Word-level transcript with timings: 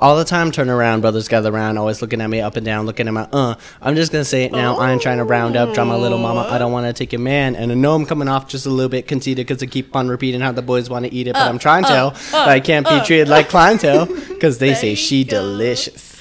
All 0.00 0.16
the 0.16 0.24
time, 0.24 0.50
turn 0.50 0.70
around, 0.70 1.02
brothers 1.02 1.28
gather 1.28 1.52
around, 1.52 1.76
always 1.76 2.00
looking 2.00 2.22
at 2.22 2.30
me 2.30 2.40
up 2.40 2.56
and 2.56 2.64
down, 2.64 2.86
looking 2.86 3.06
at 3.06 3.12
my 3.12 3.28
uh. 3.34 3.54
I'm 3.82 3.96
just 3.96 4.10
gonna 4.12 4.24
say 4.24 4.44
it 4.44 4.52
now. 4.52 4.76
I 4.78 4.92
ain't 4.92 5.02
trying 5.02 5.18
to 5.18 5.24
round 5.24 5.56
up, 5.56 5.74
draw 5.74 5.84
my 5.84 5.94
little 5.94 6.16
mama. 6.16 6.48
I 6.50 6.56
don't 6.56 6.72
want 6.72 6.86
to 6.86 6.94
take 6.94 7.12
your 7.12 7.20
man, 7.20 7.54
and 7.54 7.70
I 7.70 7.74
know 7.74 7.94
I'm 7.94 8.06
coming 8.06 8.26
off 8.26 8.48
just 8.48 8.64
a 8.64 8.70
little 8.70 8.88
bit 8.88 9.06
conceited 9.06 9.46
because 9.46 9.62
I 9.62 9.66
keep 9.66 9.94
on 9.94 10.08
repeating 10.08 10.40
how 10.40 10.52
the 10.52 10.62
boys 10.62 10.88
want 10.88 11.04
to 11.04 11.12
eat 11.12 11.26
it, 11.26 11.34
but 11.34 11.42
I'm 11.42 11.58
trying 11.58 11.84
to. 11.84 11.90
uh, 11.90 12.10
but 12.32 12.48
I 12.48 12.60
can't 12.60 12.86
be 12.86 12.94
uh. 12.94 13.04
treated 13.04 13.28
like 13.28 13.50
clientele 13.50 14.06
because 14.06 14.56
they 14.56 14.72
say 14.72 14.94
she 14.94 15.22
delicious. 15.22 16.18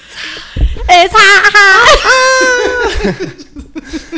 It's 0.89 1.13
hot, 1.15 1.51
hot. 1.55 3.45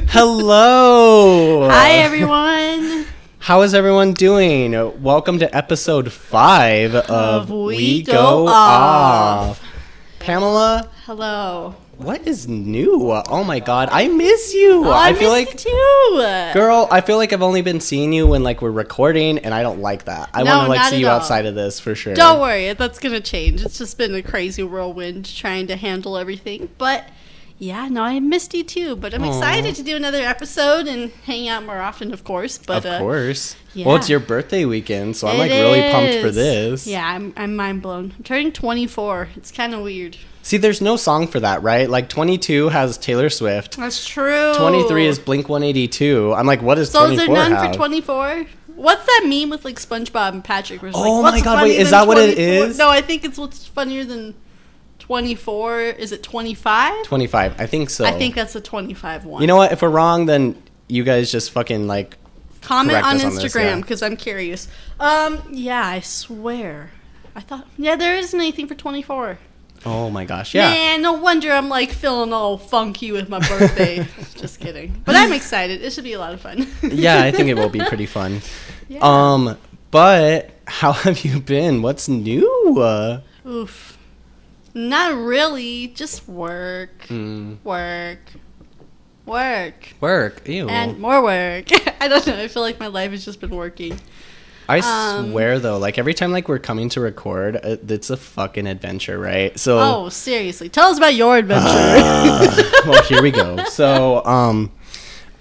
Hello. 0.10 1.70
Hi, 1.70 1.92
everyone. 1.98 3.06
How 3.42 3.62
is 3.64 3.74
everyone 3.74 4.14
doing? 4.14 4.72
Welcome 5.02 5.40
to 5.40 5.56
episode 5.56 6.12
five 6.12 6.94
of, 6.96 7.50
We 7.50 8.04
Go 8.04 8.48
Off. 8.48 9.62
Pamela, 10.20 10.90
Hello. 11.06 11.76
what 11.98 12.26
is 12.28 12.48
new? 12.48 13.12
Oh 13.12 13.44
my 13.44 13.60
god, 13.60 13.90
I 13.92 14.08
miss 14.08 14.54
you. 14.54 14.86
Oh, 14.86 14.92
I, 14.92 15.14
feel 15.14 15.34
missed 15.34 15.66
like 15.66 15.66
you 15.66 15.72
too. 16.54 16.54
Girl, 16.60 16.88
I 16.92 17.02
feel 17.02 17.18
like 17.18 17.34
I've 17.34 17.42
only 17.42 17.64
been 17.64 17.80
seeing 17.80 18.14
you 18.14 18.28
when 18.28 18.44
like 18.44 18.62
we're 18.62 18.70
recording 18.72 19.40
and 19.40 19.54
I 19.54 19.64
don't 19.64 19.80
like 19.82 20.06
that. 20.06 20.30
I 20.34 20.44
No, 20.44 20.58
want 20.58 20.66
to 20.66 20.70
like 20.78 20.90
see 20.92 21.00
you 21.00 21.08
all. 21.08 21.16
outside 21.16 21.46
of 21.48 21.56
this 21.56 21.80
for 21.80 21.96
sure. 21.96 22.14
Don't 22.14 22.40
worry, 22.40 22.72
that's 22.74 23.00
gonna 23.00 23.20
change. 23.22 23.64
It's 23.66 23.80
just 23.80 23.98
been 23.98 24.14
a 24.14 24.22
crazy 24.22 24.62
whirlwind 24.64 25.26
trying 25.36 25.66
to 25.68 25.76
handle 25.76 26.16
everything. 26.18 26.70
But 26.78 27.06
yeah, 27.62 27.88
no, 27.90 28.02
I 28.02 28.20
missed 28.20 28.56
you 28.56 28.64
too. 28.64 28.96
But 28.96 29.14
I'm 29.14 29.24
Aw. 29.24 29.28
excited 29.28 29.76
to 29.76 29.84
do 29.84 29.96
another 29.96 30.24
episode 30.24 30.88
and 30.88 31.12
hang 31.26 31.48
out 31.48 31.64
more 31.64 31.80
often, 31.80 32.12
of 32.12 32.24
course. 32.24 32.58
But 32.58 32.78
of 32.78 32.86
uh, 32.88 32.98
course. 32.98 33.56
yeah. 33.76 33.86
Well, 33.86 33.98
it's 33.98 34.10
your 34.10 34.20
birthday 34.20 34.66
weekend, 34.66 35.16
so 35.16 35.28
I'm 35.28 35.36
it 35.36 35.40
like 35.40 35.52
really 35.52 35.92
pumped 35.92 36.22
for 36.22 36.32
this. 36.32 36.88
Yeah, 36.88 37.06
I'm 37.08 37.34
I'm 37.38 37.56
mind 37.56 37.84
blown. 37.84 38.16
I'm 38.18 38.24
turning 38.24 38.52
24. 38.52 39.30
It's 39.36 39.52
kind 39.52 39.76
of 39.76 39.84
weird. 39.84 40.18
See, 40.42 40.58
there's 40.58 40.82
no 40.82 40.96
song 40.96 41.28
for 41.28 41.40
that, 41.40 41.62
right? 41.62 41.88
Like 41.88 42.10
22 42.10 42.70
has 42.70 42.98
Taylor 42.98 43.30
Swift. 43.30 43.78
That's 43.78 44.08
true. 44.08 44.56
23 44.56 45.06
is 45.06 45.20
Blink 45.20 45.48
182. 45.48 46.34
I'm 46.34 46.48
like, 46.48 46.64
what 46.64 46.76
does 46.76 46.90
So 46.90 47.04
is 47.06 47.18
24 47.18 47.36
there 47.36 47.50
none 47.50 47.64
have? 47.64 47.74
for 47.74 47.78
24? 47.78 48.46
What's 48.74 49.06
that 49.06 49.26
meme 49.28 49.52
with 49.52 49.64
like 49.66 49.76
SpongeBob 49.76 50.30
and 50.34 50.44
Patrick? 50.44 50.82
Where 50.82 50.92
Oh 50.96 51.22
like, 51.22 51.36
my 51.36 51.42
God, 51.42 51.62
wait, 51.62 51.80
is 51.80 51.92
that 51.92 52.08
what 52.08 52.18
it 52.18 52.40
is? 52.40 52.80
No, 52.80 52.90
I 52.90 53.02
think 53.02 53.24
it's 53.24 53.38
what's 53.38 53.68
funnier 53.68 54.04
than 54.04 54.34
24. 55.12 55.82
Is 55.82 56.14
it 56.14 56.24
25? 56.24 57.04
25. 57.04 57.60
I 57.60 57.66
think 57.66 57.90
so. 57.90 58.06
I 58.06 58.12
think 58.14 58.34
that's 58.34 58.56
a 58.56 58.62
25 58.62 59.26
one. 59.26 59.42
You 59.42 59.48
know 59.48 59.58
what? 59.58 59.74
If 59.74 59.82
we're 59.82 59.90
wrong, 59.90 60.26
then 60.26 60.56
you 60.88 61.04
guys 61.04 61.30
just 61.30 61.52
fucking 61.52 61.86
like. 61.86 62.16
Comment 62.62 63.06
on 63.06 63.20
yeah. 63.20 63.26
Instagram 63.26 63.82
because 63.82 64.02
I'm 64.02 64.16
curious. 64.16 64.70
Um, 65.02 65.44
yeah, 65.52 65.86
I 65.86 66.00
swear. 66.00 66.92
I 67.36 67.42
thought, 67.42 67.68
yeah, 67.78 67.98
there 67.98 68.16
isn't 68.16 68.40
anything 68.40 68.70
for 68.70 68.76
24. 68.76 69.38
Oh 69.86 70.10
my 70.10 70.24
gosh. 70.24 70.56
Yeah. 70.56 70.70
Man, 70.70 71.02
no 71.02 71.12
wonder 71.12 71.52
I'm 71.52 71.68
like 71.68 71.92
feeling 71.92 72.32
all 72.32 72.58
funky 72.58 73.12
with 73.12 73.28
my 73.28 73.40
birthday. 73.40 74.08
Just 74.36 74.62
kidding. 74.62 75.02
But 75.04 75.18
I'm 75.18 75.34
excited. 75.34 75.82
It 75.82 75.92
should 75.92 76.06
be 76.06 76.14
a 76.14 76.20
lot 76.20 76.34
of 76.34 76.40
fun. 76.40 76.68
yeah, 76.84 77.22
I 77.22 77.32
think 77.32 77.50
it 77.50 77.56
will 77.56 77.68
be 77.68 77.82
pretty 77.82 78.06
fun. 78.06 78.42
Yeah. 78.88 79.00
Um, 79.04 79.58
but 79.90 80.50
how 80.68 80.92
have 80.92 81.24
you 81.24 81.40
been? 81.40 81.82
What's 81.82 82.10
new? 82.10 82.76
Uh, 82.78 83.22
Oof. 83.48 83.98
Not 84.74 85.18
really. 85.18 85.88
Just 85.88 86.28
work. 86.28 87.06
mm, 87.08 87.58
Work. 87.64 88.20
Work. 89.26 89.94
work. 90.00 90.48
Ew. 90.48 90.68
And 90.68 91.00
more 91.00 91.22
work. 91.24 91.68
I 92.02 92.08
don't 92.08 92.26
know. 92.26 92.42
I 92.42 92.48
feel 92.48 92.64
like 92.64 92.80
my 92.80 92.88
life 92.88 93.12
has 93.12 93.24
just 93.24 93.40
been 93.40 93.56
working. 93.56 94.00
I 94.68 94.80
um, 94.80 95.32
swear 95.32 95.60
though, 95.60 95.78
like 95.78 95.98
every 95.98 96.14
time 96.14 96.32
like 96.32 96.48
we're 96.48 96.60
coming 96.60 96.90
to 96.90 97.02
record, 97.02 97.58
uh, 97.58 97.78
it's 97.88 98.10
a 98.10 98.18
fucking 98.18 98.68
adventure, 98.68 99.20
right? 99.20 99.58
So. 99.60 99.80
Oh, 99.80 100.10
seriously. 100.10 100.70
Tell 100.70 100.90
us 100.90 100.98
about 100.98 101.14
your 101.16 101.38
adventure. 101.38 101.68
Uh, 101.68 102.64
well, 102.86 103.04
here 103.04 103.22
we 103.22 103.32
go. 103.32 103.64
So, 103.66 104.24
um, 104.26 104.72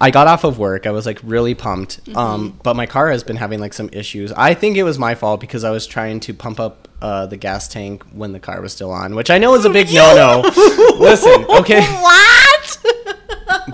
I 0.00 0.10
got 0.10 0.26
off 0.26 0.44
of 0.44 0.58
work. 0.58 0.86
I 0.86 0.90
was 0.92 1.04
like 1.06 1.20
really 1.22 1.54
pumped. 1.54 2.02
Mm-hmm. 2.04 2.16
Um, 2.16 2.60
but 2.62 2.74
my 2.74 2.86
car 2.86 3.10
has 3.10 3.22
been 3.22 3.36
having 3.36 3.60
like 3.60 3.74
some 3.74 3.90
issues. 3.92 4.32
I 4.32 4.54
think 4.54 4.76
it 4.76 4.82
was 4.82 4.98
my 4.98 5.14
fault 5.14 5.40
because 5.40 5.62
I 5.62 5.70
was 5.70 5.86
trying 5.86 6.20
to 6.20 6.32
pump 6.34 6.58
up 6.58 6.88
uh, 7.02 7.26
the 7.26 7.36
gas 7.36 7.68
tank 7.68 8.02
when 8.12 8.32
the 8.32 8.40
car 8.40 8.60
was 8.62 8.72
still 8.72 8.90
on, 8.92 9.14
which 9.14 9.30
I 9.30 9.38
know 9.38 9.54
is 9.54 9.64
a 9.64 9.70
big 9.70 9.88
no 9.92 10.14
no. 10.14 10.96
Listen, 10.98 11.44
okay. 11.60 11.80
what? 12.02 12.78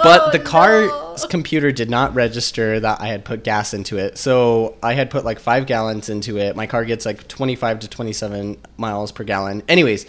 But 0.02 0.32
the 0.32 0.40
Oh, 0.40 0.44
car's 0.44 1.22
no. 1.22 1.28
computer 1.28 1.70
did 1.72 1.88
not 1.90 2.14
register 2.14 2.80
that 2.80 3.00
I 3.00 3.06
had 3.08 3.24
put 3.24 3.44
gas 3.44 3.72
into 3.74 3.96
it. 3.98 4.18
So 4.18 4.76
I 4.82 4.92
had 4.94 5.10
put 5.10 5.24
like 5.24 5.38
five 5.38 5.66
gallons 5.66 6.08
into 6.08 6.38
it. 6.38 6.54
My 6.56 6.66
car 6.66 6.84
gets 6.84 7.06
like 7.06 7.26
25 7.28 7.80
to 7.80 7.88
27 7.88 8.58
miles 8.76 9.12
per 9.12 9.24
gallon. 9.24 9.62
Anyways, 9.68 10.06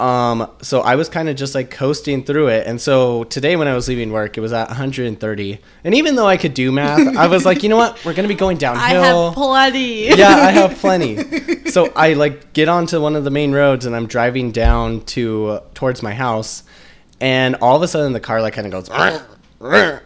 um, 0.00 0.50
so 0.62 0.80
I 0.80 0.96
was 0.96 1.08
kind 1.08 1.28
of 1.28 1.36
just 1.36 1.54
like 1.54 1.70
coasting 1.70 2.24
through 2.24 2.48
it. 2.48 2.66
And 2.66 2.80
so 2.80 3.24
today 3.24 3.54
when 3.56 3.68
I 3.68 3.74
was 3.74 3.86
leaving 3.88 4.10
work, 4.10 4.36
it 4.36 4.40
was 4.40 4.52
at 4.52 4.68
130. 4.68 5.58
And 5.84 5.94
even 5.94 6.16
though 6.16 6.26
I 6.26 6.36
could 6.36 6.54
do 6.54 6.72
math, 6.72 7.16
I 7.16 7.28
was 7.28 7.44
like, 7.44 7.62
you 7.62 7.68
know 7.68 7.76
what? 7.76 7.96
We're 8.04 8.14
going 8.14 8.28
to 8.28 8.34
be 8.34 8.38
going 8.38 8.56
downhill. 8.58 8.82
I 8.82 9.06
have 9.26 9.34
plenty. 9.34 10.08
yeah, 10.08 10.28
I 10.28 10.50
have 10.50 10.74
plenty. 10.80 11.64
So 11.70 11.92
I 11.94 12.14
like 12.14 12.52
get 12.52 12.68
onto 12.68 13.00
one 13.00 13.14
of 13.14 13.22
the 13.24 13.30
main 13.30 13.52
roads 13.52 13.86
and 13.86 13.94
I'm 13.94 14.06
driving 14.06 14.50
down 14.50 15.02
to 15.06 15.46
uh, 15.48 15.60
towards 15.74 16.02
my 16.02 16.14
house, 16.14 16.64
and 17.20 17.54
all 17.56 17.76
of 17.76 17.82
a 17.82 17.88
sudden 17.88 18.12
the 18.12 18.20
car 18.20 18.42
like 18.42 18.54
kind 18.54 18.66
of 18.66 18.72
goes. 18.72 18.90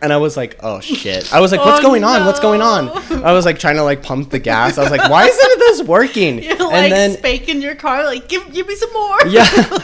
And 0.02 0.12
I 0.12 0.18
was 0.18 0.36
like, 0.36 0.58
"Oh 0.62 0.80
shit!" 0.80 1.32
I 1.32 1.40
was 1.40 1.50
like, 1.50 1.64
"What's 1.64 1.80
Oh, 1.80 1.82
going 1.82 2.04
on? 2.04 2.26
What's 2.26 2.40
going 2.40 2.60
on?" 2.60 2.88
I 3.24 3.32
was 3.32 3.44
like 3.46 3.58
trying 3.58 3.76
to 3.76 3.82
like 3.82 4.02
pump 4.02 4.30
the 4.30 4.38
gas. 4.38 4.76
I 4.78 4.82
was 4.82 4.90
like, 4.90 5.08
"Why 5.10 5.26
isn't 5.26 5.58
this 5.58 5.82
working?" 5.84 6.42
You're 6.42 6.56
like 6.58 6.72
and 6.74 6.92
then 6.92 7.10
spanking 7.12 7.62
your 7.62 7.74
car, 7.74 8.04
like, 8.04 8.28
give, 8.28 8.52
give 8.52 8.66
me 8.68 8.74
some 8.74 8.92
more. 8.92 9.16
yeah, 9.28 9.44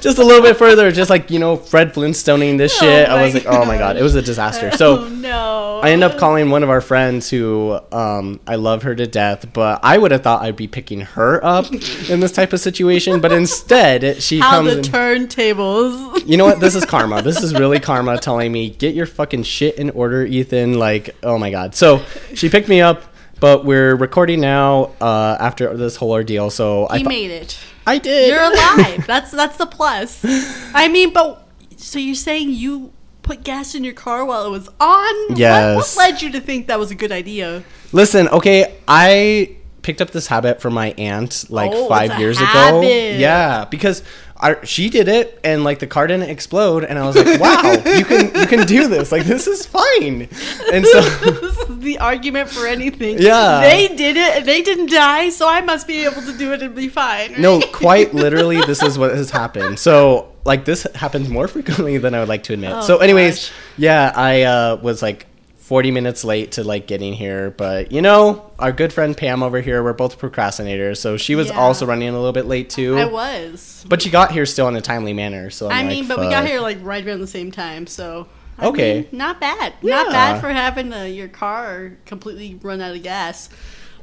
just 0.00 0.18
a 0.18 0.24
little 0.24 0.42
bit 0.42 0.56
further, 0.56 0.90
just 0.92 1.10
like 1.10 1.30
you 1.30 1.38
know 1.38 1.56
Fred 1.56 1.92
Flintstoning 1.94 2.58
this 2.58 2.74
Oh 2.76 2.80
shit. 2.86 3.08
I 3.08 3.24
was 3.24 3.34
like, 3.34 3.46
"Oh 3.46 3.64
my 3.64 3.76
god!" 3.78 3.96
It 3.96 4.02
was 4.02 4.14
a 4.14 4.22
disaster. 4.32 4.70
So. 4.72 5.04
oh, 5.04 5.08
no. 5.08 5.80
I 5.84 5.90
end 5.90 6.02
up 6.02 6.16
calling 6.16 6.48
one 6.48 6.62
of 6.62 6.70
our 6.70 6.80
friends 6.80 7.28
who 7.28 7.78
um, 7.92 8.40
I 8.46 8.54
love 8.54 8.84
her 8.84 8.94
to 8.94 9.06
death, 9.06 9.52
but 9.52 9.80
I 9.82 9.98
would 9.98 10.12
have 10.12 10.22
thought 10.22 10.40
I'd 10.40 10.56
be 10.56 10.66
picking 10.66 11.00
her 11.02 11.44
up 11.44 11.70
in 12.08 12.20
this 12.20 12.32
type 12.32 12.54
of 12.54 12.60
situation. 12.60 13.20
But 13.20 13.32
instead, 13.32 14.22
she 14.22 14.38
How 14.40 14.62
comes. 14.62 14.70
the 14.70 14.76
and- 14.76 15.30
turntables. 15.30 16.26
you 16.26 16.36
know 16.38 16.46
what? 16.46 16.60
This 16.60 16.74
is 16.74 16.84
karma. 16.86 17.20
This 17.22 17.42
is 17.42 17.52
really 17.54 17.80
karma 17.80 18.16
telling 18.18 18.50
me, 18.50 18.70
get 18.70 18.94
your 18.94 19.04
fucking 19.06 19.42
shit 19.42 19.76
in 19.76 19.90
order, 19.90 20.24
Ethan. 20.24 20.78
Like, 20.78 21.14
oh 21.22 21.36
my 21.38 21.50
god. 21.50 21.74
So 21.74 22.02
she 22.34 22.48
picked 22.48 22.68
me 22.68 22.80
up, 22.80 23.02
but 23.40 23.64
we're 23.66 23.94
recording 23.94 24.40
now 24.40 24.92
uh, 25.02 25.36
after 25.38 25.76
this 25.76 25.96
whole 25.96 26.12
ordeal. 26.12 26.48
So 26.50 26.86
I 26.88 26.98
He 26.98 27.04
thought- 27.04 27.08
made 27.10 27.30
it. 27.30 27.58
I 27.86 27.98
did. 27.98 28.28
You're 28.30 28.42
alive. 28.52 29.06
that's 29.06 29.30
that's 29.30 29.56
the 29.56 29.66
plus. 29.66 30.24
I 30.74 30.88
mean, 30.88 31.12
but 31.12 31.46
so 31.76 31.98
you're 31.98 32.14
saying 32.14 32.50
you 32.50 32.92
put 33.22 33.42
gas 33.44 33.74
in 33.74 33.84
your 33.84 33.94
car 33.94 34.24
while 34.24 34.44
it 34.46 34.50
was 34.50 34.68
on? 34.80 35.14
What- 35.28 35.38
Yes. 35.38 35.96
What, 35.96 36.10
led 36.12 36.22
you 36.22 36.30
to 36.32 36.40
think 36.40 36.66
that 36.68 36.78
was 36.78 36.90
a 36.90 36.94
good 36.94 37.12
idea? 37.12 37.62
Listen, 37.92 38.28
okay, 38.28 38.76
I 38.88 39.56
picked 39.82 40.00
up 40.00 40.10
this 40.10 40.26
habit 40.26 40.60
from 40.62 40.72
my 40.74 40.92
aunt 40.98 41.44
like 41.50 41.70
Oh, 41.74 41.88
five 41.88 42.10
it's 42.10 42.14
a 42.14 42.20
years 42.20 42.40
ago. 42.40 42.80
Yeah, 42.82 43.64
because 43.66 44.02
I, 44.40 44.56
she 44.64 44.88
did 44.90 45.08
it 45.08 45.38
and 45.44 45.62
like 45.62 45.78
the 45.78 45.86
car 45.86 46.06
didn't 46.06 46.28
explode, 46.30 46.84
and 46.84 46.98
I 46.98 47.06
was 47.06 47.16
like, 47.16 47.38
wow, 47.40 47.72
you 47.86 48.04
can 48.04 48.34
you 48.34 48.46
can 48.46 48.66
do 48.66 48.88
this. 48.88 49.12
Like 49.12 49.24
this 49.24 49.46
is 49.46 49.64
fine. 49.66 50.28
And 50.72 50.84
so 50.86 51.00
this 51.02 51.42
is 51.42 51.43
the 51.84 51.98
argument 51.98 52.48
for 52.50 52.66
anything. 52.66 53.18
Yeah. 53.18 53.60
They 53.60 53.94
did 53.94 54.16
it 54.16 54.44
they 54.44 54.62
didn't 54.62 54.90
die, 54.90 55.28
so 55.30 55.48
I 55.48 55.60
must 55.60 55.86
be 55.86 56.04
able 56.04 56.22
to 56.22 56.36
do 56.36 56.52
it 56.52 56.62
and 56.62 56.74
be 56.74 56.88
fine. 56.88 57.30
right? 57.32 57.38
no, 57.38 57.60
quite 57.72 58.12
literally, 58.14 58.60
this 58.62 58.82
is 58.82 58.98
what 58.98 59.12
has 59.14 59.30
happened. 59.30 59.78
So 59.78 60.32
like 60.44 60.64
this 60.64 60.86
happens 60.94 61.28
more 61.28 61.46
frequently 61.54 61.98
than 61.98 62.14
I 62.14 62.20
would 62.20 62.28
like 62.28 62.42
to 62.44 62.54
admit. 62.54 62.72
Oh, 62.72 62.80
so, 62.82 62.98
anyways, 62.98 63.48
gosh. 63.48 63.52
yeah, 63.78 64.12
I 64.16 64.42
uh, 64.42 64.76
was 64.82 65.02
like. 65.02 65.26
40 65.64 65.92
minutes 65.92 66.24
late 66.24 66.52
to 66.52 66.62
like 66.62 66.86
getting 66.86 67.14
here 67.14 67.50
but 67.52 67.90
you 67.90 68.02
know 68.02 68.50
our 68.58 68.70
good 68.70 68.92
friend 68.92 69.16
pam 69.16 69.42
over 69.42 69.62
here 69.62 69.82
we're 69.82 69.94
both 69.94 70.18
procrastinators 70.18 70.98
so 70.98 71.16
she 71.16 71.34
was 71.34 71.48
Yeah. 71.48 71.58
also 71.58 71.86
running 71.86 72.06
a 72.10 72.12
little 72.12 72.34
bit 72.34 72.44
late 72.44 72.68
too 72.68 72.98
I 72.98 73.06
was. 73.06 73.82
But 73.88 74.02
she 74.02 74.10
got 74.10 74.30
here 74.30 74.44
still 74.44 74.68
in 74.68 74.76
a 74.76 74.82
timely 74.82 75.14
manner, 75.14 75.48
so 75.48 75.68
I'm 75.68 75.72
I 75.72 75.80
like, 75.80 75.88
mean, 75.88 76.06
but 76.06 76.18
we 76.20 76.28
got 76.28 76.44
here 76.46 76.60
like 76.60 76.76
right 76.82 77.02
around 77.06 77.20
the 77.20 77.26
same 77.26 77.50
time, 77.50 77.86
so 77.86 78.28
I 78.58 78.66
Okay. 78.66 78.94
mean, 79.02 79.08
not 79.12 79.40
bad. 79.40 79.74
Yeah. 79.82 80.02
Not 80.02 80.12
bad 80.12 80.40
for 80.40 80.48
having 80.50 80.92
uh, 80.92 81.02
your 81.04 81.28
car 81.28 81.96
completely 82.06 82.58
run 82.62 82.80
out 82.80 82.94
of 82.94 83.02
gas. 83.02 83.48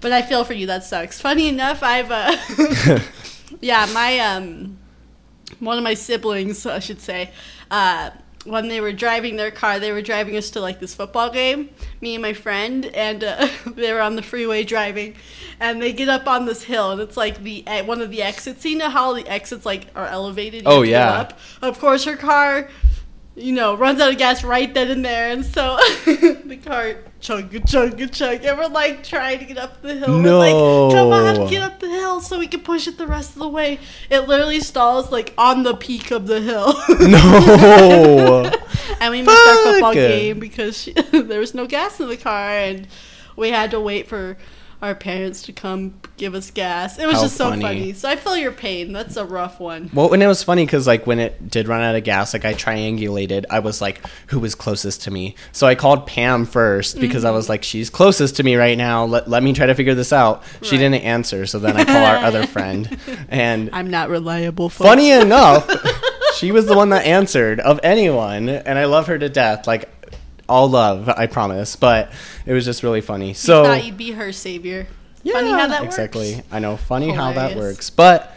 But 0.01 0.11
I 0.11 0.21
feel 0.23 0.43
for 0.43 0.53
you. 0.53 0.65
That 0.67 0.83
sucks. 0.83 1.21
Funny 1.21 1.47
enough, 1.47 1.83
I've 1.83 2.09
uh, 2.11 2.99
yeah, 3.61 3.87
my 3.93 4.19
um, 4.19 4.77
one 5.59 5.77
of 5.77 5.83
my 5.83 5.93
siblings, 5.93 6.65
I 6.65 6.79
should 6.79 6.99
say, 7.01 7.31
uh, 7.69 8.09
when 8.43 8.67
they 8.67 8.81
were 8.81 8.91
driving 8.91 9.35
their 9.35 9.51
car, 9.51 9.79
they 9.79 9.91
were 9.91 10.01
driving 10.01 10.35
us 10.35 10.49
to 10.51 10.59
like 10.59 10.79
this 10.79 10.95
football 10.95 11.29
game. 11.29 11.69
Me 12.01 12.15
and 12.15 12.21
my 12.23 12.33
friend, 12.33 12.87
and 12.87 13.23
uh, 13.23 13.47
they 13.67 13.93
were 13.93 14.01
on 14.01 14.15
the 14.15 14.23
freeway 14.23 14.63
driving, 14.63 15.13
and 15.59 15.79
they 15.79 15.93
get 15.93 16.09
up 16.09 16.25
on 16.27 16.45
this 16.45 16.63
hill, 16.63 16.89
and 16.91 16.99
it's 16.99 17.15
like 17.15 17.43
the 17.43 17.63
one 17.85 18.01
of 18.01 18.09
the 18.09 18.23
exits. 18.23 18.65
You 18.65 18.79
know 18.79 18.89
how 18.89 19.13
the 19.13 19.27
exits 19.27 19.65
like 19.67 19.87
are 19.95 20.07
elevated? 20.07 20.63
Oh, 20.65 20.81
yeah. 20.81 21.11
Up. 21.11 21.39
Of 21.61 21.77
course, 21.79 22.05
her 22.05 22.17
car, 22.17 22.69
you 23.41 23.53
know, 23.53 23.75
runs 23.75 23.99
out 23.99 24.11
of 24.11 24.17
gas 24.17 24.43
right 24.43 24.73
then 24.73 24.91
and 24.91 25.03
there, 25.03 25.31
and 25.31 25.43
so 25.43 25.77
the 26.05 26.59
car 26.63 26.95
chug 27.19 27.53
a 27.53 27.59
chug 27.61 27.99
a 28.01 28.07
chug, 28.07 28.43
and 28.43 28.57
we're 28.57 28.67
like 28.67 29.03
trying 29.03 29.39
to 29.39 29.45
get 29.45 29.57
up 29.57 29.81
the 29.81 29.95
hill. 29.95 30.19
No. 30.19 30.39
We're 30.39 30.91
like, 30.91 30.93
come 30.93 31.11
on, 31.11 31.49
get 31.49 31.61
up 31.61 31.79
the 31.79 31.89
hill 31.89 32.21
so 32.21 32.39
we 32.39 32.47
can 32.47 32.61
push 32.61 32.87
it 32.87 32.97
the 32.97 33.07
rest 33.07 33.31
of 33.33 33.39
the 33.39 33.47
way. 33.49 33.79
It 34.09 34.21
literally 34.21 34.59
stalls 34.59 35.11
like 35.11 35.33
on 35.37 35.63
the 35.63 35.75
peak 35.75 36.11
of 36.11 36.27
the 36.27 36.41
hill. 36.41 36.73
No. 36.99 38.51
and 38.99 39.11
we 39.11 39.21
missed 39.21 39.47
our 39.47 39.63
football 39.63 39.93
game 39.93 40.39
because 40.39 40.77
she, 40.77 40.93
there 41.11 41.39
was 41.39 41.53
no 41.53 41.65
gas 41.65 41.99
in 41.99 42.07
the 42.09 42.17
car, 42.17 42.51
and 42.51 42.87
we 43.35 43.49
had 43.49 43.71
to 43.71 43.79
wait 43.79 44.07
for 44.07 44.37
our 44.81 44.95
parents 44.95 45.43
to 45.43 45.53
come 45.53 45.93
give 46.21 46.35
us 46.35 46.51
gas. 46.51 46.99
It 46.99 47.07
was 47.07 47.15
How 47.15 47.21
just 47.23 47.35
so 47.35 47.49
funny. 47.49 47.61
funny. 47.63 47.93
So 47.93 48.07
I 48.07 48.15
feel 48.15 48.37
your 48.37 48.51
pain. 48.51 48.93
That's 48.93 49.17
a 49.17 49.25
rough 49.25 49.59
one. 49.59 49.89
Well, 49.91 50.13
and 50.13 50.21
it 50.21 50.27
was 50.27 50.43
funny 50.43 50.63
because 50.65 50.85
like 50.85 51.07
when 51.07 51.17
it 51.17 51.49
did 51.49 51.67
run 51.67 51.81
out 51.81 51.95
of 51.95 52.03
gas, 52.03 52.31
like 52.33 52.45
I 52.45 52.53
triangulated. 52.53 53.45
I 53.49 53.57
was 53.57 53.81
like, 53.81 54.05
who 54.27 54.39
was 54.39 54.53
closest 54.53 55.01
to 55.03 55.11
me? 55.11 55.35
So 55.51 55.65
I 55.65 55.73
called 55.73 56.05
Pam 56.05 56.45
first 56.45 56.99
because 56.99 57.25
I 57.25 57.29
mm-hmm. 57.29 57.37
was 57.37 57.49
like, 57.49 57.63
she's 57.63 57.89
closest 57.89 58.35
to 58.35 58.43
me 58.43 58.55
right 58.55 58.77
now. 58.77 59.03
Let, 59.03 59.27
let 59.27 59.41
me 59.41 59.51
try 59.51 59.65
to 59.65 59.73
figure 59.73 59.95
this 59.95 60.13
out. 60.13 60.43
She 60.61 60.77
didn't 60.77 61.01
answer, 61.01 61.47
so 61.47 61.57
then 61.57 61.75
I 61.75 61.85
call 61.85 62.05
our 62.05 62.17
other 62.17 62.45
friend, 62.45 62.99
and 63.29 63.71
I'm 63.73 63.89
not 63.89 64.09
reliable. 64.09 64.69
Folks. 64.69 64.87
funny 64.87 65.09
enough, 65.09 65.67
she 66.35 66.51
was 66.51 66.67
the 66.67 66.75
one 66.75 66.89
that 66.89 67.03
answered 67.03 67.59
of 67.59 67.79
anyone, 67.81 68.47
and 68.47 68.77
I 68.77 68.85
love 68.85 69.07
her 69.07 69.17
to 69.17 69.27
death. 69.27 69.65
Like 69.65 69.89
all 70.47 70.69
love, 70.69 71.09
I 71.09 71.25
promise. 71.25 71.75
But 71.75 72.11
it 72.45 72.53
was 72.53 72.63
just 72.63 72.83
really 72.83 73.01
funny. 73.01 73.33
So 73.33 73.63
thought 73.63 73.83
you'd 73.83 73.97
be 73.97 74.11
her 74.11 74.31
savior. 74.31 74.85
Funny 75.25 75.51
how 75.51 75.67
that 75.67 75.83
exactly. 75.83 76.35
works. 76.35 76.47
I 76.51 76.59
know. 76.59 76.77
Funny 76.77 77.11
how 77.11 77.33
that 77.33 77.55
works. 77.55 77.89
But 77.89 78.35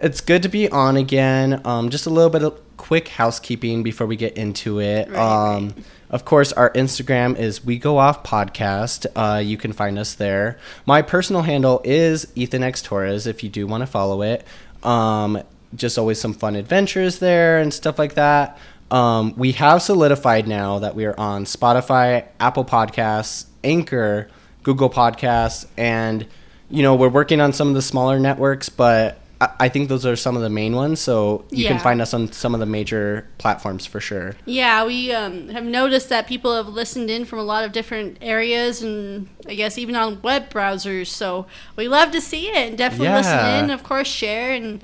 it's 0.00 0.20
good 0.20 0.42
to 0.42 0.48
be 0.48 0.68
on 0.70 0.96
again. 0.96 1.60
Um, 1.64 1.90
just 1.90 2.06
a 2.06 2.10
little 2.10 2.30
bit 2.30 2.42
of 2.42 2.60
quick 2.76 3.08
housekeeping 3.08 3.82
before 3.82 4.06
we 4.06 4.16
get 4.16 4.36
into 4.36 4.80
it. 4.80 5.10
Right, 5.10 5.18
um, 5.18 5.68
right. 5.68 5.84
Of 6.10 6.24
course, 6.24 6.52
our 6.54 6.72
Instagram 6.72 7.36
is 7.36 7.64
We 7.64 7.78
Go 7.78 7.98
Off 7.98 8.22
Podcast. 8.22 9.06
Uh, 9.14 9.38
you 9.40 9.58
can 9.58 9.72
find 9.72 9.98
us 9.98 10.14
there. 10.14 10.58
My 10.86 11.02
personal 11.02 11.42
handle 11.42 11.82
is 11.84 12.32
Ethan 12.34 12.62
X 12.62 12.80
Torres. 12.80 13.26
If 13.26 13.42
you 13.44 13.50
do 13.50 13.66
want 13.66 13.82
to 13.82 13.86
follow 13.86 14.22
it, 14.22 14.46
um, 14.82 15.42
just 15.74 15.98
always 15.98 16.18
some 16.18 16.32
fun 16.32 16.56
adventures 16.56 17.18
there 17.18 17.58
and 17.58 17.74
stuff 17.74 17.98
like 17.98 18.14
that. 18.14 18.58
Um, 18.90 19.34
we 19.36 19.52
have 19.52 19.82
solidified 19.82 20.48
now 20.48 20.78
that 20.78 20.94
we 20.94 21.04
are 21.04 21.18
on 21.20 21.44
Spotify, 21.44 22.26
Apple 22.40 22.64
Podcasts, 22.64 23.44
Anchor, 23.62 24.30
Google 24.62 24.90
Podcasts, 24.90 25.66
and 25.76 26.26
you 26.70 26.82
know 26.82 26.94
we're 26.94 27.08
working 27.08 27.40
on 27.40 27.52
some 27.52 27.68
of 27.68 27.74
the 27.74 27.82
smaller 27.82 28.18
networks, 28.18 28.68
but 28.68 29.20
I, 29.40 29.48
I 29.60 29.68
think 29.68 29.88
those 29.88 30.04
are 30.04 30.16
some 30.16 30.36
of 30.36 30.42
the 30.42 30.50
main 30.50 30.74
ones. 30.74 31.00
So 31.00 31.44
you 31.50 31.66
can 31.66 31.78
find 31.78 32.00
us 32.00 32.12
on 32.12 32.32
some 32.32 32.54
of 32.54 32.60
the 32.60 32.66
major 32.66 33.26
platforms 33.38 33.86
for 33.86 34.00
sure. 34.00 34.34
Yeah, 34.44 34.84
we 34.84 35.12
um, 35.12 35.48
have 35.50 35.64
noticed 35.64 36.08
that 36.08 36.26
people 36.26 36.54
have 36.54 36.68
listened 36.68 37.10
in 37.10 37.24
from 37.24 37.38
a 37.38 37.44
lot 37.44 37.64
of 37.64 37.72
different 37.72 38.18
areas 38.20 38.82
and 38.82 39.28
I 39.46 39.54
guess 39.54 39.78
even 39.78 39.94
on 39.96 40.20
web 40.22 40.50
browsers. 40.50 41.06
So 41.06 41.46
we 41.76 41.88
love 41.88 42.10
to 42.12 42.20
see 42.20 42.48
it 42.48 42.56
and 42.56 42.76
definitely 42.78 43.08
listen 43.08 43.32
Yeah. 43.32 43.64
in. 43.64 43.70
Of 43.70 43.82
course, 43.84 44.08
share 44.08 44.52
and, 44.52 44.82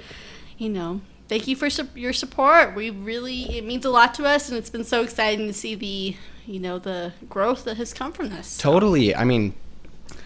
you 0.56 0.68
know, 0.68 1.00
thank 1.28 1.48
you 1.48 1.56
for 1.56 1.68
su- 1.68 1.88
your 1.94 2.12
support. 2.12 2.74
We 2.74 2.90
really, 2.90 3.58
it 3.58 3.64
means 3.64 3.84
a 3.84 3.90
lot 3.90 4.14
to 4.14 4.24
us 4.24 4.48
and 4.48 4.56
it's 4.56 4.70
been 4.70 4.84
so 4.84 5.02
exciting 5.02 5.46
to 5.48 5.52
see 5.52 5.74
the, 5.74 6.16
you 6.46 6.60
know, 6.60 6.78
the 6.78 7.12
growth 7.28 7.64
that 7.64 7.76
has 7.76 7.92
come 7.92 8.12
from 8.12 8.28
this. 8.30 8.56
Totally. 8.56 9.14
I 9.14 9.24
mean, 9.24 9.54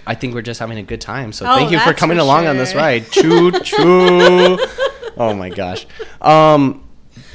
I 0.08 0.14
think 0.14 0.34
we're 0.34 0.42
just 0.42 0.58
having 0.58 0.78
a 0.78 0.82
good 0.82 1.02
time. 1.02 1.32
So 1.32 1.44
Oh, 1.46 1.54
thank 1.54 1.70
you 1.70 1.78
for 1.80 1.92
coming 1.92 2.16
for 2.16 2.22
along 2.22 2.46
on 2.46 2.56
this 2.56 2.74
ride. 2.74 3.10
Choo 3.10 3.52
choo. 3.60 4.58
oh 5.18 5.34
my 5.34 5.50
gosh. 5.50 5.86
Um, 6.22 6.82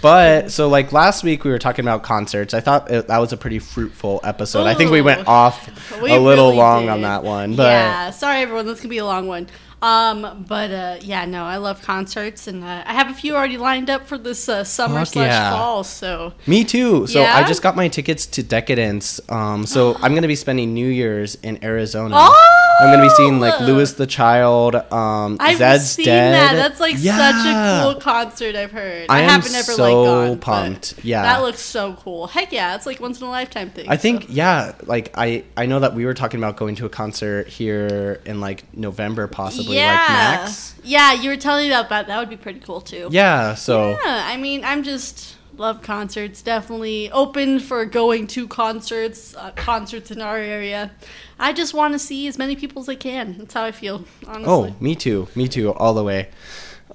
but 0.02 0.52
so 0.52 0.68
like 0.68 0.92
last 0.92 1.24
week 1.24 1.44
we 1.44 1.52
were 1.52 1.60
talking 1.60 1.86
about 1.86 2.02
concerts. 2.02 2.54
I 2.56 2.62
thought 2.62 2.90
it, 2.92 3.08
that 3.08 3.20
was 3.20 3.32
a 3.32 3.38
pretty 3.38 3.60
fruitful 3.60 4.22
episode. 4.24 4.66
I 4.66 4.74
think 4.74 4.90
we 4.92 5.02
went 5.02 5.28
off 5.28 5.70
We 6.02 6.12
a 6.14 6.20
little 6.20 6.48
really 6.48 6.58
long 6.58 6.82
did. 6.84 6.90
on 6.90 7.02
that 7.04 7.24
one, 7.24 7.56
but 7.56 7.68
yeah, 7.72 8.10
sorry 8.10 8.40
everyone, 8.42 8.66
this 8.66 8.82
could 8.82 8.90
be 8.90 8.98
a 8.98 9.06
long 9.06 9.28
one. 9.28 9.48
Um, 9.84 10.46
but 10.48 10.72
uh, 10.72 10.98
yeah, 11.02 11.26
no, 11.26 11.44
I 11.44 11.58
love 11.58 11.82
concerts, 11.82 12.48
and 12.48 12.64
uh, 12.64 12.84
I 12.86 12.94
have 12.94 13.12
a 13.12 13.14
few 13.14 13.36
already 13.36 13.58
lined 13.58 13.90
up 13.90 14.08
for 14.08 14.18
this 14.18 14.48
uh, 14.48 14.64
summer 14.64 15.00
Fuck 15.00 15.08
slash 15.10 15.28
yeah. 15.28 15.52
fall. 15.52 15.84
So 15.84 16.34
Me 16.48 16.64
too. 16.64 17.06
So 17.06 17.22
I 17.22 17.44
just 17.46 17.62
got 17.62 17.76
my 17.76 17.90
tickets 17.90 18.26
to 18.28 18.44
Decadence. 18.44 19.20
Um, 19.28 19.66
so 19.66 19.96
I'm 20.02 20.16
gonna 20.16 20.30
be 20.30 20.38
spending 20.38 20.74
New 20.74 20.88
Year's 20.88 21.36
in 21.36 21.62
Arizona. 21.66 22.16
Oh! 22.18 22.73
I'm 22.84 22.92
gonna 22.94 23.04
be 23.04 23.10
seeing 23.16 23.40
like 23.40 23.60
Louis 23.62 23.94
the 23.94 24.06
Child. 24.08 24.76
Um, 24.76 25.38
I've 25.40 25.58
Zed's 25.58 25.90
seen 25.92 26.06
Dead. 26.06 26.34
that. 26.34 26.56
That's 26.56 26.80
like 26.80 26.96
Yeah. 27.00 27.18
such 27.32 27.46
a 27.48 27.84
cool 27.94 28.02
concert. 28.02 28.56
I've 28.56 28.72
heard. 28.72 29.06
I 29.10 29.22
am 29.22 29.30
haven't 29.30 29.56
ever 29.56 29.72
so 29.72 29.84
like 29.84 29.94
gone. 29.94 30.40
pumped. 30.40 30.96
Yeah. 31.04 31.22
that 31.24 31.42
looks 31.42 31.60
so 31.62 31.94
cool. 31.94 32.28
Heck 32.28 32.52
yeah, 32.52 32.76
it's 32.76 32.86
like 32.86 33.00
once 33.00 33.20
in 33.22 33.28
a 33.28 33.30
lifetime 33.30 33.70
thing. 33.70 33.88
I 33.90 33.98
think 33.98 34.24
so. 34.24 34.28
yeah, 34.32 34.74
like 34.84 35.12
I 35.16 35.44
I 35.58 35.66
know 35.66 35.80
that 35.80 35.96
we 35.96 36.06
were 36.06 36.14
talking 36.14 36.40
about 36.40 36.58
going 36.58 36.76
to 36.76 36.86
a 36.86 36.90
concert 36.90 37.48
here 37.48 38.22
in 38.26 38.42
like 38.42 38.64
November 38.76 39.28
possibly 39.28 39.78
yeah, 39.78 39.92
like 39.92 40.10
Max. 40.42 40.76
yeah, 40.84 41.14
you 41.14 41.30
were 41.30 41.38
telling 41.38 41.66
me 41.68 41.74
about 41.74 41.90
that. 41.90 42.08
That 42.08 42.20
would 42.20 42.30
be 42.30 42.38
pretty 42.38 42.60
cool 42.60 42.82
too. 42.82 43.08
Yeah, 43.12 43.56
so 43.56 43.92
Yeah, 44.04 44.24
I 44.28 44.38
mean, 44.38 44.64
I'm 44.66 44.84
just 44.84 45.36
love 45.58 45.82
concerts. 45.82 46.42
Definitely 46.42 47.12
open 47.12 47.60
for 47.60 47.86
going 47.86 48.28
to 48.28 48.48
concerts, 48.48 49.36
uh, 49.36 49.52
concerts 49.52 50.12
in 50.12 50.22
our 50.22 50.38
area. 50.38 50.92
I 51.40 51.54
just 51.54 51.74
want 51.74 51.94
to 51.94 52.00
see 52.00 52.28
as 52.28 52.38
many 52.38 52.56
people 52.56 52.82
as 52.82 52.90
I 52.90 52.96
can. 52.96 53.38
That's 53.38 53.54
how 53.54 53.64
I 53.64 53.72
feel, 53.72 54.06
honestly. 54.28 54.46
Oh, 54.48 54.76
me 54.80 54.96
too. 54.96 55.28
Me 55.36 55.48
too 55.48 55.74
all 55.74 55.94
the 55.94 56.04
way. 56.04 56.30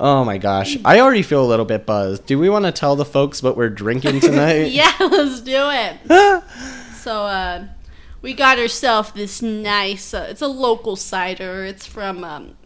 Oh 0.00 0.25
my 0.25 0.38
gosh. 0.38 0.76
I 0.84 1.00
already 1.00 1.22
feel 1.22 1.44
a 1.44 1.46
little 1.49 1.64
bit 1.64 1.84
buzzed. 1.84 2.26
Do 2.26 2.38
we 2.38 2.49
want 2.49 2.64
to 2.66 2.72
tell 2.72 2.94
the 2.94 3.05
folks 3.05 3.43
what 3.43 3.56
we're 3.56 3.69
drinking 3.70 4.20
tonight? 4.20 4.70
yeah, 4.70 4.93
let's 5.00 5.40
do 5.40 5.69
it. 5.70 6.44
So, 6.99 7.25
uh, 7.25 7.64
we 8.20 8.34
got 8.34 8.58
ourselves 8.58 9.12
this 9.12 9.40
nice. 9.40 10.12
Uh, 10.12 10.26
it's 10.28 10.43
a 10.43 10.49
local 10.49 10.94
cider. 10.96 11.64
It's 11.64 11.87
from 11.87 12.22
um, 12.22 12.56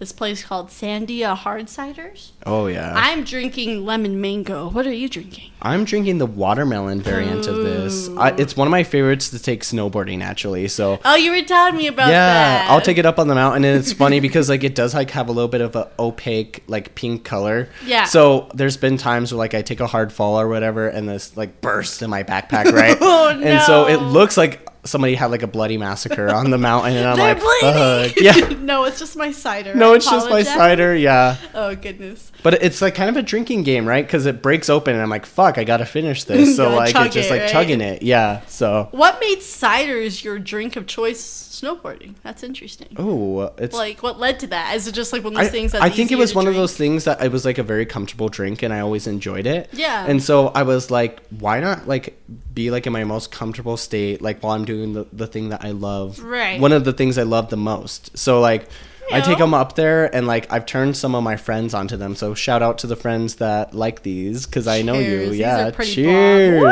this 0.00 0.10
place 0.12 0.42
called 0.42 0.68
Sandia 0.70 1.36
Hard 1.36 1.66
Ciders. 1.66 2.30
oh 2.46 2.66
yeah. 2.68 2.94
I'm 2.96 3.22
drinking 3.22 3.84
lemon 3.84 4.18
mango. 4.20 4.68
What 4.70 4.86
are 4.86 4.92
you 4.92 5.08
drinking? 5.10 5.50
I'm 5.60 5.84
drinking 5.84 6.16
the 6.16 6.24
watermelon 6.26 7.02
variant 7.02 7.46
of 7.46 7.56
this. 7.56 8.08
I, 8.16 8.30
it's 8.30 8.56
one 8.56 8.66
of 8.66 8.70
my 8.72 8.82
favorites 8.82 9.28
to 9.28 9.38
take 9.38 9.62
snowboarding 9.62 10.22
actually. 10.22 10.68
So 10.68 10.98
Oh, 11.04 11.16
you 11.16 11.30
were 11.30 11.42
telling 11.42 11.76
me 11.76 11.86
about 11.86 12.08
yeah, 12.08 12.16
that. 12.64 12.70
I'll 12.70 12.80
take 12.80 12.96
it 12.96 13.04
up 13.04 13.18
on 13.18 13.28
the 13.28 13.34
mountain, 13.34 13.62
and 13.66 13.78
it's 13.78 13.92
funny 13.92 14.20
because 14.26 14.48
like 14.48 14.64
it 14.64 14.74
does 14.74 14.94
like 14.94 15.10
have 15.10 15.28
a 15.28 15.32
little 15.32 15.48
bit 15.48 15.60
of 15.60 15.76
a 15.76 15.90
opaque 15.98 16.64
like 16.66 16.94
pink 16.94 17.22
color. 17.24 17.68
Yeah. 17.84 18.04
So 18.04 18.50
there's 18.54 18.78
been 18.78 18.96
times 18.96 19.32
where 19.32 19.38
like 19.38 19.52
I 19.52 19.60
take 19.60 19.80
a 19.80 19.86
hard 19.86 20.14
fall 20.14 20.40
or 20.40 20.48
whatever, 20.48 20.88
and 20.88 21.06
this 21.06 21.36
like 21.36 21.60
bursts 21.60 22.00
in 22.00 22.08
my 22.08 22.22
backpack, 22.24 22.72
right? 22.72 22.96
Oh, 23.12 23.36
no. 23.38 23.46
And 23.46 23.62
so 23.62 23.86
it 23.86 23.96
looks 23.98 24.36
like 24.38 24.66
somebody 24.84 25.14
had 25.14 25.30
like 25.30 25.42
a 25.42 25.46
bloody 25.46 25.76
massacre 25.76 26.28
on 26.28 26.50
the 26.50 26.58
mountain, 26.58 26.96
and 26.96 27.06
I'm 27.06 27.18
like, 27.18 27.40
fuck. 27.40 28.16
Yeah. 28.20 28.48
no, 28.60 28.84
it's 28.84 28.98
just 28.98 29.16
my 29.16 29.32
cider. 29.32 29.74
No, 29.74 29.92
I 29.92 29.96
it's 29.96 30.10
just 30.10 30.28
my 30.30 30.42
cider. 30.42 30.94
Yeah. 30.94 31.36
Oh 31.54 31.74
goodness. 31.74 32.30
But 32.42 32.62
it's 32.62 32.80
like 32.80 32.94
kind 32.94 33.10
of 33.10 33.16
a 33.16 33.22
drinking 33.22 33.62
game, 33.62 33.86
right? 33.86 34.04
Because 34.04 34.26
it 34.26 34.42
breaks 34.42 34.68
open, 34.70 34.94
and 34.94 35.02
I'm 35.02 35.10
like, 35.10 35.26
fuck, 35.26 35.58
I 35.58 35.64
gotta 35.64 35.86
finish 35.86 36.24
this. 36.24 36.50
So 36.60 36.74
like 36.74 36.94
it's 36.94 37.14
just 37.14 37.28
it, 37.28 37.32
like 37.32 37.42
right? 37.42 37.50
chugging 37.50 37.80
it. 37.80 38.02
Yeah. 38.02 38.40
So. 38.46 38.88
What 38.90 39.18
made 39.20 39.38
ciders 39.38 40.22
your 40.22 40.38
drink 40.38 40.76
of 40.76 40.86
choice 40.86 41.20
snowboarding? 41.60 42.14
That's 42.22 42.42
interesting. 42.42 42.88
Oh, 42.96 43.38
uh, 43.38 43.52
it's 43.58 43.76
Like, 43.76 44.02
what 44.02 44.18
led 44.18 44.40
to 44.40 44.46
that? 44.48 44.74
Is 44.76 44.86
it 44.86 44.92
just 44.92 45.12
like 45.12 45.24
one 45.24 45.34
of 45.34 45.38
I, 45.38 45.44
those 45.44 45.52
things 45.52 45.72
that's 45.72 45.84
I 45.84 45.90
think 45.90 46.10
it 46.10 46.16
was 46.16 46.34
one 46.34 46.46
of 46.46 46.54
those 46.54 46.76
things 46.76 47.04
that 47.04 47.22
it 47.22 47.30
was 47.32 47.44
like 47.44 47.58
a 47.58 47.62
very 47.62 47.86
comfortable 47.86 48.28
drink 48.28 48.62
and 48.62 48.72
I 48.72 48.80
always 48.80 49.06
enjoyed 49.06 49.46
it. 49.46 49.68
Yeah. 49.72 50.06
And 50.06 50.22
so 50.22 50.48
I 50.48 50.62
was 50.62 50.90
like, 50.90 51.20
why 51.38 51.60
not 51.60 51.86
like 51.86 52.18
be 52.54 52.70
like 52.70 52.86
in 52.86 52.92
my 52.92 53.04
most 53.04 53.30
comfortable 53.30 53.76
state, 53.76 54.22
like 54.22 54.42
while 54.42 54.54
I'm 54.54 54.64
doing 54.64 54.92
the, 54.92 55.06
the 55.12 55.26
thing 55.26 55.50
that 55.50 55.64
I 55.64 55.70
love. 55.70 56.20
Right. 56.20 56.60
One 56.60 56.72
of 56.72 56.84
the 56.84 56.92
things 56.92 57.18
I 57.18 57.24
love 57.24 57.50
the 57.50 57.56
most. 57.56 58.16
So 58.16 58.40
like 58.40 58.68
I 59.12 59.20
take 59.20 59.38
them 59.38 59.54
up 59.54 59.74
there 59.74 60.14
and 60.14 60.26
like 60.26 60.52
I've 60.52 60.66
turned 60.66 60.96
some 60.96 61.14
of 61.14 61.22
my 61.22 61.36
friends 61.36 61.74
onto 61.74 61.96
them. 61.96 62.14
So 62.14 62.34
shout 62.34 62.62
out 62.62 62.78
to 62.78 62.86
the 62.86 62.96
friends 62.96 63.36
that 63.36 63.74
like 63.74 64.02
these 64.02 64.46
because 64.46 64.66
I 64.66 64.82
know 64.82 64.98
you. 64.98 65.30
These 65.30 65.38
yeah. 65.38 65.70
Cheers. 65.70 66.62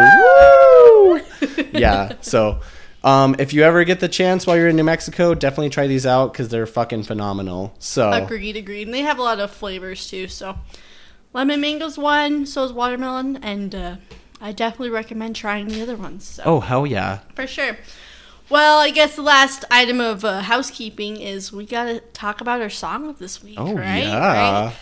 yeah. 1.73 2.13
So 2.21 2.61
um, 3.05 3.37
if 3.39 3.53
you 3.53 3.63
ever 3.63 3.85
get 3.85 4.01
the 4.01 4.09
chance 4.09 4.47
while 4.47 4.57
you're 4.57 4.69
in 4.69 4.77
New 4.77 4.85
Mexico, 4.85 5.35
definitely 5.35 5.71
try 5.71 5.87
these 5.87 6.05
out 6.07 6.33
because 6.33 6.49
they're 6.49 6.67
fucking 6.67 7.05
phenomenal. 7.05 7.75
So 7.79 8.11
Agreed, 8.13 8.57
agreed. 8.57 8.89
And 8.89 8.95
they 8.95 9.03
have 9.03 9.19
a 9.19 9.23
lot 9.23 9.39
of 9.41 9.51
flavors 9.51 10.09
too. 10.09 10.29
So, 10.29 10.57
lemon 11.33 11.61
mango's 11.61 11.97
one, 11.99 12.47
so 12.47 12.65
is 12.65 12.73
watermelon, 12.73 13.37
and 13.43 13.75
uh, 13.75 13.97
I 14.41 14.53
definitely 14.53 14.91
recommend 14.91 15.37
trying 15.37 15.69
the 15.69 15.83
other 15.83 15.97
ones. 15.97 16.25
So. 16.25 16.43
Oh 16.45 16.61
hell 16.61 16.87
yeah! 16.87 17.21
For 17.35 17.47
sure. 17.47 17.77
Well, 18.51 18.79
I 18.79 18.91
guess 18.91 19.15
the 19.15 19.23
last 19.23 19.65
item 19.71 20.01
of 20.01 20.25
uh, 20.25 20.41
housekeeping 20.41 21.21
is 21.21 21.53
we 21.53 21.67
gotta 21.67 22.01
talk 22.15 22.41
about 22.41 22.63
our 22.63 22.71
song 22.71 23.09
of 23.09 23.19
this 23.19 23.43
week, 23.45 23.59
Oh 23.61 23.75
right? 23.75 24.05
yeah. 24.05 24.65
Right? 24.67 24.75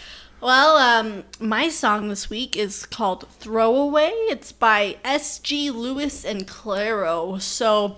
Well, 0.46 0.76
um, 0.76 1.24
my 1.40 1.68
song 1.68 2.08
this 2.08 2.30
week 2.30 2.56
is 2.56 2.86
called 2.86 3.28
"Throwaway." 3.40 4.12
It's 4.30 4.52
by 4.52 4.96
S.G. 5.04 5.72
Lewis 5.72 6.24
and 6.24 6.46
Clairo. 6.46 7.42
So, 7.42 7.96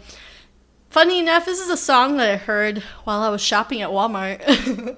Funny 0.90 1.18
enough, 1.18 1.44
this 1.44 1.60
is 1.60 1.68
a 1.68 1.76
song 1.76 2.16
that 2.16 2.30
I 2.30 2.36
heard 2.36 2.78
while 3.04 3.20
I 3.20 3.28
was 3.28 3.42
shopping 3.42 3.82
at 3.82 3.90
Walmart. 3.90 4.40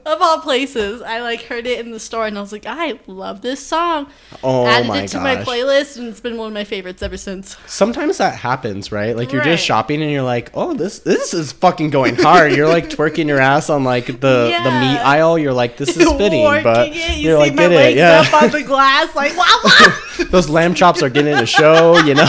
of 0.06 0.22
all 0.22 0.38
places, 0.38 1.02
I 1.02 1.20
like 1.20 1.42
heard 1.42 1.66
it 1.66 1.80
in 1.84 1.90
the 1.90 1.98
store, 1.98 2.28
and 2.28 2.38
I 2.38 2.40
was 2.40 2.52
like, 2.52 2.64
I 2.64 3.00
love 3.08 3.42
this 3.42 3.58
song. 3.58 4.06
Oh 4.44 4.66
Added 4.66 4.86
my 4.86 5.02
it 5.02 5.08
to 5.08 5.18
my 5.20 5.36
playlist, 5.38 5.98
and 5.98 6.06
it's 6.06 6.20
been 6.20 6.36
one 6.38 6.46
of 6.46 6.52
my 6.54 6.62
favorites 6.62 7.02
ever 7.02 7.16
since. 7.16 7.56
Sometimes 7.66 8.18
that 8.18 8.36
happens, 8.36 8.92
right? 8.92 9.16
Like 9.16 9.32
you're 9.32 9.40
Right. 9.42 9.50
just 9.50 9.64
shopping 9.64 10.00
and 10.00 10.12
you're 10.12 10.22
like, 10.22 10.52
"Oh, 10.54 10.74
this 10.74 11.00
this 11.00 11.34
is 11.34 11.50
fucking 11.50 11.90
going 11.90 12.14
hard." 12.14 12.52
You're 12.52 12.68
like 12.68 12.88
twerking 12.88 13.26
your 13.26 13.40
ass 13.40 13.68
on 13.68 13.82
like 13.82 14.06
the 14.06 14.12
the 14.20 14.70
meat 14.70 14.98
aisle. 15.00 15.40
You're 15.40 15.52
like, 15.52 15.76
"This 15.76 15.96
is 15.96 16.08
fitting," 16.18 16.44
but 16.62 16.86
it, 16.86 16.94
you 16.94 17.30
you're 17.30 17.36
see 17.44 17.50
like, 17.50 17.54
my 17.56 17.62
"Get 17.68 17.72
legs 17.72 17.94
it, 17.96 17.98
yeah." 17.98 18.24
up 18.32 18.42
on 18.44 18.50
the 18.52 18.62
glass, 18.62 19.14
like 19.16 19.36
wow, 19.36 19.58
wow. 19.64 19.98
Those 20.30 20.48
lamb 20.48 20.74
chops 20.74 21.02
are 21.02 21.10
getting 21.10 21.34
a 21.34 21.46
show, 21.46 21.98
you 22.04 22.14
know. 22.14 22.28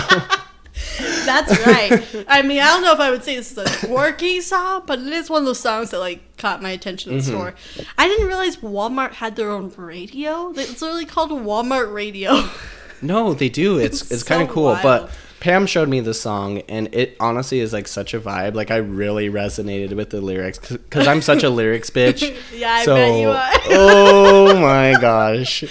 That's 1.31 1.65
right. 1.65 2.25
I 2.27 2.41
mean, 2.41 2.59
I 2.59 2.65
don't 2.67 2.81
know 2.83 2.93
if 2.93 2.99
I 2.99 3.09
would 3.11 3.23
say 3.23 3.35
this 3.35 3.51
is 3.51 3.57
a 3.57 3.87
quirky 3.87 4.41
song, 4.41 4.83
but 4.85 4.99
it 4.99 5.07
is 5.07 5.29
one 5.29 5.41
of 5.43 5.45
those 5.45 5.59
songs 5.59 5.91
that 5.91 5.99
like 5.99 6.37
caught 6.37 6.61
my 6.61 6.71
attention 6.71 7.11
in 7.11 7.17
the 7.19 7.23
Mm-hmm. 7.23 7.31
store. 7.31 7.53
I 7.97 8.07
didn't 8.07 8.27
realize 8.27 8.57
Walmart 8.57 9.13
had 9.13 9.35
their 9.35 9.49
own 9.51 9.71
radio. 9.77 10.51
It's 10.55 10.81
literally 10.81 11.05
called 11.05 11.31
Walmart 11.31 11.93
Radio. 11.93 12.49
No, 13.01 13.33
they 13.33 13.49
do. 13.49 13.77
It's 13.79 14.01
It's 14.03 14.11
it's 14.11 14.23
kind 14.23 14.41
of 14.43 14.49
so 14.49 14.53
cool. 14.53 14.63
wild. 14.65 14.83
But 14.83 15.11
Pam 15.41 15.65
showed 15.65 15.89
me 15.89 15.99
the 15.99 16.13
song, 16.13 16.59
and 16.69 16.87
it 16.93 17.17
honestly 17.19 17.59
is 17.59 17.73
like 17.73 17.87
such 17.87 18.13
a 18.13 18.19
vibe. 18.21 18.53
Like 18.53 18.71
I 18.71 18.77
really 18.77 19.29
resonated 19.29 19.93
with 19.95 20.11
the 20.11 20.21
lyrics 20.21 20.57
because 20.59 21.07
I'm 21.07 21.21
such 21.21 21.43
a 21.43 21.49
lyrics 21.49 21.89
bitch. 21.97 22.21
Yeah, 22.55 22.71
I 22.71 22.85
bet 22.85 23.19
you 23.19 23.29
are. 23.29 23.49
oh 23.75 24.59
my 24.61 24.99
gosh! 25.01 25.61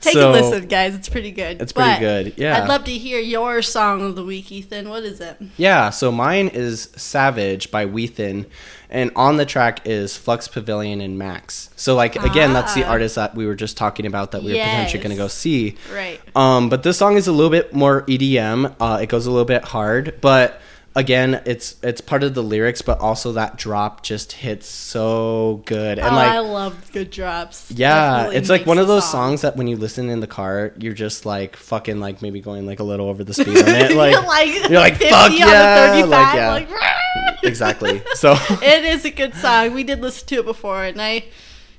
Take 0.00 0.12
So, 0.14 0.30
a 0.30 0.32
listen, 0.32 0.66
guys. 0.68 0.94
It's 0.96 1.08
pretty 1.08 1.30
good. 1.30 1.62
It's 1.62 1.72
pretty 1.72 1.92
But 1.92 2.00
good, 2.00 2.34
yeah. 2.36 2.60
I'd 2.62 2.68
love 2.68 2.84
to 2.84 2.90
hear 2.90 3.20
your 3.20 3.62
song 3.62 4.02
of 4.02 4.16
the 4.16 4.24
week, 4.24 4.50
Ethan. 4.52 4.88
What 4.90 5.04
is 5.04 5.20
it? 5.20 5.36
Yeah, 5.56 5.90
so 5.90 6.10
mine 6.12 6.48
is 6.48 6.90
Savage 6.96 7.70
by 7.70 7.86
Whethan, 7.86 8.46
and 8.94 9.10
on 9.16 9.36
the 9.36 9.44
track 9.44 9.80
is 9.86 10.16
Flux 10.16 10.48
Pavilion 10.48 11.00
and 11.02 11.18
Max. 11.18 11.68
So 11.76 11.94
like 11.94 12.16
again, 12.16 12.52
that's 12.54 12.72
the 12.74 12.84
Ah. 12.84 12.90
artist 12.92 13.16
that 13.16 13.34
we 13.34 13.44
were 13.46 13.54
just 13.54 13.76
talking 13.76 14.06
about 14.06 14.30
that 14.32 14.42
we 14.42 14.52
were 14.52 14.58
potentially 14.58 15.02
going 15.02 15.10
to 15.10 15.22
go 15.22 15.28
see. 15.28 15.74
Right. 15.92 16.20
Um, 16.34 16.68
but 16.70 16.82
this 16.84 16.96
song 16.96 17.16
is 17.16 17.26
a 17.26 17.32
little 17.32 17.50
bit 17.50 17.74
more 17.74 18.02
EDM. 18.08 18.74
Uh, 18.80 19.00
it 19.02 19.08
goes 19.10 19.26
a 19.26 19.30
little 19.30 19.44
bit 19.44 19.64
hard, 19.64 20.14
but 20.22 20.60
again, 20.94 21.42
it's 21.44 21.76
it's 21.82 22.00
part 22.00 22.22
of 22.22 22.34
the 22.34 22.42
lyrics, 22.42 22.82
but 22.82 23.00
also 23.00 23.32
that 23.32 23.56
drop 23.56 24.02
just 24.02 24.32
hits 24.32 24.66
so 24.66 25.62
good. 25.66 25.98
And 25.98 26.08
oh, 26.08 26.14
like 26.14 26.30
I 26.30 26.38
love 26.38 26.92
good 26.92 27.10
drops. 27.10 27.70
yeah, 27.70 28.10
Definitely 28.16 28.36
it's 28.36 28.50
like 28.50 28.66
one 28.66 28.78
of 28.78 28.86
those 28.86 29.04
song. 29.04 29.30
songs 29.30 29.42
that 29.42 29.56
when 29.56 29.66
you 29.66 29.76
listen 29.76 30.08
in 30.10 30.20
the 30.20 30.26
car, 30.26 30.72
you're 30.78 30.94
just 30.94 31.26
like 31.26 31.56
fucking 31.56 32.00
like 32.00 32.22
maybe 32.22 32.40
going 32.40 32.66
like 32.66 32.80
a 32.80 32.84
little 32.84 33.08
over 33.08 33.24
the 33.24 33.34
speed 33.34 33.48
limit. 33.48 33.96
Like, 33.96 34.12
you're 34.12 34.22
like, 34.22 34.48
you're 34.70 34.80
like, 34.80 34.96
fuck 34.96 35.32
yeah, 35.32 36.04
like, 36.06 36.34
yeah. 36.34 36.52
like, 36.52 36.68
exactly. 37.42 38.02
So 38.14 38.36
it 38.62 38.84
is 38.84 39.04
a 39.04 39.10
good 39.10 39.34
song. 39.34 39.74
We 39.74 39.84
did 39.84 40.00
listen 40.00 40.26
to 40.28 40.40
it 40.40 40.44
before, 40.44 40.84
and 40.84 41.00
I 41.00 41.24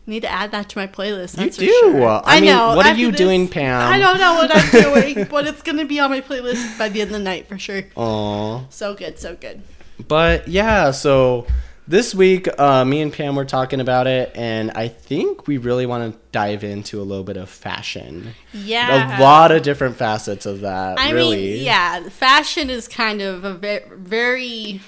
need 0.08 0.22
to 0.22 0.30
add 0.32 0.52
that 0.52 0.70
to 0.70 0.78
my 0.78 0.88
playlist. 0.88 1.34
That's 1.34 1.60
You 1.60 1.68
do. 1.68 1.74
Sure. 1.92 2.22
I 2.24 2.40
mean, 2.42 2.56
what 2.56 2.86
are 2.86 2.94
you 2.96 3.12
doing, 3.12 3.48
Pam? 3.48 3.92
I 3.92 3.98
don't 3.98 4.20
know 4.20 4.36
what 4.36 4.52
I'm 4.56 4.72
doing, 5.14 5.28
but 5.30 5.48
it's 5.48 5.62
gonna 5.62 5.86
be 5.86 6.00
on 6.00 6.10
my 6.12 6.22
playlist 6.22 6.78
by 6.78 6.90
the 6.90 7.02
end 7.02 7.12
of 7.12 7.18
the 7.18 7.24
night 7.24 7.48
for 7.48 7.58
sure. 7.58 7.84
Aw. 7.96 8.66
So 8.70 8.94
good, 8.96 9.18
so 9.20 9.36
good. 9.36 9.62
But 10.08 10.48
yeah, 10.48 10.92
so 10.92 11.48
this 11.88 12.14
week, 12.16 12.48
uh, 12.60 12.84
me 12.84 13.02
and 13.02 13.14
Pam 13.14 13.36
were 13.36 13.46
talking 13.46 13.80
about 13.80 14.08
it, 14.08 14.32
and 14.36 14.72
I 14.72 14.88
think 14.88 15.48
we 15.48 15.58
really 15.58 15.86
want 15.86 16.12
to 16.14 16.20
dive 16.32 16.64
into 16.64 17.00
a 17.00 17.04
little 17.04 17.24
bit 17.24 17.38
of 17.38 17.50
fashion. 17.50 18.34
Yeah, 18.54 19.20
A 19.20 19.22
lot 19.22 19.52
of 19.52 19.62
different 19.64 19.96
facets 19.96 20.46
of 20.46 20.62
that, 20.62 21.00
I 21.00 21.12
really. 21.12 21.38
mean, 21.38 21.64
yeah, 21.66 22.10
fashion 22.10 22.70
is 22.70 22.88
kind 22.88 23.22
of 23.22 23.44
a 23.44 23.54
ve- 23.54 23.80
very 23.96 24.82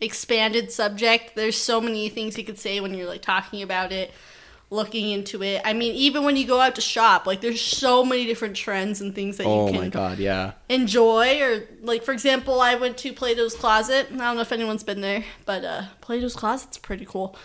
expanded 0.00 0.70
subject. 0.70 1.34
There's 1.34 1.56
so 1.56 1.80
many 1.80 2.08
things 2.08 2.36
you 2.36 2.44
could 2.44 2.58
say 2.58 2.80
when 2.80 2.94
you're 2.94 3.08
like 3.08 3.22
talking 3.22 3.62
about 3.62 3.90
it, 3.92 4.12
looking 4.70 5.10
into 5.10 5.42
it. 5.42 5.60
I 5.64 5.72
mean, 5.72 5.94
even 5.94 6.24
when 6.24 6.36
you 6.36 6.46
go 6.46 6.60
out 6.60 6.74
to 6.74 6.80
shop, 6.80 7.26
like 7.26 7.40
there's 7.40 7.60
so 7.60 8.04
many 8.04 8.26
different 8.26 8.56
trends 8.56 9.00
and 9.00 9.14
things 9.14 9.36
that 9.36 9.46
Oh 9.46 9.66
you 9.68 9.72
my 9.74 9.80
can 9.82 9.90
god, 9.90 10.18
yeah. 10.18 10.52
enjoy. 10.68 11.40
Or 11.42 11.64
like, 11.82 12.02
for 12.02 12.12
example, 12.12 12.60
I 12.60 12.74
went 12.74 12.96
to 12.98 13.12
Plato's 13.12 13.54
Closet. 13.54 14.08
I 14.12 14.16
don't 14.16 14.34
know 14.36 14.40
if 14.40 14.52
anyone's 14.52 14.82
been 14.82 15.00
there, 15.00 15.24
but 15.44 15.64
uh, 15.64 15.82
Plato's 16.00 16.34
Closet's 16.34 16.78
pretty 16.78 17.04
cool. 17.04 17.36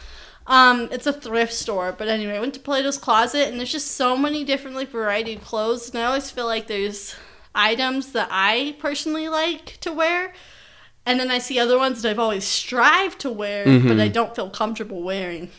Um, 0.48 0.90
it's 0.92 1.06
a 1.06 1.14
thrift 1.14 1.54
store, 1.54 1.94
but 1.96 2.08
anyway, 2.08 2.38
I 2.38 2.40
went 2.40 2.56
to 2.56 2.60
Plato's 2.60 2.98
Closet, 2.98 3.50
and 3.50 3.60
there's 3.60 3.72
just 3.72 3.92
so 3.92 4.18
many 4.18 4.44
different 4.44 4.76
like 4.76 4.90
variety 4.90 5.36
of 5.36 5.44
clothes, 5.44 5.90
and 5.90 6.00
I 6.00 6.06
always 6.06 6.32
feel 6.32 6.48
like 6.48 6.66
there's 6.66 7.16
items 7.54 8.14
that 8.14 8.30
I 8.32 8.76
personally 8.80 9.30
like 9.30 9.78
to 9.82 9.92
wear, 9.92 10.34
and 11.06 11.20
then 11.20 11.30
I 11.30 11.38
see 11.38 11.60
other 11.60 11.78
ones 11.78 12.02
that 12.02 12.10
I've 12.10 12.18
always 12.20 12.46
strived 12.46 13.20
to 13.20 13.30
wear, 13.30 13.66
but 13.66 14.00
I 14.00 14.08
don't 14.08 14.36
feel 14.36 14.50
comfortable 14.50 15.04
wearing. 15.04 15.52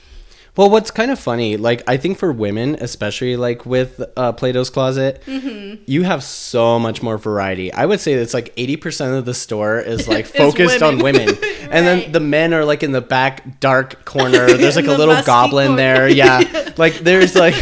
Well, 0.57 0.69
what's 0.69 0.91
kind 0.91 1.11
of 1.11 1.19
funny, 1.19 1.57
like 1.57 1.83
I 1.87 1.97
think 1.97 2.19
for 2.19 2.33
women, 2.33 2.77
especially 2.81 3.37
like 3.37 3.65
with 3.65 4.03
uh, 4.17 4.33
Plato's 4.33 4.69
Closet, 4.69 5.23
Mm-hmm. 5.27 5.83
you 5.87 6.03
have 6.03 6.23
so 6.25 6.79
much 6.79 7.03
more 7.03 7.17
variety. 7.17 7.73
I 7.73 7.87
would 7.87 8.01
say 8.01 8.13
it's 8.15 8.35
like 8.35 8.53
eighty 8.57 8.77
percent 8.77 9.15
of 9.15 9.25
the 9.25 9.35
store 9.35 9.79
is 9.79 10.09
like 10.09 10.25
Is 10.27 10.31
focused 10.33 10.83
on 10.83 10.99
women. 10.99 11.27
women, 11.27 11.39
and 11.71 11.87
then 11.87 12.13
the 12.13 12.21
men 12.21 12.53
are 12.53 12.65
like 12.65 12.83
in 12.83 12.93
the 12.93 13.01
back 13.01 13.61
dark 13.61 14.05
corner. 14.05 14.47
There's 14.57 14.77
like 14.77 14.87
a 14.87 14.93
little 14.95 15.23
goblin 15.23 15.69
corner. 15.69 15.77
there. 15.83 16.09
Yeah, 16.09 16.73
like 16.77 16.95
there's 16.95 17.35
like. 17.37 17.55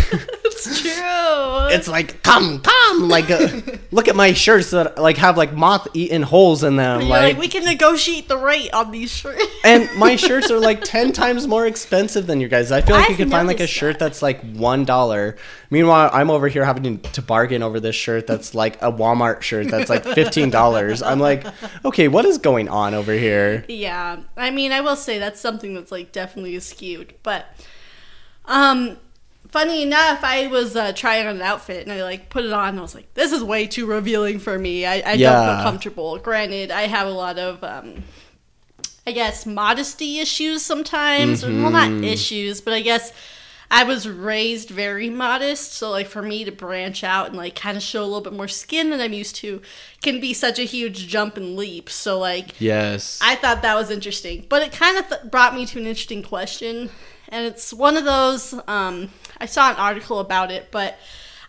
It's 0.66 0.80
true. 0.82 1.66
it's 1.70 1.88
like 1.88 2.22
come 2.22 2.60
come 2.60 3.08
like 3.08 3.30
uh, 3.30 3.48
look 3.90 4.08
at 4.08 4.16
my 4.16 4.32
shirts 4.32 4.70
that 4.70 4.98
like 4.98 5.16
have 5.16 5.36
like 5.36 5.52
moth 5.52 5.86
eaten 5.94 6.22
holes 6.22 6.64
in 6.64 6.76
them 6.76 7.00
You're 7.00 7.08
like, 7.10 7.22
like, 7.34 7.38
we 7.38 7.48
can 7.48 7.64
negotiate 7.64 8.28
the 8.28 8.36
rate 8.38 8.72
on 8.72 8.90
these 8.90 9.10
shirts. 9.10 9.44
and 9.64 9.88
my 9.96 10.16
shirts 10.26 10.50
are 10.50 10.58
like 10.58 10.82
10 10.84 11.12
times 11.12 11.46
more 11.46 11.66
expensive 11.66 12.26
than 12.26 12.40
your 12.40 12.48
guys 12.48 12.72
i 12.72 12.80
feel 12.80 12.96
like 12.96 13.08
you 13.08 13.12
I've 13.14 13.18
can 13.18 13.30
find 13.30 13.46
like 13.48 13.60
a 13.60 13.66
shirt 13.66 13.98
that. 13.98 14.06
that's 14.06 14.22
like 14.22 14.40
one 14.54 14.84
dollar 14.84 15.36
meanwhile 15.70 16.10
i'm 16.12 16.30
over 16.30 16.48
here 16.48 16.64
having 16.64 16.98
to 17.00 17.22
bargain 17.22 17.62
over 17.62 17.80
this 17.80 17.96
shirt 17.96 18.26
that's 18.26 18.54
like 18.54 18.76
a 18.82 18.90
walmart 18.92 19.42
shirt 19.42 19.68
that's 19.68 19.90
like 19.90 20.04
$15 20.04 21.06
i'm 21.06 21.18
like 21.20 21.46
okay 21.84 22.08
what 22.08 22.24
is 22.24 22.38
going 22.38 22.68
on 22.68 22.94
over 22.94 23.12
here 23.12 23.64
Yeah, 23.68 24.18
I 24.36 24.50
mean, 24.50 24.72
I 24.72 24.80
will 24.80 24.96
say 24.96 25.18
that's 25.18 25.40
something 25.40 25.74
that's 25.74 25.92
like 25.92 26.12
definitely 26.12 26.58
skewed. 26.60 27.14
But, 27.22 27.46
um, 28.46 28.96
funny 29.50 29.82
enough, 29.82 30.20
I 30.22 30.46
was 30.46 30.76
uh, 30.76 30.92
trying 30.92 31.26
on 31.26 31.36
an 31.36 31.42
outfit 31.42 31.82
and 31.84 31.92
I 31.92 32.02
like 32.02 32.30
put 32.30 32.44
it 32.44 32.52
on. 32.52 32.70
and 32.70 32.78
I 32.78 32.82
was 32.82 32.94
like, 32.94 33.12
this 33.14 33.32
is 33.32 33.42
way 33.42 33.66
too 33.66 33.86
revealing 33.86 34.38
for 34.38 34.58
me. 34.58 34.86
I, 34.86 34.94
I 34.94 35.16
don't 35.16 35.18
feel 35.56 35.62
comfortable. 35.62 36.18
Granted, 36.18 36.70
I 36.70 36.82
have 36.82 37.06
a 37.06 37.10
lot 37.12 37.38
of, 37.38 37.62
um, 37.64 38.04
I 39.06 39.12
guess, 39.12 39.46
modesty 39.46 40.18
issues 40.20 40.62
sometimes. 40.62 41.42
Or, 41.44 41.48
Well, 41.48 41.70
not 41.70 41.90
issues, 42.04 42.60
but 42.60 42.74
I 42.74 42.80
guess. 42.80 43.12
I 43.70 43.84
was 43.84 44.08
raised 44.08 44.70
very 44.70 45.10
modest, 45.10 45.74
so 45.74 45.90
like 45.90 46.06
for 46.06 46.22
me 46.22 46.42
to 46.44 46.50
branch 46.50 47.04
out 47.04 47.26
and 47.28 47.36
like 47.36 47.54
kind 47.54 47.76
of 47.76 47.82
show 47.82 48.00
a 48.02 48.06
little 48.06 48.22
bit 48.22 48.32
more 48.32 48.48
skin 48.48 48.88
than 48.88 48.98
I'm 48.98 49.12
used 49.12 49.36
to 49.36 49.60
can 50.00 50.20
be 50.20 50.32
such 50.32 50.58
a 50.58 50.62
huge 50.62 51.06
jump 51.06 51.36
and 51.36 51.54
leap. 51.54 51.90
So 51.90 52.18
like 52.18 52.58
yes 52.58 53.18
I 53.22 53.34
thought 53.34 53.60
that 53.60 53.74
was 53.74 53.90
interesting, 53.90 54.46
but 54.48 54.62
it 54.62 54.72
kind 54.72 54.96
of 54.96 55.08
th- 55.10 55.30
brought 55.30 55.54
me 55.54 55.66
to 55.66 55.78
an 55.78 55.86
interesting 55.86 56.22
question, 56.22 56.88
and 57.28 57.44
it's 57.44 57.70
one 57.74 57.98
of 57.98 58.06
those. 58.06 58.54
Um, 58.66 59.10
I 59.40 59.46
saw 59.46 59.70
an 59.70 59.76
article 59.76 60.18
about 60.20 60.50
it, 60.50 60.68
but 60.70 60.98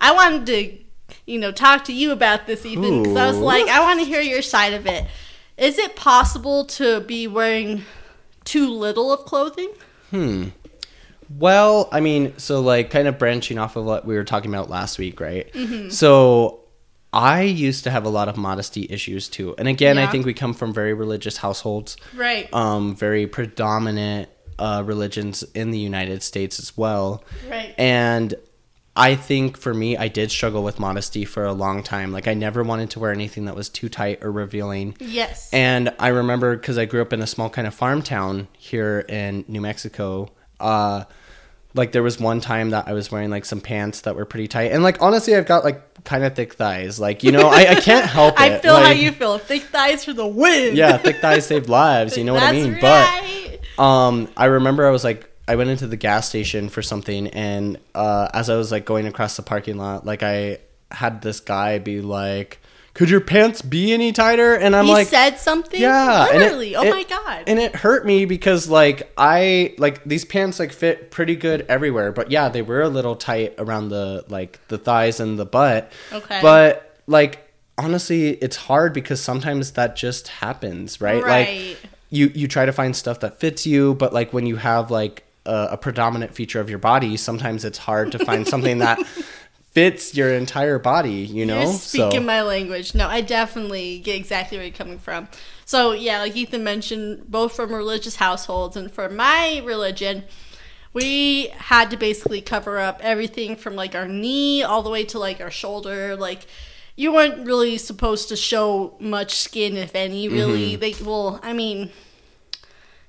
I 0.01 0.11
wanted 0.13 0.45
to, 0.47 0.77
you 1.25 1.39
know, 1.39 1.51
talk 1.51 1.85
to 1.85 1.93
you 1.93 2.11
about 2.11 2.47
this, 2.47 2.65
Ethan, 2.65 3.03
because 3.03 3.17
I 3.17 3.27
was 3.27 3.37
like, 3.37 3.67
I 3.67 3.79
want 3.81 3.99
to 3.99 4.05
hear 4.05 4.21
your 4.21 4.41
side 4.41 4.73
of 4.73 4.85
it. 4.87 5.05
Is 5.57 5.77
it 5.77 5.95
possible 5.95 6.65
to 6.65 7.01
be 7.01 7.27
wearing 7.27 7.83
too 8.45 8.69
little 8.69 9.11
of 9.11 9.25
clothing? 9.25 9.71
Hmm. 10.11 10.45
Well, 11.29 11.89
I 11.91 11.99
mean, 11.99 12.33
so 12.37 12.59
like 12.61 12.89
kind 12.89 13.07
of 13.07 13.19
branching 13.19 13.57
off 13.59 13.75
of 13.75 13.85
what 13.85 14.05
we 14.05 14.15
were 14.15 14.23
talking 14.23 14.49
about 14.53 14.69
last 14.69 14.97
week, 14.97 15.19
right? 15.19 15.47
So 15.91 16.61
I 17.13 17.41
used 17.43 17.83
to 17.83 17.91
have 17.91 18.05
a 18.05 18.09
lot 18.09 18.27
of 18.29 18.37
modesty 18.37 18.87
issues 18.89 19.27
too. 19.29 19.53
And 19.57 19.67
again, 19.67 19.97
I 19.97 20.07
think 20.07 20.25
we 20.25 20.33
come 20.33 20.53
from 20.53 20.73
very 20.73 20.93
religious 20.93 21.37
households, 21.37 21.97
Right. 22.15 22.51
um, 22.53 22.95
very 22.95 23.27
predominant 23.27 24.29
uh, 24.59 24.83
religions 24.85 25.43
in 25.55 25.71
the 25.71 25.79
United 25.79 26.21
States 26.23 26.59
as 26.59 26.77
well. 26.77 27.23
right. 27.49 27.73
And 27.77 28.35
I 28.95 29.15
think 29.15 29.55
for 29.57 29.73
me, 29.73 29.95
I 29.95 30.09
did 30.09 30.29
struggle 30.29 30.61
with 30.61 30.77
modesty 30.79 31.23
for 31.23 31.45
a 31.45 31.53
long 31.53 31.83
time. 31.83 32.11
Like, 32.11 32.27
I 32.27 32.33
never 32.33 32.63
wanted 32.63 32.89
to 32.91 32.99
wear 32.99 33.11
anything 33.13 33.45
that 33.45 33.55
was 33.55 33.69
too 33.69 33.87
tight 33.87 34.21
or 34.21 34.31
revealing. 34.31 34.97
yes. 34.99 35.49
And 35.53 35.93
I 35.99 36.09
remember 36.09 36.57
because 36.57 36.77
I 36.77 36.83
grew 36.85 37.01
up 37.01 37.13
in 37.13 37.21
a 37.21 37.27
small 37.27 37.49
kind 37.49 37.65
of 37.65 37.73
farm 37.73 38.01
town 38.01 38.49
here 38.57 38.99
in 39.07 39.45
New 39.47 39.61
Mexico. 39.61 40.29
Uh, 40.59 41.05
like 41.75 41.91
there 41.91 42.03
was 42.03 42.19
one 42.19 42.41
time 42.41 42.71
that 42.71 42.87
I 42.87 42.93
was 42.93 43.11
wearing 43.11 43.29
like 43.29 43.45
some 43.45 43.61
pants 43.61 44.01
that 44.01 44.15
were 44.15 44.25
pretty 44.25 44.47
tight, 44.47 44.71
and 44.71 44.81
like 44.81 45.01
honestly, 45.01 45.35
I've 45.35 45.45
got 45.45 45.63
like 45.63 46.03
kind 46.03 46.23
of 46.23 46.35
thick 46.35 46.55
thighs. 46.55 46.99
Like 46.99 47.23
you 47.23 47.31
know, 47.31 47.47
I, 47.47 47.67
I 47.69 47.75
can't 47.75 48.07
help 48.07 48.33
it. 48.39 48.41
I 48.41 48.57
feel 48.59 48.75
how 48.75 48.89
you 48.89 49.11
feel. 49.11 49.37
Thick 49.37 49.61
thighs 49.63 50.03
for 50.03 50.11
the 50.11 50.25
win. 50.27 50.75
Yeah, 50.75 50.97
thick 50.97 51.17
thighs 51.17 51.45
save 51.45 51.69
lives. 51.79 52.17
You 52.17 52.23
know 52.23 52.33
what 52.33 52.41
I 52.43 52.51
mean? 52.53 52.73
Right. 52.73 52.81
But 52.81 53.23
um, 53.79 54.27
I 54.37 54.45
remember 54.45 54.85
I 54.87 54.91
was 54.91 55.03
like, 55.03 55.29
I 55.47 55.55
went 55.55 55.69
into 55.71 55.87
the 55.87 55.97
gas 55.97 56.27
station 56.29 56.69
for 56.69 56.81
something, 56.81 57.27
and 57.29 57.79
uh, 57.95 58.27
as 58.33 58.49
I 58.49 58.55
was 58.55 58.71
like 58.71 58.85
going 58.85 59.07
across 59.07 59.35
the 59.35 59.41
parking 59.41 59.77
lot, 59.77 60.05
like 60.05 60.21
I 60.21 60.59
had 60.91 61.21
this 61.21 61.39
guy 61.39 61.79
be 61.79 62.01
like, 62.01 62.59
could 62.93 63.09
your 63.09 63.21
pants 63.21 63.61
be 63.61 63.93
any 63.93 64.11
tighter? 64.11 64.53
And 64.55 64.75
I'm 64.75 64.85
like 64.87 64.89
he 64.89 64.93
like, 64.93 65.07
said 65.07 65.39
something. 65.39 65.79
yeah, 65.81 66.25
and 66.27 66.35
it- 66.37 66.39
literally. 66.39 66.75
oh 66.75 66.83
it- 66.83 66.89
my 66.91 67.03
god. 67.03 67.43
and 67.47 67.57
it 67.59 67.75
hurt 67.75 68.05
me 68.05 68.25
because 68.25 68.67
like 68.69 69.11
I 69.17 69.73
like 69.77 70.03
these 70.03 70.25
pants 70.25 70.59
like 70.59 70.71
fit 70.71 71.09
pretty 71.09 71.35
good 71.35 71.65
everywhere, 71.69 72.11
but 72.11 72.29
yeah, 72.29 72.49
they 72.49 72.61
were 72.61 72.81
a 72.81 72.89
little 72.89 73.15
tight 73.15 73.55
around 73.57 73.89
the 73.89 74.25
like 74.27 74.59
the 74.67 74.77
thighs 74.77 75.19
and 75.19 75.39
the 75.39 75.45
butt. 75.45 75.91
Okay. 76.11 76.39
But 76.41 76.95
like 77.07 77.51
honestly, 77.77 78.31
it's 78.31 78.57
hard 78.57 78.93
because 78.93 79.21
sometimes 79.21 79.71
that 79.71 79.95
just 79.95 80.27
happens, 80.27 80.99
right? 80.99 81.23
Right. 81.23 81.77
Like 81.81 81.88
you 82.09 82.31
you 82.33 82.47
try 82.47 82.65
to 82.65 82.71
find 82.71 82.95
stuff 82.95 83.19
that 83.21 83.39
fits 83.39 83.65
you, 83.65 83.95
but 83.95 84.13
like 84.13 84.33
when 84.33 84.45
you 84.45 84.57
have 84.57 84.91
like 84.91 85.23
a, 85.45 85.69
a 85.71 85.77
predominant 85.77 86.33
feature 86.33 86.59
of 86.59 86.69
your 86.69 86.79
body, 86.79 87.17
sometimes 87.17 87.65
it's 87.65 87.77
hard 87.77 88.11
to 88.11 88.19
find 88.19 88.47
something 88.47 88.79
that 88.79 88.99
fits 89.71 90.15
your 90.15 90.33
entire 90.33 90.79
body, 90.79 91.11
you 91.11 91.45
know? 91.45 91.61
You're 91.61 91.73
speaking 91.73 92.25
my 92.25 92.41
language. 92.41 92.95
No, 92.95 93.07
I 93.07 93.21
definitely 93.21 93.99
get 93.99 94.15
exactly 94.15 94.57
where 94.57 94.65
you're 94.65 94.75
coming 94.75 94.99
from. 94.99 95.27
So 95.65 95.91
yeah, 95.91 96.19
like 96.19 96.35
Ethan 96.35 96.63
mentioned, 96.63 97.29
both 97.29 97.55
from 97.55 97.73
religious 97.73 98.15
households 98.15 98.75
and 98.75 98.91
for 98.91 99.09
my 99.09 99.61
religion, 99.63 100.23
we 100.93 101.47
had 101.49 101.91
to 101.91 101.97
basically 101.97 102.41
cover 102.41 102.79
up 102.79 102.99
everything 103.03 103.55
from 103.55 103.75
like 103.75 103.93
our 103.93 104.07
knee 104.07 104.63
all 104.63 104.81
the 104.81 104.89
way 104.89 105.03
to 105.05 105.19
like 105.19 105.39
our 105.39 105.51
shoulder. 105.51 106.15
Like 106.15 106.47
you 106.99 107.13
weren't 107.13 107.45
really 107.47 107.77
supposed 107.77 108.27
to 108.27 108.35
show 108.35 108.95
much 108.99 109.35
skin, 109.35 109.77
if 109.77 109.95
any. 109.95 110.27
Really, 110.27 110.75
they 110.75 110.93
well, 111.01 111.39
I 111.41 111.53
mean. 111.53 111.91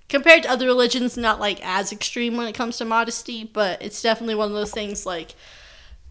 Compared 0.08 0.42
to 0.42 0.50
other 0.50 0.66
religions, 0.66 1.16
not 1.16 1.38
like 1.38 1.60
as 1.64 1.92
extreme 1.92 2.36
when 2.36 2.48
it 2.48 2.54
comes 2.54 2.78
to 2.78 2.84
modesty, 2.84 3.44
but 3.44 3.80
it's 3.80 4.02
definitely 4.02 4.34
one 4.34 4.48
of 4.48 4.54
those 4.54 4.72
things 4.72 5.06
like 5.06 5.36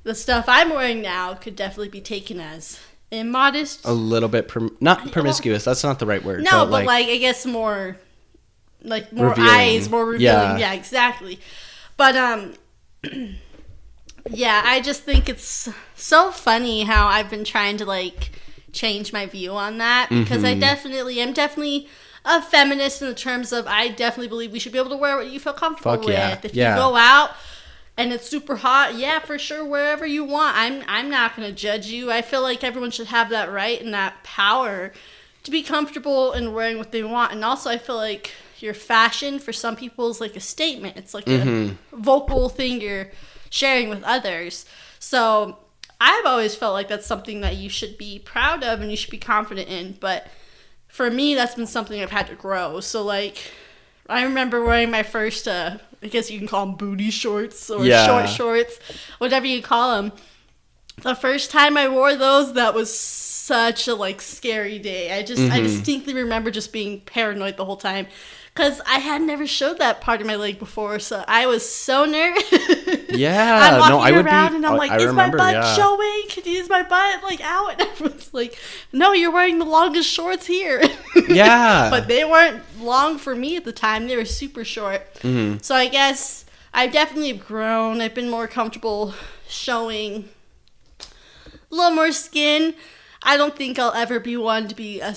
the 0.04 0.16
stuff 0.16 0.46
I'm 0.48 0.70
wearing 0.70 1.02
now 1.02 1.34
could 1.34 1.58
definitely 1.58 1.90
be 1.90 2.00
taken 2.00 2.40
as 2.40 2.80
immodest. 3.12 3.86
a 3.86 3.92
little 3.92 4.30
bit 4.30 4.48
prom- 4.48 4.78
not 4.80 5.12
promiscuous, 5.12 5.66
that's 5.66 5.84
not 5.84 6.00
the 6.00 6.06
right 6.06 6.24
word. 6.24 6.44
no, 6.50 6.66
but, 6.66 6.86
like, 6.86 7.08
I 7.08 7.18
guess 7.18 7.46
more 7.46 7.98
like 8.84 9.12
more 9.12 9.30
Revealing. 9.30 9.52
eyes, 9.52 9.90
more 9.90 10.06
revealing. 10.06 10.22
Yeah. 10.22 10.58
Yeah. 10.58 10.74
exactly. 10.74 11.40
But 11.98 12.16
um 12.16 12.54
yeah, 14.30 14.62
I 14.66 14.82
just 14.82 15.04
think 15.04 15.30
it's 15.30 15.70
so 15.96 16.32
funny 16.32 16.84
how 16.84 17.08
I've 17.08 17.30
been 17.30 17.44
trying 17.44 17.78
to 17.78 17.86
like 17.86 18.32
change 18.72 19.12
my 19.12 19.26
view 19.26 19.52
on 19.52 19.78
that 19.80 20.10
because 20.10 20.44
I 20.44 20.52
mm-hmm. 20.52 20.60
definitely 20.60 21.20
am 21.20 21.34
definitely 21.34 21.88
a 22.26 22.42
feminist 22.42 23.02
in 23.02 23.08
the 23.08 23.16
terms 23.16 23.52
of 23.52 23.66
I 23.68 23.90
definitely 23.90 24.28
believe 24.28 24.52
we 24.52 24.60
should 24.60 24.72
be 24.72 24.78
able 24.78 24.92
to 24.92 24.98
wear 24.98 25.16
what 25.18 25.32
you 25.32 25.40
feel 25.40 25.54
comfortable 25.54 25.98
Fuck 25.98 26.08
yeah. 26.08 26.32
with. 26.32 26.46
If 26.46 26.56
Yeah. 26.56 26.76
you 26.76 26.82
go 26.82 26.96
out 26.96 27.32
and 27.98 28.14
it's 28.14 28.30
super 28.30 28.58
hot, 28.58 28.96
yeah, 28.96 29.20
for 29.20 29.40
sure, 29.40 29.66
wherever 29.66 30.06
you 30.06 30.24
want. 30.24 30.56
I'm 30.58 30.84
I'm 30.88 31.10
not 31.10 31.36
gonna 31.36 31.52
judge 31.52 31.88
you. 31.88 32.12
I 32.12 32.22
feel 32.22 32.42
like 32.42 32.64
everyone 32.64 32.92
should 32.92 33.08
have 33.08 33.30
that 33.30 33.52
right 33.52 33.82
and 33.82 33.94
that 33.94 34.24
power 34.24 34.94
to 35.44 35.52
be 35.52 35.64
comfortable 35.64 36.34
in 36.34 36.54
wearing 36.54 36.78
what 36.78 36.92
they 36.92 37.04
want. 37.04 37.32
And 37.32 37.44
also 37.44 37.70
I 37.70 37.78
feel 37.78 37.96
like 37.96 38.32
your 38.60 38.74
fashion 38.74 39.40
for 39.40 39.54
some 39.54 39.76
people 39.76 40.10
is 40.10 40.20
like 40.20 40.36
a 40.36 40.42
statement. 40.42 40.98
It's 40.98 41.14
like 41.14 41.28
a 41.28 41.40
mm-hmm. 41.40 42.02
vocal 42.02 42.50
thing 42.50 42.82
you're 42.82 43.08
sharing 43.50 43.90
with 43.90 44.04
others. 44.04 44.66
So 45.00 45.58
I've 46.02 46.26
always 46.26 46.56
felt 46.56 46.74
like 46.74 46.88
that's 46.88 47.06
something 47.06 47.42
that 47.42 47.56
you 47.58 47.70
should 47.70 47.98
be 47.98 48.20
proud 48.20 48.64
of 48.64 48.82
and 48.82 48.90
you 48.90 48.98
should 48.98 49.12
be 49.12 49.18
confident 49.18 49.68
in. 49.70 49.98
But 50.00 50.28
for 50.88 51.10
me, 51.10 51.36
that's 51.36 51.56
been 51.56 51.68
something 51.68 52.02
I've 52.02 52.12
had 52.12 52.28
to 52.28 52.36
grow. 52.36 52.80
So 52.80 53.04
like, 53.04 53.52
I 54.08 54.24
remember 54.24 54.64
wearing 54.64 54.92
my 54.92 55.04
first, 55.04 55.48
uh, 55.48 55.78
I 56.02 56.08
guess 56.08 56.32
you 56.32 56.40
can 56.40 56.48
call 56.48 56.66
them 56.66 56.76
booty 56.76 57.12
shorts 57.12 57.70
or 57.70 57.86
Yeah. 57.86 58.06
short 58.06 58.30
shorts, 58.30 58.80
whatever 59.20 59.46
you 59.46 59.62
call 59.62 59.96
them. 60.02 60.12
The 61.02 61.16
first 61.16 61.52
time 61.52 61.78
I 61.78 61.88
wore 61.88 62.16
those, 62.16 62.54
that 62.54 62.74
was 62.74 62.98
such 62.98 63.88
a 63.88 63.96
like 63.96 64.22
scary 64.22 64.80
day. 64.80 65.12
I 65.18 65.24
just, 65.24 65.52
I 65.52 65.60
distinctly 65.62 66.14
remember 66.14 66.52
just 66.52 66.72
being 66.74 67.02
paranoid 67.02 67.58
the 67.58 67.66
whole 67.66 67.78
time. 67.78 68.08
Cause 68.56 68.82
I 68.86 69.00
had 69.00 69.22
never 69.22 69.48
showed 69.48 69.78
that 69.78 70.02
part 70.02 70.20
of 70.20 70.28
my 70.28 70.36
leg 70.36 70.60
before, 70.60 71.00
so 71.00 71.24
I 71.28 71.46
was 71.46 71.70
so 71.70 72.06
nervous. 72.06 72.44
Yeah, 73.12 73.60
I'm 73.74 73.80
walking 73.80 73.96
no, 73.96 74.00
I 74.02 74.12
would 74.12 74.26
be- 74.26 74.30
around 74.32 74.56
and 74.56 74.66
I'm 74.66 74.78
like, 74.78 74.92
I 74.92 74.98
is 74.98 75.06
remember, 75.08 75.38
my 75.38 75.52
butt 75.52 75.64
yeah. 75.64 75.74
showing? 75.76 76.24
Can 76.30 76.44
you 76.46 76.52
use 76.60 76.70
my 76.70 76.84
butt 76.84 77.24
like 77.24 77.42
out? 77.42 77.72
And 77.74 77.82
everyone's 77.90 78.34
like, 78.34 78.58
no, 78.94 79.14
you're 79.14 79.32
wearing 79.32 79.58
the 79.58 79.66
longest 79.66 80.10
shorts 80.10 80.46
here. 80.46 80.82
Yeah. 81.28 81.90
but 81.90 82.08
they 82.08 82.24
weren't 82.24 82.62
long 82.80 83.18
for 83.18 83.36
me 83.36 83.58
at 83.58 83.66
the 83.66 83.72
time. 83.72 84.08
They 84.08 84.16
were 84.16 84.26
super 84.26 84.64
short. 84.64 85.14
Mm-hmm. 85.16 85.58
So 85.62 85.76
I 85.76 85.88
guess 85.88 86.46
I've 86.74 86.92
definitely 86.92 87.34
grown. 87.34 88.00
I've 88.00 88.14
been 88.16 88.30
more 88.30 88.48
comfortable 88.48 89.14
showing 89.48 90.30
a 91.02 91.76
little 91.76 91.92
more 91.92 92.12
skin. 92.12 92.74
I 93.24 93.38
don't 93.38 93.56
think 93.56 93.78
I'll 93.80 93.94
ever 93.94 94.20
be 94.20 94.38
one 94.38 94.68
to 94.70 94.76
be 94.76 95.02
a 95.02 95.14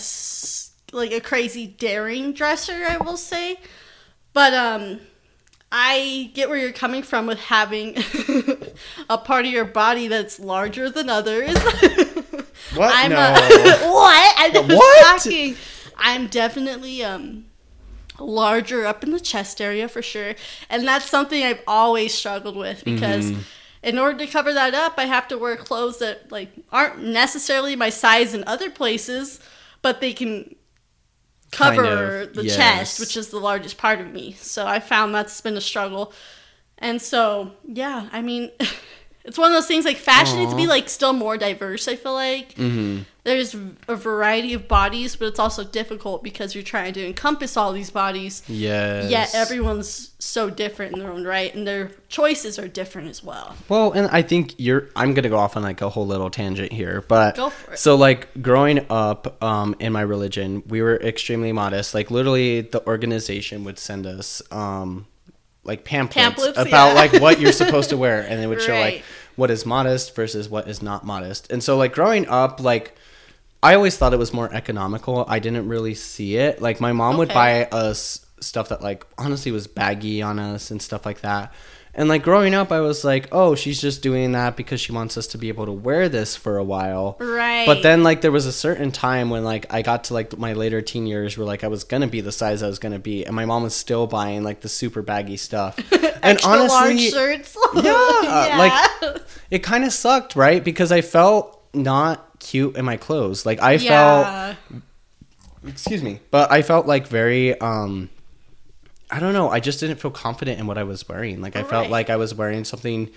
like 0.93 1.13
a 1.13 1.21
crazy 1.21 1.67
daring 1.67 2.33
dresser. 2.33 2.85
I 2.89 2.99
will 2.99 3.17
say, 3.17 3.59
but 4.33 4.55
um, 4.55 5.01
I 5.71 6.31
get 6.35 6.49
where 6.49 6.59
you're 6.59 6.73
coming 6.73 7.03
from 7.03 7.27
with 7.27 7.41
having 7.41 7.97
a 9.11 9.19
part 9.19 9.47
of 9.47 9.53
your 9.53 9.65
body 9.65 10.09
that's 10.09 10.39
larger 10.39 10.91
than 10.91 11.09
others. 11.09 11.57
What? 12.75 12.91
I'm 12.95 13.11
No. 13.11 13.19
A, 13.19 13.91
what? 13.93 14.35
I 14.39 14.49
know, 14.49 14.63
What? 14.63 15.23
Shocking. 15.23 15.57
I'm 15.97 16.27
definitely 16.29 17.05
um 17.05 17.47
larger 18.19 18.87
up 18.87 19.03
in 19.03 19.11
the 19.11 19.21
chest 19.21 19.61
area 19.61 19.89
for 19.89 20.01
sure, 20.01 20.35
and 20.71 20.87
that's 20.87 21.09
something 21.09 21.43
I've 21.43 21.63
always 21.67 22.15
struggled 22.15 22.57
with 22.57 22.85
because. 22.85 23.31
Mm-hmm. 23.33 23.41
In 23.85 23.99
order 23.99 24.17
to 24.25 24.29
cover 24.29 24.55
that 24.55 24.75
up, 24.75 24.95
I 24.97 25.07
have 25.07 25.27
to 25.27 25.37
wear 25.37 25.57
clothes 25.57 25.99
that 25.99 26.31
like 26.31 26.53
aren't 26.71 27.03
necessarily 27.03 27.75
my 27.75 27.91
size 27.91 28.33
in 28.33 28.45
other 28.47 28.71
places, 28.71 29.41
but 29.83 30.01
they 30.01 30.13
can 30.13 30.55
cover 31.53 31.83
Kind 31.83 32.29
of, 32.31 32.35
the 32.35 32.45
yes. 32.47 32.57
chest, 32.57 33.01
which 33.01 33.17
is 33.17 33.29
the 33.29 33.39
largest 33.39 33.79
part 33.79 34.01
of 34.01 34.11
me. 34.11 34.33
So 34.41 34.67
I 34.67 34.81
found 34.81 35.15
that's 35.15 35.41
been 35.41 35.57
a 35.57 35.61
struggle. 35.61 36.13
And 36.79 37.01
so, 37.01 37.53
yeah, 37.65 38.09
I 38.13 38.23
mean, 38.23 38.51
it's 39.25 39.39
one 39.39 39.51
of 39.51 39.57
those 39.57 39.67
things 39.69 39.85
like 39.85 39.97
fashion 39.97 40.39
needs 40.39 40.51
to 40.53 40.57
be 40.57 40.67
like 40.67 40.89
still 40.89 41.13
more 41.13 41.37
diverse, 41.39 41.87
I 41.89 41.97
feel 41.97 42.15
like. 42.15 42.53
hmm 42.55 43.01
There's 43.25 43.55
a 43.87 43.95
variety 43.95 44.53
of 44.55 44.67
bodies, 44.67 45.15
but 45.15 45.27
it's 45.29 45.39
also 45.39 45.63
difficult 45.63 46.25
because 46.25 46.55
you're 46.57 46.65
trying 46.65 46.93
to 46.95 47.07
encompass 47.07 47.57
all 47.57 47.73
these 47.73 47.91
bodies. 47.91 48.43
Yes. 48.49 49.11
Yet 49.11 49.35
everyone's 49.35 50.11
so 50.19 50.51
different 50.51 50.95
in 50.95 50.99
their 51.01 51.13
own 51.13 51.25
right, 51.25 51.55
and 51.55 51.65
their 51.65 51.93
choices 52.09 52.59
are 52.59 52.67
different 52.67 53.09
as 53.09 53.23
well. 53.23 53.55
Well, 53.69 53.93
and 53.93 54.09
I 54.09 54.23
think 54.23 54.55
you're. 54.59 54.89
I'm 54.97 55.15
gonna 55.15 55.29
go 55.29 55.39
off 55.39 55.57
on 55.57 55.63
like 55.63 55.81
a 55.83 55.89
whole 55.89 56.07
little 56.07 56.31
tangent 56.31 56.73
here, 56.73 57.05
but 57.07 57.37
Go 57.37 57.51
for 57.51 57.75
it. 57.75 57.79
so 57.79 57.95
like 57.95 58.27
growing 58.43 58.85
up 58.91 59.41
um, 59.43 59.77
in 59.79 59.93
my 59.93 60.01
religion, 60.03 60.65
we 60.67 60.83
were 60.83 60.97
extremely 60.97 61.53
modest. 61.53 61.95
Like 61.95 62.11
literally, 62.11 62.63
the 62.63 62.85
organization 62.89 63.63
would 63.65 63.79
send 63.79 64.05
us 64.07 64.43
um, 64.51 65.07
like 65.65 65.85
pamphlets, 65.85 66.15
Pamphlets, 66.15 66.59
about 66.59 66.89
yeah. 66.89 66.95
like 66.95 67.13
what 67.21 67.41
you're 67.41 67.53
supposed 67.63 67.91
to 67.91 67.97
wear, 67.97 68.21
and 68.23 68.41
they 68.41 68.47
would 68.47 68.61
show 68.63 68.73
Right. 68.73 68.95
like 68.97 69.05
what 69.37 69.51
is 69.51 69.65
modest 69.65 70.15
versus 70.15 70.49
what 70.49 70.69
is 70.69 70.83
not 70.83 71.05
modest. 71.05 71.51
And 71.51 71.63
so 71.63 71.77
like 71.77 71.95
growing 71.95 72.27
up, 72.29 72.61
like 72.61 72.97
I 73.63 73.75
always 73.75 73.97
thought 73.97 74.13
it 74.13 74.19
was 74.19 74.33
more 74.33 74.53
economical. 74.53 75.25
I 75.29 75.39
didn't 75.39 75.69
really 75.69 75.95
see 75.95 76.37
it. 76.37 76.61
Like 76.61 76.81
my 76.81 76.93
mom 76.93 77.17
would 77.19 77.29
buy 77.29 77.67
us 77.67 78.27
stuff 78.41 78.71
that 78.71 78.83
like 78.83 79.07
honestly 79.17 79.53
was 79.53 79.67
baggy 79.69 80.21
on 80.21 80.39
us 80.39 80.71
and 80.71 80.83
stuff 80.83 81.07
like 81.07 81.21
that. 81.21 81.53
And 81.95 82.09
like 82.09 82.23
growing 82.23 82.55
up, 82.55 82.73
I 82.73 82.81
was 82.81 83.05
like, 83.05 83.29
oh, 83.33 83.55
she's 83.55 83.79
just 83.81 84.01
doing 84.01 84.33
that 84.33 84.57
because 84.57 84.81
she 84.81 84.93
wants 84.93 85.19
us 85.19 85.27
to 85.29 85.39
be 85.39 85.49
able 85.49 85.67
to 85.67 85.73
wear 85.73 86.09
this 86.09 86.35
for 86.37 86.57
a 86.57 86.65
while. 86.65 87.17
Right. 87.21 87.67
But 87.67 87.83
then 87.83 88.03
like 88.03 88.23
there 88.23 88.33
was 88.33 88.47
a 88.47 88.53
certain 88.53 88.91
time 88.91 89.29
when 89.29 89.45
like 89.45 89.67
I 89.73 89.83
got 89.83 90.05
to 90.05 90.15
like 90.15 90.39
my 90.39 90.55
later 90.55 90.81
teen 90.81 91.07
years 91.07 91.37
where 91.37 91.47
like 91.47 91.65
I 91.65 91.69
was 91.69 91.85
gonna 91.85 92.07
be 92.07 92.23
the 92.23 92.33
size 92.33 92.63
I 92.63 92.67
was 92.69 92.79
gonna 92.79 92.99
be, 92.99 93.25
and 93.27 93.37
my 93.37 93.45
mom 93.45 93.63
was 93.63 93.75
still 93.75 94.07
buying 94.07 94.43
like 94.43 94.63
the 94.63 94.71
super 94.71 95.03
baggy 95.03 95.37
stuff. 95.37 95.79
and 96.23 96.41
honestly, 96.45 97.11
shirts. 97.11 97.57
Yeah, 97.75 98.57
like- 99.03 99.23
it 99.51 99.59
kind 99.63 99.85
of 99.85 99.93
sucked, 99.93 100.35
right? 100.35 100.65
Because 100.65 100.93
I 100.93 101.03
felt 101.03 101.63
not 101.75 102.39
cute 102.39 102.77
in 102.77 102.85
my 102.87 102.97
clothes. 102.97 103.45
Like 103.45 103.61
I 103.61 103.77
felt 103.79 104.57
excuse 105.65 106.03
me 106.03 106.19
but 106.33 106.51
i 106.51 106.61
felt 106.61 106.87
like 106.89 107.07
very 107.07 107.57
um 107.61 108.11
i 109.13 109.21
don't 109.21 109.33
know 109.35 109.49
i 109.51 109.61
just 109.61 109.79
didn't 109.81 110.01
feel 110.01 110.11
confident 110.11 110.59
in 110.59 110.67
what 110.67 110.79
i 110.79 110.83
was 110.83 111.09
wearing 111.09 111.41
like 111.41 111.55
i 111.55 111.63
felt 111.63 111.83
Right. 111.85 111.91
like 111.91 112.11
i 112.11 112.17
was 112.17 112.35
wearing 112.35 112.65
something 112.65 113.11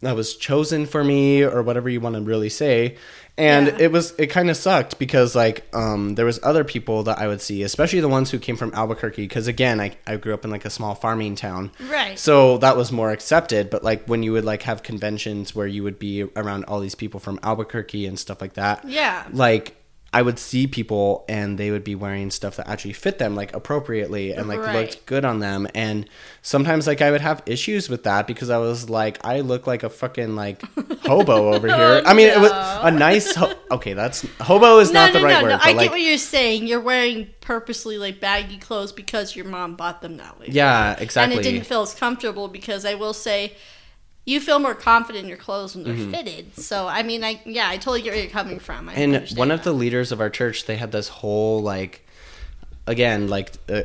that 0.00 0.14
was 0.14 0.36
chosen 0.36 0.86
for 0.86 1.02
me 1.02 1.42
or 1.42 1.62
whatever 1.62 1.88
you 1.88 2.00
want 2.00 2.14
to 2.14 2.20
really 2.22 2.48
say 2.48 2.96
and 3.36 3.66
Yeah. 3.66 3.76
it 3.80 3.92
was 3.92 4.14
it 4.18 4.28
kind 4.28 4.48
of 4.48 4.56
sucked 4.56 4.98
because 5.00 5.34
like 5.34 5.66
um 5.74 6.14
there 6.14 6.24
was 6.24 6.38
other 6.44 6.62
people 6.62 7.02
that 7.04 7.18
i 7.18 7.26
would 7.26 7.40
see 7.40 7.62
especially 7.64 7.98
the 8.00 8.08
ones 8.08 8.30
who 8.30 8.38
came 8.38 8.56
from 8.56 8.72
albuquerque 8.74 9.22
because 9.22 9.48
again 9.48 9.80
I, 9.80 9.96
I 10.06 10.16
grew 10.16 10.34
up 10.34 10.44
in 10.44 10.52
like 10.52 10.64
a 10.64 10.70
small 10.70 10.94
farming 10.94 11.34
town 11.34 11.72
Right. 11.80 12.16
so 12.16 12.58
that 12.58 12.76
was 12.76 12.92
more 12.92 13.10
accepted 13.10 13.70
but 13.70 13.82
like 13.82 14.06
when 14.06 14.22
you 14.22 14.32
would 14.32 14.44
like 14.44 14.62
have 14.62 14.84
conventions 14.84 15.54
where 15.54 15.66
you 15.66 15.82
would 15.82 15.98
be 15.98 16.22
around 16.36 16.64
all 16.64 16.78
these 16.78 16.94
people 16.94 17.18
from 17.18 17.40
albuquerque 17.42 18.06
and 18.06 18.18
stuff 18.18 18.40
like 18.40 18.54
that 18.54 18.84
Yeah. 18.88 19.24
like 19.32 19.74
I 20.10 20.22
would 20.22 20.38
see 20.38 20.66
people 20.66 21.26
and 21.28 21.58
they 21.58 21.70
would 21.70 21.84
be 21.84 21.94
wearing 21.94 22.30
stuff 22.30 22.56
that 22.56 22.66
actually 22.66 22.94
fit 22.94 23.18
them 23.18 23.34
like 23.36 23.54
appropriately 23.54 24.32
and 24.32 24.48
like 24.48 24.58
Right. 24.60 24.74
looked 24.74 25.04
good 25.04 25.22
on 25.26 25.40
them 25.40 25.68
and 25.74 26.08
sometimes 26.40 26.86
like 26.86 27.02
I 27.02 27.10
would 27.10 27.20
have 27.20 27.42
issues 27.44 27.90
with 27.90 28.04
that 28.04 28.26
because 28.26 28.48
I 28.48 28.56
was 28.56 28.88
like 28.88 29.18
I 29.22 29.40
look 29.40 29.66
like 29.66 29.82
a 29.82 29.90
fucking 29.90 30.34
like 30.34 30.62
hobo 31.02 31.52
over 31.52 31.68
oh, 31.70 31.76
here. 31.76 32.02
I 32.06 32.14
mean 32.14 32.28
it 32.28 32.40
was 32.40 32.50
a 32.52 32.90
nice 32.90 33.34
ho- 33.34 33.52
okay 33.70 33.92
that's 33.92 34.26
hobo 34.40 34.78
is 34.78 34.90
No, 34.90 35.00
not 35.04 35.12
no, 35.12 35.20
the 35.20 35.26
right 35.26 35.32
no, 35.34 35.42
word 35.42 35.48
no. 35.50 35.58
but 35.58 35.66
I 35.66 35.72
like 35.72 35.84
get 35.86 35.90
what 35.90 36.00
you're 36.00 36.16
saying. 36.16 36.66
You're 36.66 36.80
wearing 36.80 37.28
purposely 37.42 37.98
like 37.98 38.18
baggy 38.18 38.56
clothes 38.56 38.92
because 38.92 39.36
your 39.36 39.44
mom 39.44 39.76
bought 39.76 40.00
them 40.00 40.16
that 40.16 40.40
way. 40.40 40.46
yeah 40.48 40.96
exactly 40.98 41.36
And 41.36 41.46
it 41.46 41.50
didn't 41.50 41.66
feel 41.66 41.82
as 41.82 41.94
comfortable 41.94 42.48
because 42.48 42.86
I 42.86 42.94
will 42.94 43.12
say 43.14 43.52
you 44.28 44.40
feel 44.40 44.58
more 44.58 44.74
confident 44.74 45.22
in 45.24 45.28
your 45.28 45.38
clothes 45.38 45.74
when 45.74 45.84
they're 45.84 45.94
Mm-hmm. 45.94 46.10
fitted. 46.12 46.56
So 46.56 46.86
I 46.86 47.02
mean, 47.02 47.24
I 47.24 47.40
yeah, 47.46 47.68
I 47.68 47.76
totally 47.76 48.02
get 48.02 48.12
where 48.12 48.22
you're 48.22 48.30
coming 48.30 48.58
from. 48.58 48.88
I 48.88 48.92
and 48.94 49.14
understand 49.14 49.38
one 49.38 49.50
of 49.50 49.62
the 49.64 49.72
leaders 49.72 50.12
of 50.12 50.20
our 50.20 50.30
church 50.30 50.66
they 50.66 50.76
had 50.76 50.92
this 50.92 51.08
whole 51.08 51.60
like 51.62 52.06
again 52.86 53.28
like 53.28 53.52
uh, 53.68 53.82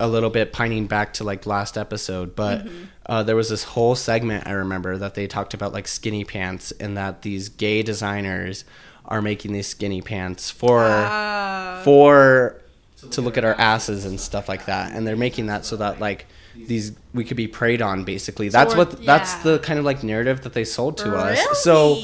a 0.00 0.06
little 0.08 0.30
bit 0.30 0.52
pining 0.52 0.86
back 0.86 1.12
to 1.14 1.24
like 1.24 1.46
last 1.46 1.76
episode 1.76 2.36
but 2.36 2.64
Mm-hmm. 2.64 2.84
uh, 3.06 3.22
there 3.24 3.34
was 3.36 3.48
this 3.48 3.64
whole 3.64 3.94
segment 3.96 4.46
i 4.46 4.52
remember 4.52 4.96
that 4.96 5.14
they 5.14 5.26
talked 5.26 5.54
about 5.54 5.72
like 5.72 5.88
skinny 5.88 6.24
pants 6.24 6.70
and 6.78 6.96
that 6.96 7.22
these 7.22 7.48
gay 7.48 7.82
designers 7.82 8.64
are 9.04 9.20
making 9.20 9.52
these 9.52 9.66
skinny 9.66 10.00
pants 10.00 10.50
for 10.50 10.84
Ah. 10.84 11.80
for 11.84 12.60
to 13.10 13.20
look 13.20 13.36
at 13.36 13.44
our 13.44 13.54
asses 13.54 14.04
and 14.04 14.20
stuff 14.20 14.48
like 14.48 14.66
that 14.66 14.92
and 14.92 15.04
they're 15.06 15.16
making 15.16 15.46
that 15.46 15.64
so 15.64 15.74
that 15.76 15.98
like 16.00 16.26
these 16.66 16.92
we 17.14 17.24
could 17.24 17.36
be 17.36 17.46
preyed 17.46 17.80
on 17.82 18.04
basically 18.04 18.48
that's 18.48 18.74
what 18.74 19.04
that's 19.04 19.34
yeah. 19.36 19.42
the 19.42 19.58
kind 19.60 19.78
of 19.78 19.84
like 19.84 20.02
narrative 20.02 20.42
that 20.42 20.52
they 20.52 20.64
sold 20.64 20.96
to 20.98 21.14
us 21.16 21.62
so 21.62 21.96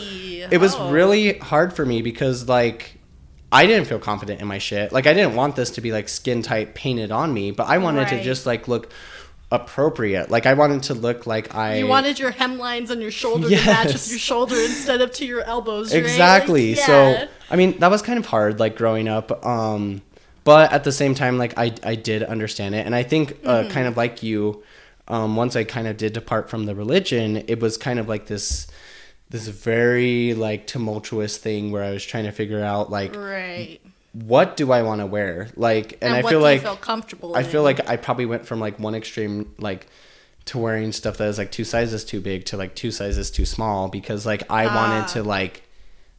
it 0.50 0.58
was 0.60 0.74
Oh. 0.76 0.90
really 0.90 1.38
hard 1.38 1.72
for 1.74 1.84
me 1.86 2.02
because 2.02 2.48
like 2.48 2.98
I 3.52 3.66
didn't 3.66 3.86
feel 3.86 4.00
confident 4.00 4.40
in 4.40 4.48
my 4.48 4.58
shit. 4.58 4.90
Like 4.90 5.06
I 5.06 5.14
didn't 5.14 5.36
want 5.36 5.54
this 5.54 5.70
to 5.72 5.80
be 5.80 5.92
like 5.92 6.08
skin 6.08 6.42
tight 6.42 6.74
painted 6.74 7.12
on 7.12 7.32
me, 7.32 7.52
but 7.52 7.68
I 7.68 7.78
wanted 7.78 8.08
to 8.08 8.20
just 8.20 8.46
like 8.46 8.66
look 8.66 8.90
appropriate. 9.52 10.30
Like 10.30 10.46
I 10.46 10.54
wanted 10.54 10.82
to 10.84 10.94
look 10.94 11.26
like 11.26 11.54
I 11.54 11.76
You 11.76 11.86
wanted 11.86 12.18
your 12.18 12.32
hemlines 12.32 12.90
on 12.90 13.00
your 13.00 13.12
shoulder 13.12 13.48
to 13.48 13.54
match 13.64 13.92
with 13.92 14.10
your 14.10 14.18
shoulder 14.18 14.56
instead 14.56 15.00
of 15.00 15.12
to 15.12 15.24
your 15.24 15.42
elbows. 15.42 15.92
right? 15.92 16.02
exactly. 16.02 16.74
Like, 16.74 16.84
So. 16.84 17.28
I 17.50 17.56
mean 17.56 17.78
that 17.78 17.90
was 17.90 18.02
kind 18.02 18.18
of 18.18 18.26
hard 18.26 18.58
like 18.58 18.76
growing 18.76 19.06
up. 19.06 19.44
Um, 19.46 20.02
but 20.44 20.72
at 20.72 20.85
the 20.85 20.92
same 20.92 21.14
time, 21.14 21.38
like 21.38 21.54
I 21.59 21.74
I 21.83 21.94
did 21.94 22.22
understand 22.22 22.74
it, 22.74 22.85
and 22.87 22.94
I 22.94 23.02
think 23.02 23.38
uh, 23.44 23.62
Mm-hmm. 23.62 23.70
kind 23.70 23.87
of 23.88 23.96
like 23.96 24.22
you, 24.22 24.62
um, 25.09 25.37
once 25.37 25.57
I 25.57 25.64
kind 25.64 25.87
of 25.88 25.96
did 25.96 26.12
depart 26.12 26.48
from 26.50 26.66
the 26.66 26.74
religion, 26.74 27.44
it 27.48 27.61
was 27.61 27.76
kind 27.76 27.98
of 27.98 28.09
like 28.09 28.26
this 28.26 28.66
this 29.30 29.48
very 29.48 30.35
like 30.35 30.66
tumultuous 30.66 31.38
thing 31.38 31.72
where 31.72 31.83
I 31.83 31.90
was 31.90 32.04
trying 32.04 32.24
to 32.24 32.30
figure 32.33 32.62
out 32.62 32.90
like 32.90 33.16
right. 33.16 33.80
what 34.12 34.57
do 34.57 34.70
I 34.70 34.83
want 34.83 35.00
to 35.00 35.07
wear? 35.07 35.48
Like, 35.57 35.98
and, 36.02 36.14
I 36.14 36.22
what 36.22 36.30
feel 36.30 36.40
do 36.40 36.44
like 36.44 36.61
you 36.61 36.66
feel 36.68 36.76
comfortable. 36.76 37.35
I 37.35 37.40
in? 37.40 37.46
feel 37.46 37.62
like 37.62 37.88
I 37.88 37.96
probably 37.96 38.26
went 38.26 38.46
from 38.46 38.61
like 38.61 38.78
one 38.78 38.94
extreme 38.94 39.52
like 39.59 39.87
to 40.44 40.59
wearing 40.59 40.92
stuff 40.92 41.16
that 41.16 41.28
is 41.28 41.38
like 41.38 41.50
two 41.50 41.64
sizes 41.64 42.04
too 42.04 42.20
big 42.20 42.44
to 42.44 42.57
like 42.59 42.74
two 42.74 42.90
sizes 42.90 43.30
too 43.30 43.46
small 43.46 43.88
because 43.88 44.26
like 44.26 44.42
I 44.50 44.66
Ah. 44.66 44.74
wanted 44.74 45.09
to 45.14 45.22
like 45.22 45.62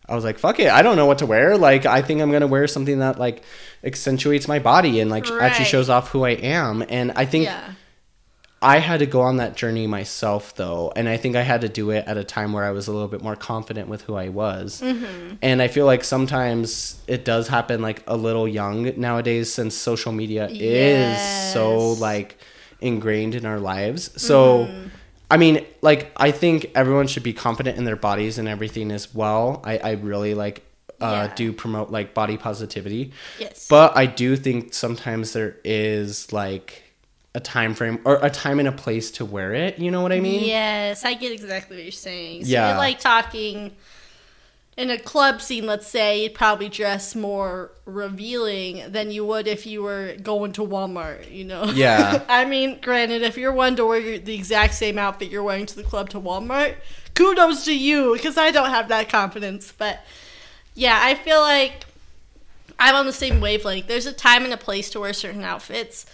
I 0.08 0.16
was 0.16 0.24
like 0.24 0.40
fuck 0.40 0.60
it 0.60 0.70
I 0.70 0.82
don't 0.82 0.96
know 0.96 1.06
what 1.06 1.20
to 1.20 1.26
wear 1.26 1.58
like 1.58 1.86
I 1.86 2.02
think 2.02 2.22
I'm 2.22 2.32
gonna 2.32 2.48
wear 2.48 2.68
something 2.68 3.00
that 3.00 3.20
like 3.20 3.44
accentuates 3.84 4.48
my 4.48 4.60
body 4.60 5.00
and 5.00 5.10
like 5.10 5.30
actually 5.30 5.66
shows 5.66 5.90
off 5.90 6.10
who 6.10 6.24
I 6.24 6.32
am 6.32 6.84
and 6.90 7.12
I 7.16 7.26
think 7.26 7.46
yeah. 7.46 7.74
I 8.62 8.80
had 8.80 9.00
to 9.00 9.06
go 9.06 9.22
on 9.22 9.38
that 9.38 9.56
journey 9.56 9.86
myself 9.86 10.56
though, 10.56 10.92
and 10.96 11.08
I 11.08 11.18
think 11.18 11.36
I 11.36 11.44
had 11.44 11.62
to 11.62 11.70
do 11.70 11.92
it 11.92 12.08
at 12.08 12.18
a 12.18 12.24
time 12.24 12.52
where 12.52 12.64
I 12.64 12.72
was 12.72 12.88
a 12.88 12.92
little 12.92 13.08
bit 13.08 13.22
more 13.22 13.36
confident 13.36 13.90
with 13.90 14.02
who 14.02 14.16
I 14.16 14.30
was. 14.30 14.82
Mm-hmm. 14.82 15.36
And 15.44 15.62
I 15.62 15.68
feel 15.68 15.86
like 15.86 16.04
sometimes 16.04 17.00
it 17.06 17.26
does 17.26 17.48
happen 17.48 17.84
like 17.84 18.02
a 18.08 18.18
little 18.18 18.48
young 18.48 19.00
nowadays 19.00 19.54
since 19.54 19.76
social 19.76 20.12
media 20.12 20.48
is 20.50 21.54
so 21.54 21.92
like 21.94 22.40
ingrained 22.82 23.36
in 23.36 23.46
our 23.46 23.60
lives. 23.60 24.10
So 24.20 24.66
Mm-hmm. 24.66 24.88
I 25.30 25.38
mean, 25.38 25.66
like 25.82 26.12
I 26.18 26.32
think 26.32 26.72
everyone 26.76 27.08
should 27.08 27.24
be 27.24 27.34
confident 27.34 27.78
in 27.78 27.84
their 27.84 27.96
bodies 27.96 28.38
and 28.38 28.48
everything 28.48 28.92
as 28.92 29.14
well. 29.14 29.62
I, 29.64 29.78
I 29.80 29.92
really 29.94 30.34
like 30.34 30.64
uh, 31.02 31.28
Yeah. 31.28 31.34
do 31.36 31.52
promote 31.54 31.90
like 31.92 32.14
body 32.14 32.38
positivity. 32.38 33.12
Yes. 33.40 33.68
But 33.68 33.98
I 33.98 34.06
do 34.06 34.36
think 34.36 34.74
sometimes 34.74 35.34
there 35.34 35.58
is 35.64 36.32
like 36.32 36.84
a 37.34 37.40
time 37.40 37.74
frame 37.74 38.00
or 38.06 38.16
a 38.24 38.30
time 38.30 38.60
and 38.60 38.68
a 38.68 38.72
place 38.72 39.12
to 39.12 39.26
wear 39.26 39.54
it. 39.54 39.78
You 39.80 39.92
know 39.92 40.02
what 40.02 40.14
I 40.14 40.20
mean? 40.22 40.46
Yes, 40.46 41.04
I 41.04 41.16
get 41.16 41.32
exactly 41.34 41.76
what 41.78 41.84
you're 41.84 41.92
saying. 41.92 42.46
So 42.46 42.52
Yeah. 42.52 42.70
you're 42.70 42.78
like 42.78 43.00
talking 43.00 43.76
in 44.78 44.90
a 44.90 44.98
club 45.00 45.42
scene, 45.42 45.66
let's 45.66 45.88
say, 45.88 46.24
you'd 46.24 46.34
probably 46.34 46.68
dress 46.68 47.16
more 47.16 47.72
revealing 47.86 48.92
than 48.92 49.10
you 49.10 49.26
would 49.26 49.48
if 49.48 49.66
you 49.66 49.82
were 49.82 50.16
going 50.22 50.52
to 50.54 50.62
Walmart, 50.62 51.32
you 51.32 51.46
know? 51.46 51.66
Yeah. 51.66 52.24
I 52.30 52.44
mean, 52.44 52.80
granted, 52.82 53.22
if 53.22 53.38
you're 53.38 53.54
one 53.54 53.78
to 53.78 53.86
wear 53.86 54.20
the 54.20 54.36
exact 54.36 54.74
same 54.74 54.98
outfit 54.98 55.30
you're 55.30 55.44
wearing 55.44 55.66
to 55.68 55.76
the 55.76 55.84
club 55.84 56.10
to 56.10 56.20
Walmart, 56.20 56.76
kudos 57.14 57.64
to 57.66 57.78
you, 57.78 58.14
because 58.14 58.38
I 58.38 58.52
don't 58.52 58.70
have 58.70 58.90
that 58.90 59.08
confidence. 59.08 59.72
But 59.72 60.02
yeah, 60.74 61.00
I 61.02 61.16
feel 61.16 61.40
like 61.40 61.86
I'm 62.78 62.96
on 62.96 63.06
the 63.06 63.14
same 63.14 63.40
wavelength. 63.40 63.88
There's 63.88 64.06
a 64.06 64.14
time 64.14 64.44
and 64.44 64.54
a 64.54 64.58
place 64.58 64.90
to 64.90 65.00
wear 65.00 65.14
certain 65.14 65.44
outfits. 65.44 66.06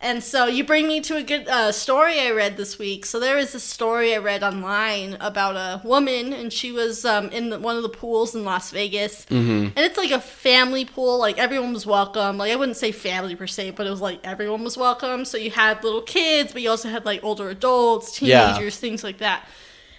And 0.00 0.22
so 0.22 0.46
you 0.46 0.62
bring 0.62 0.86
me 0.86 1.00
to 1.00 1.16
a 1.16 1.24
good 1.24 1.48
uh, 1.48 1.72
story 1.72 2.20
I 2.20 2.30
read 2.30 2.56
this 2.56 2.78
week. 2.78 3.04
So 3.04 3.18
there 3.18 3.34
was 3.34 3.52
a 3.56 3.58
story 3.60 4.14
I 4.14 4.18
read 4.18 4.44
online 4.44 5.16
about 5.20 5.56
a 5.56 5.84
woman, 5.84 6.32
and 6.32 6.52
she 6.52 6.70
was 6.70 7.04
um, 7.04 7.30
in 7.30 7.50
the, 7.50 7.58
one 7.58 7.76
of 7.76 7.82
the 7.82 7.88
pools 7.88 8.32
in 8.32 8.44
Las 8.44 8.70
Vegas, 8.70 9.26
and 9.28 9.72
it's 9.76 9.98
like 9.98 10.12
a 10.12 10.20
family 10.20 10.84
pool. 10.84 11.18
Like 11.18 11.36
everyone 11.38 11.72
was 11.72 11.84
welcome. 11.84 12.38
Like 12.38 12.52
I 12.52 12.56
wouldn't 12.56 12.76
say 12.76 12.92
family 12.92 13.34
per 13.34 13.48
se, 13.48 13.72
but 13.72 13.88
it 13.88 13.90
was 13.90 14.00
like 14.00 14.20
everyone 14.22 14.62
was 14.62 14.76
welcome. 14.76 15.24
So 15.24 15.36
you 15.36 15.50
had 15.50 15.82
little 15.82 16.02
kids, 16.02 16.52
but 16.52 16.62
you 16.62 16.70
also 16.70 16.88
had 16.88 17.04
like 17.04 17.24
older 17.24 17.48
adults, 17.50 18.22
Yeah. 18.22 18.52
teenagers, 18.52 18.78
things 18.78 19.02
like 19.02 19.18
that. 19.18 19.48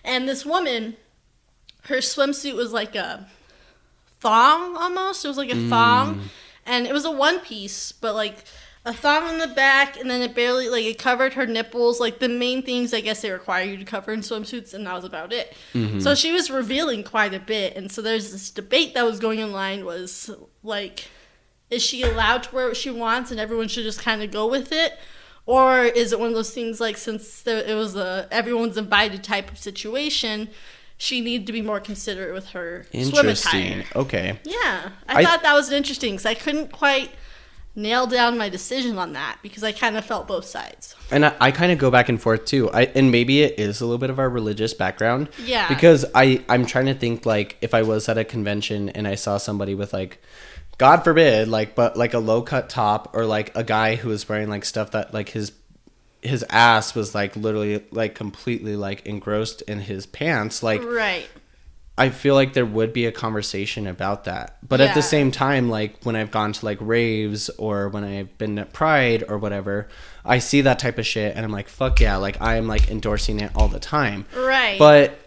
And 0.06 0.30
this 0.30 0.46
woman, 0.46 0.96
her 1.84 1.98
swimsuit 1.98 2.56
was 2.56 2.72
like 2.72 2.96
a 2.96 3.28
thong 4.22 4.78
almost. 4.78 5.26
It 5.26 5.28
was 5.28 5.38
like 5.38 5.52
a 5.52 5.68
thong, 5.70 6.30
and 6.66 6.88
it 6.88 6.94
was 6.94 7.04
a 7.04 7.12
one 7.12 7.40
piece, 7.40 7.92
but 7.92 8.16
like 8.16 8.46
a 8.90 8.94
thong 8.94 9.30
in 9.30 9.38
the 9.38 9.48
back, 9.48 10.00
and 10.00 10.10
then 10.10 10.22
it 10.22 10.34
barely 10.34 10.68
like 10.68 10.84
it 10.84 10.98
covered 10.98 11.34
her 11.34 11.46
nipples, 11.46 12.00
like 12.00 12.20
the 12.20 12.28
main 12.28 12.64
things 12.64 12.94
I 12.94 13.02
guess 13.02 13.22
they 13.22 13.32
require 13.32 13.64
you 13.64 13.78
to 13.78 13.86
cover 13.86 14.12
in 14.12 14.22
swimsuits, 14.22 14.74
and 14.74 14.86
that 14.88 14.96
was 14.96 15.04
about 15.06 15.32
it. 15.32 15.56
Mm-hmm. 15.74 16.00
So 16.00 16.16
she 16.16 16.32
was 16.32 16.50
revealing 16.50 17.04
quite 17.04 17.34
a 17.34 17.40
bit, 17.40 17.76
and 17.76 17.92
so 17.92 18.02
there's 18.02 18.32
this 18.32 18.50
debate 18.50 18.96
that 18.96 19.06
was 19.06 19.20
going 19.20 19.42
online 19.44 19.86
was 19.86 20.32
like, 20.64 21.08
is 21.70 21.84
she 21.84 22.02
allowed 22.02 22.44
to 22.44 22.56
wear 22.56 22.68
what 22.68 22.78
she 22.78 22.90
wants, 22.90 23.32
and 23.32 23.40
everyone 23.40 23.68
should 23.68 23.84
just 23.84 24.02
kind 24.02 24.24
of 24.24 24.32
go 24.32 24.48
with 24.48 24.72
it? 24.72 24.98
Or 25.46 25.84
is 25.84 26.12
it 26.12 26.20
one 26.20 26.30
of 26.30 26.36
those 26.36 26.52
things 26.52 26.80
like 26.80 26.98
since 26.98 27.42
there, 27.42 27.64
it 27.64 27.76
was 27.76 27.96
a 27.96 28.28
everyone's 28.32 28.78
invited 28.78 29.24
type 29.24 29.52
of 29.52 29.58
situation, 29.58 30.50
she 30.98 31.22
needed 31.22 31.48
to 31.48 31.54
be 31.54 31.62
more 31.62 31.80
considerate 31.80 32.34
with 32.34 32.50
her 32.50 32.86
swim 32.92 33.04
Interesting. 33.04 33.80
attire? 33.80 33.86
Okay. 33.96 34.40
Yeah, 34.44 34.90
I, 35.08 35.22
I- 35.22 35.24
thought 35.24 35.44
that 35.44 35.54
was 35.54 35.72
interesting 35.72 36.14
because 36.14 36.26
I 36.26 36.34
couldn't 36.34 36.72
quite 36.72 37.12
nail 37.82 38.06
down 38.08 38.38
my 38.38 38.50
decision 38.50 38.98
on 38.98 39.14
that 39.14 39.40
because 39.42 39.64
I 39.64 39.72
kind 39.72 39.98
of 39.98 40.06
felt 40.06 40.28
both 40.28 40.46
sides. 40.46 40.96
And 41.12 41.26
I, 41.26 41.36
I 41.40 41.52
kind 41.52 41.72
of 41.72 41.78
go 41.78 41.90
back 41.90 42.10
and 42.10 42.22
forth 42.22 42.46
too. 42.46 42.70
I 42.72 42.86
and 42.86 43.12
maybe 43.12 43.42
it 43.42 43.60
is 43.60 43.82
a 43.82 43.86
little 43.86 43.98
bit 43.98 44.10
of 44.10 44.20
our 44.20 44.30
religious 44.30 44.74
background. 44.74 45.30
Yeah. 45.44 45.68
Because 45.68 46.06
I 46.14 46.44
I'm 46.50 46.66
trying 46.66 46.88
to 46.88 46.94
think 46.94 47.26
like 47.26 47.58
if 47.62 47.74
I 47.74 47.82
was 47.84 48.10
at 48.10 48.18
a 48.18 48.24
convention 48.24 48.90
and 48.90 49.08
I 49.08 49.16
saw 49.16 49.38
somebody 49.38 49.76
with 49.76 49.94
like 49.94 50.22
God 50.78 51.04
forbid 51.04 51.48
like 51.48 51.76
but 51.76 51.98
like 51.98 52.14
a 52.14 52.20
low 52.20 52.42
cut 52.42 52.70
top 52.70 53.16
or 53.16 53.26
like 53.26 53.56
a 53.56 53.64
guy 53.64 53.96
who 53.96 54.10
was 54.10 54.28
wearing 54.28 54.50
like 54.50 54.66
stuff 54.66 54.92
that 54.92 55.14
like 55.14 55.30
his 55.30 55.52
his 56.22 56.44
ass 56.50 56.94
was 56.96 57.16
like 57.16 57.36
literally 57.36 57.84
like 57.92 58.14
completely 58.14 58.76
like 58.76 59.06
engrossed 59.06 59.62
in 59.64 59.80
his 59.80 60.06
pants 60.06 60.62
like 60.62 60.84
Right. 60.84 61.28
I 62.00 62.12
feel 62.12 62.34
like 62.34 62.54
there 62.54 62.66
would 62.66 62.94
be 62.94 63.08
a 63.08 63.12
conversation 63.12 63.86
about 63.86 64.24
that. 64.24 64.58
But 64.66 64.80
at 64.80 64.96
the 64.96 65.02
same 65.02 65.32
time, 65.32 65.70
like 65.70 66.02
when 66.04 66.16
I've 66.16 66.32
gone 66.32 66.54
to 66.54 66.66
like 66.66 66.78
raves 66.80 67.50
or 67.50 67.90
when 67.90 68.06
I've 68.06 68.38
been 68.38 68.58
at 68.58 68.72
Pride 68.72 69.26
or 69.28 69.38
whatever, 69.38 69.90
I 70.24 70.40
see 70.40 70.62
that 70.62 70.80
type 70.80 70.98
of 70.98 71.06
shit 71.06 71.36
and 71.36 71.44
I'm 71.44 71.52
like, 71.52 71.68
fuck 71.68 72.00
yeah, 72.00 72.16
like 72.16 72.40
I'm 72.42 72.68
like 72.68 72.90
endorsing 72.90 73.42
it 73.42 73.52
all 73.54 73.68
the 73.68 73.82
time. 73.82 74.26
Right. 74.34 74.80
But 74.80 75.20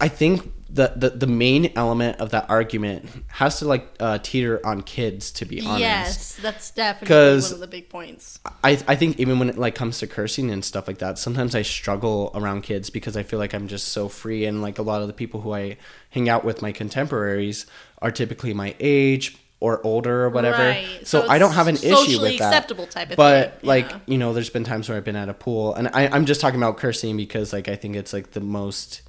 I 0.00 0.08
think 0.08 0.50
the, 0.68 0.92
the 0.96 1.10
the 1.10 1.26
main 1.26 1.72
element 1.76 2.20
of 2.20 2.30
that 2.30 2.50
argument 2.50 3.08
has 3.28 3.60
to 3.60 3.66
like 3.66 3.86
uh, 4.00 4.18
teeter 4.18 4.64
on 4.66 4.82
kids 4.82 5.30
to 5.32 5.44
be 5.44 5.60
honest. 5.60 5.80
yes, 5.80 6.36
that's 6.36 6.70
definitely 6.72 7.40
one 7.42 7.52
of 7.52 7.60
the 7.60 7.66
big 7.68 7.88
points. 7.88 8.40
I 8.64 8.72
I 8.88 8.96
think 8.96 9.20
even 9.20 9.38
when 9.38 9.48
it 9.48 9.56
like 9.58 9.74
comes 9.74 9.98
to 10.00 10.06
cursing 10.06 10.50
and 10.50 10.64
stuff 10.64 10.88
like 10.88 10.98
that, 10.98 11.18
sometimes 11.18 11.54
I 11.54 11.62
struggle 11.62 12.32
around 12.34 12.62
kids 12.62 12.90
because 12.90 13.16
I 13.16 13.22
feel 13.22 13.38
like 13.38 13.54
I'm 13.54 13.68
just 13.68 13.88
so 13.88 14.08
free 14.08 14.44
and 14.44 14.60
like 14.60 14.78
a 14.78 14.82
lot 14.82 15.02
of 15.02 15.06
the 15.06 15.12
people 15.12 15.40
who 15.42 15.54
I 15.54 15.76
hang 16.10 16.28
out 16.28 16.44
with, 16.44 16.62
my 16.62 16.72
contemporaries, 16.72 17.66
are 18.02 18.10
typically 18.10 18.52
my 18.52 18.74
age 18.80 19.36
or 19.60 19.80
older 19.86 20.24
or 20.24 20.28
whatever. 20.30 20.62
Right. 20.62 20.98
So, 21.04 21.22
So 21.22 21.28
I 21.28 21.38
don't 21.38 21.52
have 21.52 21.68
an 21.68 21.76
issue 21.76 22.20
with 22.20 22.38
that. 22.38 22.52
acceptable 22.52 22.86
type 22.86 23.10
of 23.10 23.16
but 23.16 23.60
thing, 23.60 23.68
like 23.68 23.90
yeah. 23.90 23.98
you 24.06 24.18
know, 24.18 24.32
there's 24.32 24.50
been 24.50 24.64
times 24.64 24.88
where 24.88 24.98
I've 24.98 25.04
been 25.04 25.16
at 25.16 25.28
a 25.28 25.34
pool 25.34 25.74
and 25.74 25.88
I, 25.88 26.08
I'm 26.08 26.26
just 26.26 26.40
talking 26.40 26.60
about 26.60 26.76
cursing 26.76 27.16
because 27.16 27.52
like 27.52 27.68
I 27.68 27.76
think 27.76 27.96
it's 27.96 28.12
like 28.12 28.32
the 28.32 28.40
most 28.40 29.02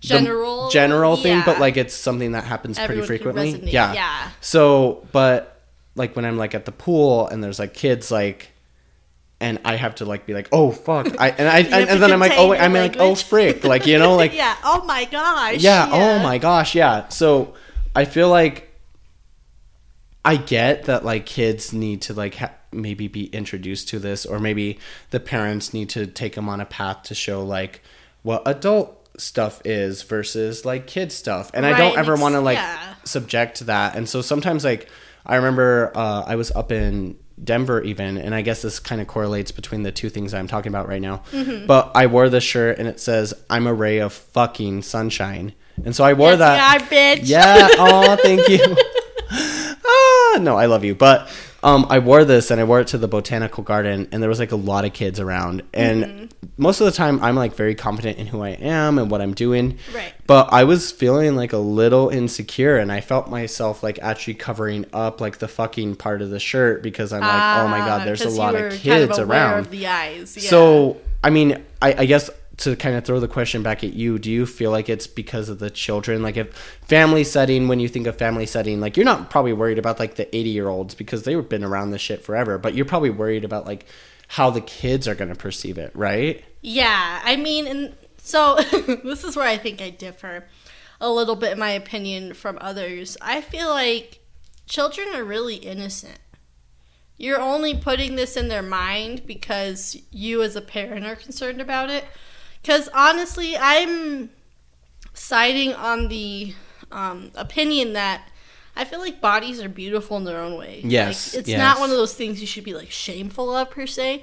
General, 0.00 0.70
general 0.70 1.16
thing, 1.16 1.42
but 1.44 1.60
like 1.60 1.76
it's 1.76 1.94
something 1.94 2.32
that 2.32 2.44
happens 2.44 2.78
Everyone 2.78 3.06
pretty 3.06 3.22
frequently. 3.22 3.70
Yeah. 3.70 3.92
yeah. 3.92 4.30
So, 4.40 5.06
but 5.12 5.60
like 5.94 6.16
when 6.16 6.24
I'm 6.24 6.38
like 6.38 6.54
at 6.54 6.64
the 6.64 6.72
pool 6.72 7.26
and 7.28 7.44
there's 7.44 7.58
like 7.58 7.74
kids 7.74 8.10
like 8.10 8.52
and 9.40 9.58
I 9.64 9.76
have 9.76 9.96
to 9.96 10.04
like 10.04 10.26
be 10.26 10.34
like, 10.34 10.48
"Oh 10.52 10.70
fuck." 10.70 11.06
I 11.20 11.30
and 11.30 11.48
I 11.48 11.58
and, 11.80 11.90
and 11.90 12.02
then 12.02 12.12
I'm 12.12 12.20
like, 12.20 12.32
"Oh, 12.36 12.48
wait, 12.48 12.60
I'm 12.60 12.72
like, 12.72 12.96
"Oh 12.98 13.14
frick." 13.14 13.64
Like, 13.64 13.86
you 13.86 13.98
know, 13.98 14.16
like 14.16 14.34
yeah. 14.34 14.56
Oh 14.64 14.84
my 14.84 15.04
gosh. 15.04 15.56
yeah, 15.56 15.88
oh 15.90 16.18
my 16.18 16.38
gosh, 16.38 16.74
yeah. 16.74 17.08
So, 17.08 17.54
I 17.94 18.04
feel 18.04 18.28
like 18.28 18.70
I 20.24 20.36
get 20.36 20.84
that 20.84 21.04
like 21.04 21.26
kids 21.26 21.72
need 21.72 22.02
to 22.02 22.14
like 22.14 22.36
ha- 22.36 22.54
maybe 22.72 23.08
be 23.08 23.26
introduced 23.26 23.88
to 23.88 23.98
this 23.98 24.26
or 24.26 24.38
maybe 24.38 24.78
the 25.10 25.20
parents 25.20 25.72
need 25.72 25.88
to 25.90 26.06
take 26.06 26.34
them 26.34 26.48
on 26.48 26.60
a 26.60 26.66
path 26.66 27.02
to 27.04 27.14
show 27.14 27.42
like 27.42 27.82
what 28.22 28.42
adult 28.46 28.99
stuff 29.20 29.60
is 29.64 30.02
versus 30.02 30.64
like 30.64 30.86
kid 30.86 31.12
stuff. 31.12 31.50
And 31.54 31.64
I 31.66 31.76
don't 31.76 31.96
ever 31.98 32.16
want 32.16 32.34
to 32.34 32.40
like 32.40 32.58
yeah. 32.58 32.94
subject 33.04 33.58
to 33.58 33.64
that. 33.64 33.96
And 33.96 34.08
so 34.08 34.22
sometimes 34.22 34.64
like 34.64 34.88
I 35.26 35.36
remember 35.36 35.92
uh, 35.94 36.24
I 36.26 36.36
was 36.36 36.50
up 36.52 36.72
in 36.72 37.16
Denver 37.42 37.80
even, 37.82 38.16
and 38.18 38.34
I 38.34 38.42
guess 38.42 38.62
this 38.62 38.78
kind 38.78 39.00
of 39.00 39.06
correlates 39.06 39.50
between 39.50 39.82
the 39.82 39.92
two 39.92 40.10
things 40.10 40.34
I'm 40.34 40.46
talking 40.48 40.70
about 40.70 40.88
right 40.88 41.00
now. 41.00 41.22
Mm-hmm. 41.32 41.66
But 41.66 41.92
I 41.94 42.06
wore 42.06 42.28
this 42.28 42.44
shirt 42.44 42.78
and 42.78 42.88
it 42.88 43.00
says 43.00 43.32
"I'm 43.48 43.66
a 43.66 43.74
ray 43.74 43.98
of 43.98 44.12
fucking 44.12 44.82
sunshine," 44.82 45.54
and 45.84 45.94
so 45.94 46.04
I 46.04 46.12
wore 46.14 46.30
Yes, 46.30 46.38
that. 46.38 46.82
are, 46.82 46.86
bitch. 46.86 47.20
Yeah. 47.24 47.68
Oh, 47.78 48.16
thank 48.16 48.48
you. 48.48 48.76
ah, 49.86 50.38
no, 50.40 50.56
I 50.56 50.66
love 50.66 50.84
you. 50.84 50.94
But 50.94 51.28
um, 51.62 51.86
I 51.90 51.98
wore 51.98 52.24
this 52.24 52.50
and 52.50 52.60
I 52.60 52.64
wore 52.64 52.80
it 52.80 52.86
to 52.88 52.98
the 52.98 53.08
botanical 53.08 53.62
garden, 53.62 54.08
and 54.12 54.22
there 54.22 54.28
was 54.30 54.38
like 54.38 54.52
a 54.52 54.56
lot 54.56 54.84
of 54.84 54.92
kids 54.92 55.20
around. 55.20 55.62
And 55.74 56.04
Mm-hmm. 56.04 56.24
most 56.56 56.80
of 56.80 56.86
the 56.86 56.92
time, 56.92 57.22
I'm 57.22 57.36
like 57.36 57.54
very 57.54 57.74
confident 57.74 58.18
in 58.18 58.26
who 58.26 58.42
I 58.42 58.50
am 58.50 58.98
and 58.98 59.10
what 59.10 59.20
I'm 59.20 59.34
doing. 59.34 59.78
Right. 59.94 60.12
But 60.26 60.52
I 60.52 60.64
was 60.64 60.90
feeling 60.92 61.36
like 61.36 61.52
a 61.52 61.58
little 61.58 62.08
insecure, 62.08 62.76
and 62.78 62.90
I 62.90 63.00
felt 63.00 63.28
myself 63.28 63.82
like 63.82 63.98
actually 64.00 64.34
covering 64.34 64.86
up 64.92 65.20
like 65.20 65.38
the 65.38 65.48
fucking 65.48 65.96
part 65.96 66.22
of 66.22 66.30
the 66.30 66.40
shirt 66.40 66.82
because 66.82 67.12
I'm 67.12 67.20
like, 67.20 67.58
oh 67.64 67.68
my 67.68 67.78
god, 67.78 68.02
Ah, 68.02 68.04
there's 68.04 68.22
a 68.22 68.30
lot 68.30 68.54
of 68.54 68.70
kind 68.70 68.80
kids 68.80 69.18
aware 69.18 69.26
around. 69.38 69.58
Of 69.60 69.70
the 69.70 69.86
eyes. 69.86 70.36
Yeah. 70.36 70.48
So, 70.50 70.96
I 71.22 71.30
mean, 71.30 71.62
I, 71.82 71.92
I 72.02 72.06
guess 72.06 72.30
to 72.60 72.76
kind 72.76 72.96
of 72.96 73.04
throw 73.04 73.20
the 73.20 73.28
question 73.28 73.62
back 73.62 73.84
at 73.84 73.92
you, 73.92 74.18
do 74.18 74.30
you 74.30 74.46
feel 74.46 74.70
like 74.70 74.88
it's 74.88 75.06
because 75.06 75.48
of 75.48 75.58
the 75.58 75.70
children? 75.70 76.22
Like, 76.22 76.36
if 76.36 76.54
family 76.82 77.24
setting, 77.24 77.68
when 77.68 77.80
you 77.80 77.88
think 77.88 78.06
of 78.06 78.16
family 78.16 78.46
setting, 78.46 78.80
like 78.80 78.96
you're 78.96 79.04
not 79.04 79.30
probably 79.30 79.52
worried 79.52 79.78
about 79.78 79.98
like 79.98 80.16
the 80.16 80.34
80 80.34 80.50
year 80.50 80.68
olds 80.68 80.94
because 80.94 81.22
they've 81.22 81.48
been 81.48 81.64
around 81.64 81.90
this 81.90 82.00
shit 82.00 82.22
forever, 82.24 82.58
but 82.58 82.74
you're 82.74 82.84
probably 82.84 83.10
worried 83.10 83.44
about 83.44 83.66
like 83.66 83.86
how 84.28 84.50
the 84.50 84.60
kids 84.60 85.08
are 85.08 85.14
going 85.14 85.28
to 85.28 85.34
perceive 85.34 85.76
it, 85.76 85.90
right? 85.94 86.44
Yeah, 86.62 87.20
I 87.24 87.36
mean, 87.36 87.66
and 87.66 87.96
so 88.18 88.56
this 89.04 89.24
is 89.24 89.36
where 89.36 89.48
I 89.48 89.56
think 89.56 89.80
I 89.80 89.90
differ 89.90 90.46
a 91.00 91.10
little 91.10 91.36
bit 91.36 91.52
in 91.52 91.58
my 91.58 91.70
opinion 91.70 92.34
from 92.34 92.58
others. 92.60 93.16
I 93.20 93.40
feel 93.40 93.68
like 93.68 94.20
children 94.68 95.08
are 95.14 95.24
really 95.24 95.56
innocent. 95.56 96.18
You're 97.16 97.40
only 97.40 97.74
putting 97.74 98.16
this 98.16 98.36
in 98.36 98.48
their 98.48 98.62
mind 98.62 99.26
because 99.26 99.96
you 100.10 100.42
as 100.42 100.56
a 100.56 100.62
parent 100.62 101.04
are 101.04 101.16
concerned 101.16 101.60
about 101.60 101.90
it. 101.90 102.04
Because 102.62 102.88
honestly, 102.94 103.56
I'm 103.56 104.30
siding 105.14 105.72
on 105.74 106.08
the 106.08 106.54
um, 106.92 107.30
opinion 107.34 107.92
that 107.94 108.28
I 108.76 108.84
feel 108.84 109.00
like 109.00 109.20
bodies 109.20 109.60
are 109.60 109.68
beautiful 109.68 110.16
in 110.16 110.24
their 110.24 110.40
own 110.40 110.56
way. 110.58 110.80
Yes, 110.84 111.34
Like, 111.34 111.40
it's 111.40 111.48
yes. 111.48 111.58
not 111.58 111.80
one 111.80 111.90
of 111.90 111.96
those 111.96 112.14
things 112.14 112.40
you 112.40 112.46
should 112.46 112.64
be 112.64 112.74
like 112.74 112.90
shameful 112.90 113.54
of 113.54 113.70
per 113.70 113.86
se. 113.86 114.22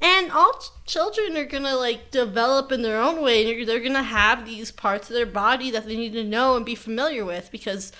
And 0.00 0.30
all 0.30 0.52
ch- 0.52 0.70
children 0.86 1.36
are 1.36 1.44
gonna 1.44 1.74
like 1.76 2.10
develop 2.10 2.70
in 2.70 2.82
their 2.82 3.00
own 3.00 3.20
way, 3.22 3.40
and 3.40 3.48
you're- 3.50 3.64
they're 3.64 3.80
gonna 3.80 4.02
have 4.02 4.44
these 4.46 4.70
parts 4.70 5.08
of 5.10 5.14
their 5.14 5.26
body 5.26 5.70
that 5.70 5.86
they 5.86 5.96
need 5.96 6.12
to 6.12 6.22
know 6.24 6.56
and 6.56 6.64
be 6.64 6.74
familiar 6.76 7.24
with. 7.24 7.50
Because 7.50 7.90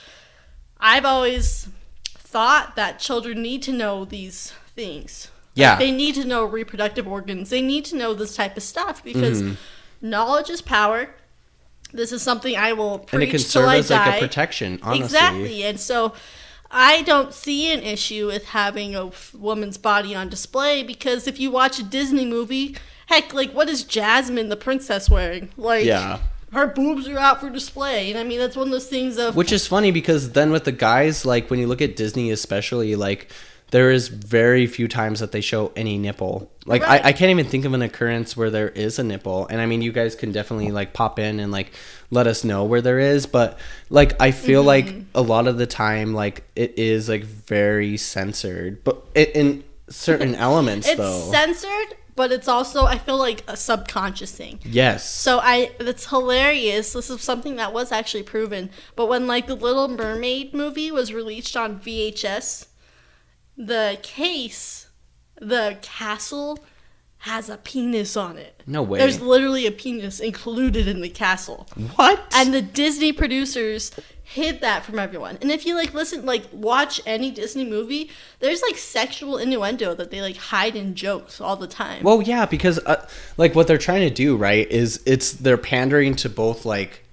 I've 0.78 1.04
always 1.04 1.68
thought 2.16 2.76
that 2.76 3.00
children 3.00 3.42
need 3.42 3.62
to 3.64 3.72
know 3.72 4.04
these 4.04 4.52
things. 4.76 5.28
Yeah. 5.58 5.70
Like, 5.70 5.78
they 5.80 5.90
need 5.90 6.14
to 6.16 6.24
know 6.24 6.44
reproductive 6.44 7.06
organs. 7.08 7.50
They 7.50 7.62
need 7.62 7.84
to 7.86 7.96
know 7.96 8.14
this 8.14 8.34
type 8.36 8.56
of 8.56 8.62
stuff 8.62 9.02
because 9.02 9.42
Mm-hmm. 9.42 9.54
knowledge 10.10 10.50
is 10.50 10.62
power. 10.62 11.10
This 11.92 12.12
is 12.12 12.22
something 12.22 12.54
I 12.56 12.74
will 12.74 12.98
preach 13.00 13.14
and 13.14 13.22
it 13.22 13.26
can 13.30 13.38
till 13.38 13.48
serve 13.48 13.68
I 13.68 13.76
as 13.78 13.88
die. 13.88 14.06
like 14.06 14.16
a 14.16 14.26
protection, 14.26 14.78
honestly. 14.82 15.04
Exactly. 15.04 15.62
And 15.64 15.80
so 15.80 16.12
I 16.70 17.00
don't 17.02 17.32
see 17.32 17.72
an 17.72 17.80
issue 17.82 18.26
with 18.26 18.44
having 18.46 18.94
a 18.94 19.10
woman's 19.34 19.78
body 19.78 20.14
on 20.14 20.28
display 20.28 20.82
because 20.82 21.26
if 21.26 21.40
you 21.40 21.50
watch 21.50 21.78
a 21.78 21.82
Disney 21.82 22.26
movie, 22.26 22.76
heck, 23.06 23.32
like 23.32 23.52
what 23.52 23.68
is 23.70 23.84
Jasmine 23.84 24.50
the 24.50 24.56
princess 24.56 25.08
wearing? 25.08 25.48
Like 25.56 25.86
Yeah. 25.86 26.18
her 26.52 26.66
boobs 26.66 27.08
are 27.08 27.18
out 27.18 27.40
for 27.40 27.48
display. 27.48 28.10
And 28.10 28.18
I 28.18 28.22
mean 28.22 28.38
that's 28.38 28.54
one 28.54 28.66
of 28.68 28.72
those 28.72 28.86
things 28.88 29.16
of 29.18 29.34
Which 29.34 29.50
is 29.50 29.66
funny 29.66 29.90
because 29.90 30.32
then 30.32 30.50
with 30.50 30.64
the 30.64 30.72
guys, 30.72 31.24
like 31.24 31.48
when 31.50 31.58
you 31.58 31.66
look 31.66 31.80
at 31.80 31.96
Disney, 31.96 32.30
especially, 32.30 32.96
like 32.96 33.30
there 33.70 33.90
is 33.90 34.08
very 34.08 34.66
few 34.66 34.88
times 34.88 35.20
that 35.20 35.32
they 35.32 35.40
show 35.40 35.72
any 35.76 35.98
nipple. 35.98 36.50
Like 36.64 36.82
Right. 36.82 37.04
I, 37.04 37.08
I 37.08 37.12
can't 37.12 37.30
even 37.30 37.46
think 37.46 37.64
of 37.64 37.74
an 37.74 37.82
occurrence 37.82 38.36
where 38.36 38.50
there 38.50 38.68
is 38.70 38.98
a 38.98 39.02
nipple. 39.04 39.46
And 39.48 39.60
I 39.60 39.66
mean, 39.66 39.82
you 39.82 39.92
guys 39.92 40.14
can 40.14 40.32
definitely 40.32 40.70
like 40.70 40.92
pop 40.94 41.18
in 41.18 41.38
and 41.40 41.52
like 41.52 41.72
let 42.10 42.26
us 42.26 42.44
know 42.44 42.64
where 42.64 42.80
there 42.80 42.98
is. 42.98 43.26
But 43.26 43.58
like 43.90 44.20
I 44.20 44.30
feel 44.30 44.62
like 44.62 44.86
Mm-hmm. 44.86 45.02
a 45.14 45.20
lot 45.22 45.46
of 45.48 45.58
the 45.58 45.66
time, 45.66 46.14
like 46.14 46.44
it 46.56 46.78
is 46.78 47.08
like 47.08 47.24
very 47.24 47.96
censored, 47.96 48.82
but 48.84 49.02
it, 49.14 49.30
in 49.34 49.64
certain 49.90 50.34
elements 50.48 50.86
it's 50.88 50.96
though. 50.96 51.30
censored, 51.30 51.96
but 52.16 52.32
it's 52.32 52.48
also 52.48 52.84
I 52.86 52.96
feel 52.98 53.18
like 53.18 53.44
a 53.48 53.56
subconscious 53.56 54.32
thing. 54.32 54.60
yes. 54.64 55.08
So 55.08 55.40
I 55.42 55.72
it's 55.78 56.06
hilarious. 56.08 56.92
This 56.94 57.10
is 57.10 57.20
something 57.22 57.56
that 57.56 57.72
was 57.74 57.92
actually 57.92 58.22
proven. 58.24 58.70
But 58.96 59.06
when 59.08 59.26
like 59.26 59.46
the 59.46 59.54
Little 59.54 59.88
Mermaid 59.88 60.54
movie 60.54 60.90
was 60.90 61.12
released 61.12 61.54
on 61.56 61.78
VHS, 61.80 62.66
the 63.58 63.98
case, 64.02 64.88
the 65.40 65.76
castle 65.82 66.58
has 67.22 67.50
a 67.50 67.56
penis 67.56 68.16
on 68.16 68.38
it. 68.38 68.62
No 68.66 68.82
way. 68.82 69.00
There's 69.00 69.20
literally 69.20 69.66
a 69.66 69.72
penis 69.72 70.20
included 70.20 70.86
in 70.86 71.00
the 71.00 71.08
castle. 71.08 71.66
what? 71.96 72.22
And 72.32 72.54
the 72.54 72.62
Disney 72.62 73.12
producers 73.12 73.90
hid 74.22 74.60
that 74.60 74.84
from 74.84 74.98
everyone. 74.98 75.38
And 75.40 75.50
if 75.50 75.66
you 75.66 75.74
like 75.74 75.94
listen 75.94 76.24
like 76.24 76.44
watch 76.52 77.00
any 77.06 77.30
Disney 77.32 77.64
movie, 77.64 78.10
there's 78.38 78.62
like 78.62 78.76
sexual 78.76 79.36
innuendo 79.36 79.94
that 79.94 80.10
they 80.12 80.20
like 80.20 80.36
hide 80.36 80.76
in 80.76 80.94
jokes 80.94 81.40
all 81.40 81.56
the 81.56 81.66
time. 81.66 82.04
Well, 82.04 82.22
yeah, 82.22 82.46
because 82.46 82.78
uh, 82.86 83.08
like 83.36 83.54
what 83.56 83.66
they're 83.66 83.78
trying 83.78 84.08
to 84.08 84.14
do, 84.14 84.36
right, 84.36 84.70
is 84.70 85.02
it's 85.04 85.32
they're 85.32 85.56
pandering 85.58 86.14
to 86.16 86.28
both 86.28 86.64
like 86.64 87.04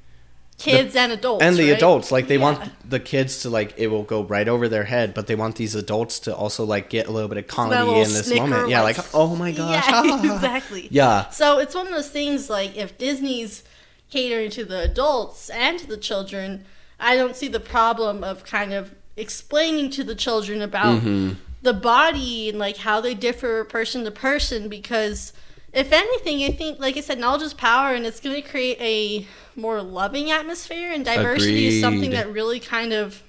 Kids 0.57 0.95
and 0.95 1.11
adults. 1.11 1.43
and 1.43 1.57
the 1.57 1.69
right? 1.69 1.77
adults. 1.77 2.11
Like 2.11 2.27
they 2.27 2.35
Yeah. 2.37 2.41
want 2.41 2.89
the 2.89 2.99
kids 2.99 3.41
to 3.41 3.49
like 3.49 3.73
it 3.77 3.87
will 3.87 4.03
go 4.03 4.23
right 4.23 4.47
over 4.47 4.69
their 4.69 4.85
head, 4.85 5.13
but 5.13 5.27
they 5.27 5.35
want 5.35 5.57
these 5.57 5.75
adults 5.75 6.19
to 6.21 6.35
also 6.35 6.63
like 6.63 6.89
get 6.89 7.07
a 7.07 7.11
little 7.11 7.27
bit 7.27 7.37
of 7.37 7.47
comedy 7.47 7.91
in 7.99 8.13
this 8.13 8.33
moment. 8.33 8.69
Yeah, 8.69 8.81
like, 8.81 8.97
like 8.97 9.07
oh 9.13 9.35
my 9.35 9.51
gosh, 9.51 9.85
Yeah, 9.87 10.23
exactly. 10.35 10.87
Yeah, 10.91 11.29
So 11.29 11.59
it's 11.59 11.75
one 11.75 11.87
of 11.87 11.93
those 11.93 12.09
things 12.09 12.49
like 12.49 12.75
if 12.77 12.97
Disney's 12.97 13.63
catering 14.09 14.49
to 14.51 14.63
the 14.63 14.79
adults 14.83 15.49
and 15.49 15.77
to 15.79 15.87
the 15.87 15.97
children, 15.97 16.63
I 16.99 17.17
don't 17.17 17.35
see 17.35 17.49
the 17.49 17.59
problem 17.59 18.23
of 18.23 18.45
kind 18.45 18.71
of 18.71 18.95
explaining 19.17 19.89
to 19.91 20.03
the 20.03 20.15
children 20.15 20.61
about 20.61 21.01
Mm-hmm. 21.01 21.33
the 21.63 21.73
body 21.73 22.47
and 22.49 22.59
like 22.59 22.77
how 22.77 23.01
they 23.01 23.13
differ 23.13 23.65
person 23.65 24.05
to 24.05 24.11
person 24.11 24.69
because 24.69 25.33
if 25.75 25.91
anything, 25.91 26.43
I 26.43 26.51
think 26.51 26.79
like 26.79 26.97
I 26.97 27.01
said, 27.01 27.19
knowledge 27.19 27.41
is 27.41 27.53
power 27.53 27.93
and 27.93 28.05
it's 28.05 28.19
gonna 28.19 28.41
create 28.41 28.77
a 28.79 29.27
more 29.59 29.81
loving 29.81 30.31
atmosphere 30.31 30.91
and 30.91 31.05
diversity 31.05 31.67
is 31.67 31.81
something 31.81 32.11
that 32.11 32.31
really 32.31 32.59
kind 32.59 32.93
of 32.93 33.21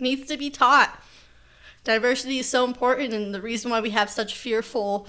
needs 0.00 0.26
to 0.28 0.36
be 0.36 0.50
taught. 0.50 1.02
Diversity 1.84 2.38
is 2.38 2.48
so 2.48 2.64
important, 2.64 3.14
and 3.14 3.34
the 3.34 3.40
reason 3.40 3.70
why 3.70 3.80
we 3.80 3.90
have 3.90 4.10
such 4.10 4.36
fearful 4.36 5.08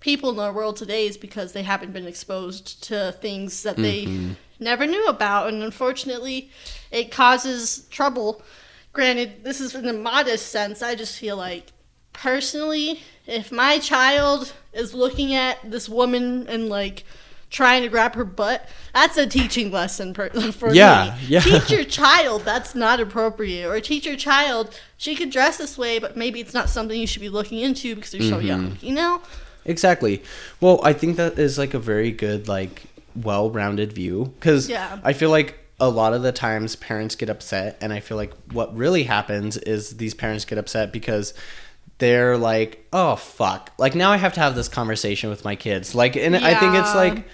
people 0.00 0.30
in 0.30 0.38
our 0.38 0.52
world 0.52 0.76
today 0.76 1.06
is 1.06 1.16
because 1.16 1.52
they 1.52 1.62
haven't 1.62 1.92
been 1.92 2.06
exposed 2.06 2.82
to 2.84 3.12
things 3.20 3.62
that 3.64 3.76
they 3.76 4.04
mm-hmm. 4.04 4.32
never 4.58 4.86
knew 4.86 5.06
about, 5.08 5.48
and 5.48 5.62
unfortunately, 5.62 6.50
it 6.90 7.10
causes 7.10 7.86
trouble. 7.90 8.42
Granted, 8.92 9.44
this 9.44 9.60
is 9.60 9.74
in 9.74 9.86
a 9.88 9.92
modest 9.92 10.48
sense. 10.48 10.80
I 10.80 10.94
just 10.94 11.18
feel 11.18 11.36
like, 11.36 11.72
personally, 12.16 13.00
if 13.26 13.50
my 13.52 13.78
child 13.78 14.52
is 14.72 14.94
looking 14.94 15.34
at 15.34 15.58
this 15.70 15.88
woman 15.88 16.46
and 16.48 16.68
like 16.68 17.04
trying 17.50 17.82
to 17.82 17.88
grab 17.88 18.14
her 18.14 18.24
butt, 18.24 18.68
that's 18.92 19.16
a 19.16 19.26
teaching 19.26 19.70
lesson 19.70 20.12
per- 20.12 20.30
for 20.52 20.72
Yeah, 20.74 21.16
me. 21.20 21.26
yeah. 21.28 21.40
Teach 21.40 21.70
your 21.70 21.84
child 22.02 22.42
that's 22.44 22.74
not 22.74 23.00
appropriate, 23.00 23.66
or 23.68 23.80
teach 23.80 24.04
your 24.06 24.16
child 24.16 24.78
she 24.96 25.14
could 25.14 25.30
dress 25.30 25.58
this 25.58 25.76
way, 25.78 25.98
but 25.98 26.16
maybe 26.16 26.40
it's 26.40 26.54
not 26.54 26.68
something 26.68 26.98
you 26.98 27.06
should 27.06 27.22
be 27.22 27.28
looking 27.28 27.60
into 27.60 27.94
because 27.94 28.10
they're 28.12 28.22
so 28.22 28.38
young. 28.38 28.70
Mm-hmm. 28.72 28.86
You 28.86 28.94
know? 28.94 29.22
exactly. 29.64 30.22
Well, 30.60 30.80
I 30.84 30.92
think 30.92 31.16
that 31.16 31.38
is 31.38 31.58
like 31.58 31.74
a 31.74 31.78
very 31.78 32.10
good 32.12 32.48
like 32.48 32.82
well-rounded 33.14 33.92
view 33.92 34.32
because 34.38 34.68
Yeah. 34.68 34.98
I 35.04 35.12
feel 35.12 35.30
like 35.30 35.58
a 35.78 35.88
lot 35.88 36.14
of 36.14 36.22
the 36.22 36.32
times 36.32 36.74
parents 36.76 37.14
get 37.16 37.28
upset, 37.28 37.76
and 37.80 37.92
I 37.92 38.00
feel 38.00 38.16
like 38.16 38.32
what 38.52 38.74
really 38.76 39.02
happens 39.04 39.56
is 39.58 39.96
these 39.98 40.14
parents 40.14 40.44
get 40.44 40.56
upset 40.58 40.92
because 40.92 41.34
they're 41.98 42.36
like, 42.36 42.86
oh 42.92 43.16
fuck, 43.16 43.72
like 43.78 43.94
now 43.94 44.12
I 44.12 44.16
have 44.16 44.34
to 44.34 44.40
have 44.40 44.54
this 44.54 44.68
conversation 44.68 45.30
with 45.30 45.44
my 45.44 45.56
kids, 45.56 45.94
like, 45.94 46.16
and 46.16 46.36
I 46.36 46.58
think 46.58 46.74
it's 46.74 46.94
like 46.94 47.26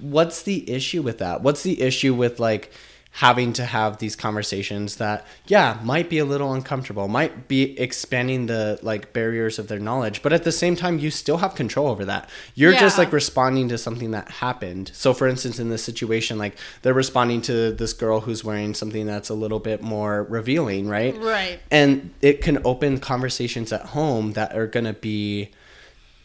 what's 0.00 0.42
the 0.42 0.70
issue 0.70 1.02
with 1.02 1.18
that? 1.18 1.42
What's 1.42 1.62
the 1.62 1.80
issue 1.80 2.14
with 2.14 2.40
like 2.40 2.72
having 3.18 3.52
to 3.52 3.64
have 3.64 3.98
these 3.98 4.16
conversations 4.16 4.96
that 4.96 5.24
yeah 5.46 5.78
might 5.84 6.10
be 6.10 6.18
a 6.18 6.24
little 6.24 6.52
uncomfortable 6.52 7.06
might 7.06 7.46
be 7.46 7.78
expanding 7.78 8.46
the 8.46 8.76
like 8.82 9.12
barriers 9.12 9.56
of 9.56 9.68
their 9.68 9.78
knowledge 9.78 10.20
but 10.20 10.32
at 10.32 10.42
the 10.42 10.50
same 10.50 10.74
time 10.74 10.98
you 10.98 11.10
still 11.12 11.36
have 11.36 11.54
control 11.54 11.86
over 11.86 12.04
that 12.04 12.28
you're 12.56 12.72
just 12.72 12.98
like 12.98 13.12
responding 13.12 13.68
to 13.68 13.78
something 13.78 14.10
that 14.10 14.28
happened 14.28 14.90
so 14.94 15.14
for 15.14 15.28
instance 15.28 15.60
in 15.60 15.70
this 15.70 15.84
situation 15.84 16.38
like 16.38 16.56
they're 16.82 16.92
responding 16.92 17.40
to 17.40 17.70
this 17.72 17.92
girl 17.92 18.18
who's 18.20 18.42
wearing 18.42 18.74
something 18.74 19.06
that's 19.06 19.28
a 19.28 19.34
little 19.34 19.60
bit 19.60 19.80
more 19.80 20.24
revealing 20.24 20.88
right 20.88 21.16
Right. 21.16 21.60
and 21.70 22.12
it 22.20 22.42
can 22.42 22.58
open 22.64 22.98
conversations 22.98 23.72
at 23.72 23.82
home 23.82 24.32
that 24.32 24.56
are 24.56 24.66
going 24.66 24.86
to 24.86 24.92
be 24.92 25.50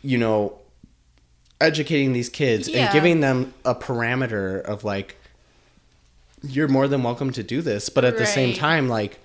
you 0.02 0.18
know 0.18 0.58
educating 1.62 2.14
these 2.14 2.30
kids 2.30 2.68
Yeah. 2.68 2.86
and 2.86 2.94
giving 2.94 3.20
them 3.20 3.54
a 3.64 3.76
parameter 3.76 4.60
of 4.64 4.84
like 4.84 5.18
you're 6.44 6.68
more 6.68 6.88
than 6.88 7.04
welcome 7.04 7.32
to 7.32 7.44
do 7.44 7.62
this 7.62 7.90
but 7.90 8.04
at 8.06 8.18
the 8.18 8.26
same 8.26 8.54
time 8.54 8.88
like 8.88 9.20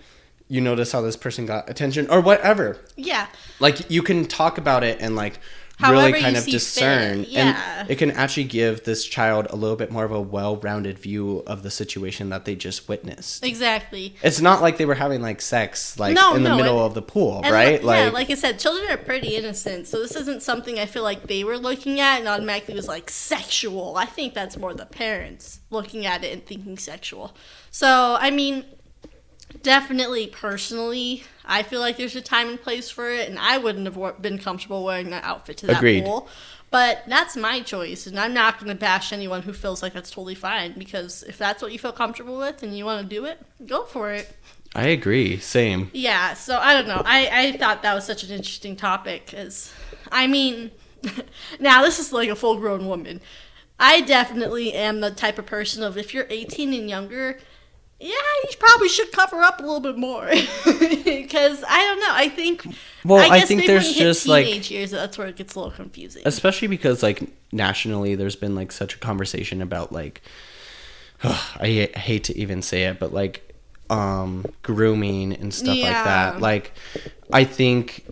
you 0.48 0.60
notice 0.60 0.92
how 0.92 1.00
this 1.00 1.16
person 1.16 1.46
got 1.46 1.68
attention 1.70 2.08
or 2.10 2.20
whatever 2.20 2.78
Yeah. 2.96 3.26
like 3.60 3.90
you 3.90 4.02
can 4.02 4.24
talk 4.26 4.58
about 4.58 4.82
it 4.84 4.98
and 5.00 5.16
like 5.16 5.38
However 5.78 6.06
really 6.06 6.20
kind 6.20 6.36
you 6.36 6.40
of 6.42 6.46
discern 6.46 7.24
yeah. 7.28 7.80
and 7.80 7.90
it 7.90 7.96
can 7.96 8.10
actually 8.12 8.44
give 8.44 8.84
this 8.84 9.04
child 9.04 9.48
a 9.50 9.56
little 9.56 9.76
bit 9.76 9.90
more 9.90 10.04
of 10.04 10.12
a 10.12 10.20
well-rounded 10.20 10.98
view 10.98 11.42
of 11.46 11.62
the 11.64 11.70
situation 11.70 12.28
that 12.30 12.44
they 12.44 12.54
just 12.54 12.88
witnessed 12.88 13.44
Exactly. 13.44 14.14
it's 14.22 14.40
not 14.40 14.62
like 14.62 14.76
they 14.78 14.84
were 14.86 14.94
having 14.94 15.20
like 15.20 15.40
sex 15.40 15.98
like 15.98 16.14
No, 16.14 16.36
in 16.36 16.44
the 16.44 16.50
no, 16.50 16.56
middle 16.56 16.76
and- 16.78 16.86
of 16.86 16.94
the 16.94 17.02
pool 17.02 17.42
right 17.42 17.82
li- 17.82 17.94
yeah, 17.96 18.10
like 18.10 18.30
I 18.30 18.34
said, 18.34 18.58
children 18.58 18.88
are 18.90 18.96
pretty 18.96 19.34
innocent, 19.36 19.86
so 19.88 19.98
this 20.00 20.14
isn't 20.14 20.42
something 20.42 20.78
I 20.78 20.86
feel 20.86 21.02
like 21.02 21.26
they 21.26 21.42
were 21.44 21.58
looking 21.58 21.98
at 22.00 22.18
and 22.20 22.28
automatically 22.28 22.74
was 22.74 22.86
like 22.88 23.10
sexual. 23.10 23.96
I 23.96 24.04
think 24.06 24.32
that's 24.34 24.56
more 24.56 24.74
the 24.74 24.86
parents 24.86 25.60
looking 25.70 26.06
at 26.06 26.22
it 26.24 26.32
and 26.32 26.46
thinking 26.46 26.78
sexual. 26.78 27.34
So, 27.70 28.16
I 28.20 28.30
mean, 28.30 28.64
definitely 29.62 30.26
personally, 30.26 31.24
I 31.44 31.62
feel 31.62 31.80
like 31.80 31.96
there's 31.96 32.16
a 32.16 32.20
time 32.20 32.48
and 32.48 32.60
place 32.60 32.90
for 32.90 33.10
it, 33.10 33.28
and 33.28 33.38
I 33.38 33.58
wouldn't 33.58 33.86
have 33.86 34.22
been 34.22 34.38
comfortable 34.38 34.84
wearing 34.84 35.10
that 35.10 35.24
outfit 35.24 35.58
to 35.58 35.66
that 35.68 35.78
Agreed. 35.78 36.04
pool. 36.04 36.28
But 36.70 37.04
that's 37.06 37.36
my 37.36 37.60
choice, 37.60 38.06
and 38.06 38.18
I'm 38.18 38.34
not 38.34 38.58
going 38.58 38.68
to 38.68 38.74
bash 38.74 39.12
anyone 39.12 39.42
who 39.42 39.52
feels 39.52 39.80
like 39.80 39.92
that's 39.92 40.10
totally 40.10 40.34
fine 40.34 40.76
because 40.76 41.22
if 41.22 41.38
that's 41.38 41.62
what 41.62 41.70
you 41.70 41.78
feel 41.78 41.92
comfortable 41.92 42.36
with 42.36 42.64
and 42.64 42.76
you 42.76 42.84
want 42.84 43.08
to 43.08 43.14
do 43.14 43.24
it, 43.26 43.40
go 43.64 43.84
for 43.84 44.10
it. 44.12 44.34
I 44.74 44.88
agree. 44.88 45.38
Same. 45.38 45.88
Yeah, 45.92 46.34
so 46.34 46.58
I 46.58 46.74
don't 46.74 46.88
know. 46.88 47.00
I, 47.04 47.28
I 47.30 47.56
thought 47.58 47.82
that 47.82 47.94
was 47.94 48.04
such 48.04 48.24
an 48.24 48.30
interesting 48.30 48.74
topic 48.74 49.26
because, 49.26 49.72
I 50.10 50.26
mean, 50.26 50.72
now 51.60 51.82
this 51.82 52.00
is 52.00 52.12
like 52.12 52.28
a 52.28 52.34
full 52.34 52.56
grown 52.56 52.88
woman. 52.88 53.20
I 53.78 54.00
definitely 54.00 54.72
am 54.72 55.00
the 55.00 55.12
type 55.12 55.38
of 55.38 55.46
person 55.46 55.82
of 55.82 55.96
if 55.96 56.12
you're 56.12 56.26
18 56.28 56.72
and 56.72 56.88
younger, 56.88 57.38
yeah, 58.04 58.10
you 58.50 58.56
probably 58.58 58.88
should 58.88 59.10
cover 59.12 59.40
up 59.40 59.60
a 59.60 59.62
little 59.62 59.80
bit 59.80 59.96
more 59.96 60.26
because 60.64 61.64
I 61.66 61.82
don't 61.84 62.00
know. 62.00 62.10
I 62.10 62.28
think. 62.34 62.66
Well, 63.04 63.18
I 63.32 63.38
guess 63.40 63.48
think 63.48 63.66
there's 63.66 63.84
when 63.84 63.92
you 63.92 63.98
hit 63.98 64.04
just, 64.04 64.28
like- 64.28 64.46
teenage 64.46 64.70
years. 64.70 64.90
That's 64.90 65.16
where 65.16 65.26
it 65.26 65.36
gets 65.36 65.54
a 65.54 65.58
little 65.58 65.72
confusing. 65.72 66.22
Especially 66.26 66.68
because 66.68 67.02
like 67.02 67.22
nationally, 67.52 68.14
there's 68.14 68.36
been 68.36 68.54
like 68.54 68.72
such 68.72 68.94
a 68.94 68.98
conversation 68.98 69.62
about 69.62 69.90
like 69.92 70.20
I 71.22 71.90
hate 71.96 72.24
to 72.24 72.36
even 72.36 72.60
say 72.62 72.84
it, 72.84 72.98
but 72.98 73.12
like 73.12 73.54
um 73.90 74.44
grooming 74.62 75.32
and 75.34 75.52
stuff 75.52 75.76
like 75.78 75.92
that. 75.92 76.40
Like 76.40 76.72
I 77.32 77.44
think 77.44 78.04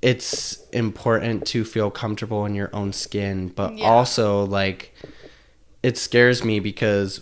it's 0.00 0.64
important 0.70 1.44
to 1.48 1.64
feel 1.64 1.90
comfortable 1.90 2.46
in 2.46 2.54
your 2.54 2.70
own 2.72 2.92
skin, 2.92 3.48
but 3.48 3.76
Yeah. 3.78 3.86
also 3.86 4.44
like 4.44 4.94
it 5.82 5.96
scares 5.96 6.44
me 6.44 6.58
because 6.60 7.20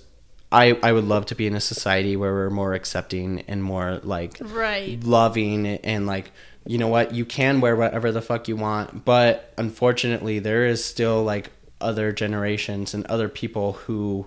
I 0.52 0.78
I 0.82 0.92
would 0.92 1.04
love 1.04 1.26
to 1.26 1.34
be 1.34 1.46
in 1.46 1.54
a 1.54 1.60
society 1.60 2.16
where 2.16 2.32
we're 2.32 2.50
more 2.50 2.74
accepting 2.74 3.42
and 3.48 3.62
more 3.62 4.00
like 4.02 4.38
Right. 4.40 5.02
loving 5.02 5.66
and 5.66 6.06
like 6.06 6.30
you 6.66 6.78
know 6.78 6.88
what 6.88 7.14
you 7.14 7.24
can 7.24 7.60
wear 7.60 7.76
whatever 7.76 8.10
the 8.12 8.22
fuck 8.22 8.48
you 8.48 8.56
want 8.56 9.04
but 9.04 9.52
unfortunately 9.56 10.38
there 10.40 10.66
is 10.66 10.84
still 10.84 11.22
like 11.22 11.50
other 11.80 12.10
generations 12.10 12.92
and 12.94 13.06
other 13.06 13.28
people 13.28 13.74
who 13.74 14.26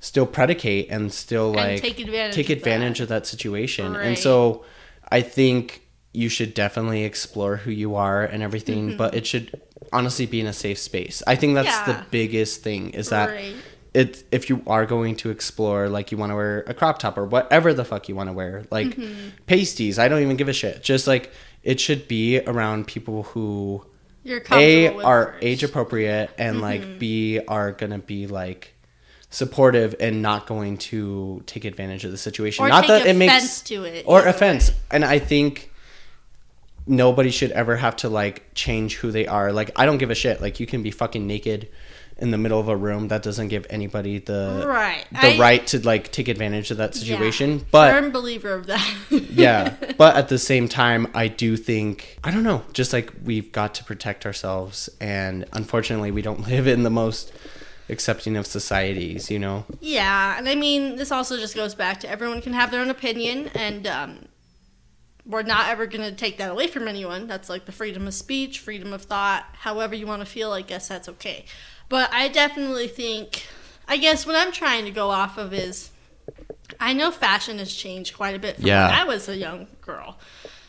still 0.00 0.26
predicate 0.26 0.88
and 0.90 1.12
still 1.12 1.52
like 1.52 1.80
take 1.82 2.00
advantage 2.00 2.34
take 2.34 2.50
of 2.50 2.58
advantage 2.58 2.98
that. 2.98 3.04
of 3.04 3.08
that 3.10 3.26
situation 3.26 3.94
and 3.94 4.18
so 4.18 4.64
i 5.12 5.20
think 5.20 5.82
you 6.12 6.28
should 6.28 6.52
definitely 6.54 7.04
explore 7.04 7.56
who 7.58 7.70
you 7.70 7.94
are 7.94 8.24
and 8.24 8.42
everything 8.42 8.96
but 8.96 9.14
it 9.14 9.24
should 9.26 9.60
honestly 9.92 10.26
be 10.26 10.40
in 10.40 10.46
a 10.48 10.52
safe 10.52 10.78
space 10.78 11.22
i 11.28 11.36
think 11.36 11.54
that's 11.54 11.78
the 11.86 11.92
Mm-hmm. 11.92 12.10
Biggest 12.10 12.62
thing 12.62 12.90
is 12.90 13.10
that 13.10 13.28
Right. 13.30 13.54
It 13.98 14.22
if 14.30 14.48
you 14.50 14.62
are 14.66 14.86
going 14.86 15.16
to 15.16 15.30
explore 15.30 15.88
like 15.88 16.12
you 16.12 16.18
want 16.18 16.30
to 16.30 16.36
wear 16.36 16.60
a 16.66 16.74
crop 16.74 16.98
top 16.98 17.18
or 17.18 17.24
whatever 17.24 17.72
the 17.74 17.84
fuck 17.84 18.08
you 18.08 18.14
want 18.14 18.28
to 18.28 18.32
wear 18.40 18.64
like 18.70 18.86
Mm-hmm. 18.88 19.28
pasties 19.46 19.98
i 19.98 20.06
don't 20.08 20.22
even 20.22 20.36
give 20.36 20.48
a 20.48 20.52
shit 20.52 20.82
just 20.82 21.06
like 21.06 21.24
it 21.62 21.80
should 21.80 22.06
be 22.06 22.40
around 22.52 22.86
people 22.86 23.24
who 23.30 23.84
a 24.52 24.88
are 24.88 25.24
first. 25.24 25.36
Mm-hmm. 25.36 25.46
age 25.50 25.62
appropriate 25.64 26.30
and 26.38 26.60
like 26.60 26.98
b 26.98 27.40
are 27.56 27.72
gonna 27.72 27.98
be 27.98 28.26
like 28.26 28.74
supportive 29.30 29.94
and 30.00 30.22
not 30.22 30.46
going 30.46 30.78
to 30.78 31.42
take 31.46 31.64
advantage 31.64 32.04
of 32.04 32.10
the 32.10 32.16
situation 32.16 32.64
or 32.64 32.68
not 32.68 32.86
that 32.86 33.06
it 33.06 33.16
makes 33.16 33.60
to 33.62 33.84
it. 33.84 34.04
or 34.06 34.26
offense 34.26 34.70
way. 34.70 34.76
and 34.92 35.04
i 35.04 35.18
think 35.18 35.70
nobody 36.86 37.30
should 37.30 37.50
ever 37.52 37.76
have 37.76 37.96
to 37.96 38.08
like 38.08 38.54
change 38.54 38.96
who 38.96 39.10
they 39.10 39.26
are 39.26 39.52
like 39.52 39.70
i 39.76 39.84
don't 39.84 39.98
give 39.98 40.10
a 40.10 40.14
shit 40.14 40.40
like 40.40 40.58
you 40.60 40.66
can 40.66 40.82
be 40.82 40.90
fucking 40.90 41.26
naked 41.26 41.68
in 42.20 42.30
the 42.32 42.38
middle 42.38 42.58
of 42.58 42.68
a 42.68 42.76
room 42.76 43.08
that 43.08 43.22
doesn't 43.22 43.46
give 43.48 43.64
anybody 43.70 44.18
the 44.18 44.64
Right. 44.66 45.04
the 45.12 45.34
I- 45.34 45.38
right 45.38 45.66
to 45.68 45.78
like 45.86 46.10
take 46.10 46.26
advantage 46.28 46.70
of 46.72 46.76
that 46.78 46.94
situation 46.94 47.58
Yeah. 47.58 47.64
but 47.70 47.92
firm 47.92 48.10
believer 48.10 48.52
of 48.54 48.66
that. 48.66 48.84
yeah 49.10 49.74
but 49.98 50.16
at 50.16 50.28
the 50.28 50.38
same 50.38 50.68
time 50.68 51.06
i 51.14 51.28
do 51.28 51.56
think 51.56 52.18
i 52.24 52.30
don't 52.32 52.42
know 52.42 52.62
just 52.72 52.92
like 52.92 53.12
we've 53.24 53.52
got 53.52 53.74
to 53.74 53.84
protect 53.84 54.26
ourselves 54.26 54.88
and 55.00 55.44
unfortunately 55.52 56.10
we 56.10 56.20
don't 56.22 56.48
live 56.48 56.66
in 56.66 56.82
the 56.82 56.90
most 56.90 57.32
accepting 57.88 58.36
of 58.36 58.46
societies 58.46 59.30
you 59.30 59.38
know 59.38 59.64
Yeah, 59.80 60.36
and 60.36 60.48
I 60.48 60.54
mean, 60.56 60.96
this 60.96 61.10
also 61.12 61.36
just 61.38 61.54
goes 61.54 61.74
back 61.74 62.00
to 62.00 62.10
everyone 62.10 62.42
can 62.42 62.52
have 62.52 62.70
their 62.70 62.80
own 62.82 62.90
opinion, 62.90 63.48
and 63.54 63.86
um, 63.86 64.26
we're 65.24 65.42
not 65.42 65.68
ever 65.68 65.86
going 65.86 66.02
to 66.08 66.12
take 66.14 66.36
that 66.38 66.50
away 66.50 66.66
from 66.66 66.86
anyone. 66.88 67.26
That's 67.26 67.48
like 67.48 67.64
the 67.64 67.72
freedom 67.72 68.06
of 68.06 68.12
speech, 68.14 68.58
freedom 68.60 68.92
of 68.92 69.02
thought, 69.04 69.44
however 69.54 69.94
you 69.94 70.06
want 70.06 70.20
to 70.20 70.26
feel, 70.26 70.52
I 70.52 70.60
guess 70.62 70.88
that's 70.88 71.08
okay. 71.08 71.46
But 71.88 72.12
I 72.12 72.28
definitely 72.28 72.88
think, 72.88 73.46
I 73.86 73.96
guess 73.96 74.26
what 74.26 74.36
I'm 74.36 74.52
trying 74.52 74.84
to 74.84 74.90
go 74.90 75.10
off 75.10 75.38
of 75.38 75.52
is 75.54 75.90
I 76.78 76.92
know 76.92 77.10
fashion 77.10 77.58
has 77.58 77.72
changed 77.72 78.14
quite 78.14 78.34
a 78.36 78.38
bit 78.38 78.56
from 78.56 78.66
Yeah. 78.66 78.88
when 78.88 78.98
I 78.98 79.04
was 79.04 79.28
a 79.28 79.36
young 79.36 79.66
girl. 79.80 80.18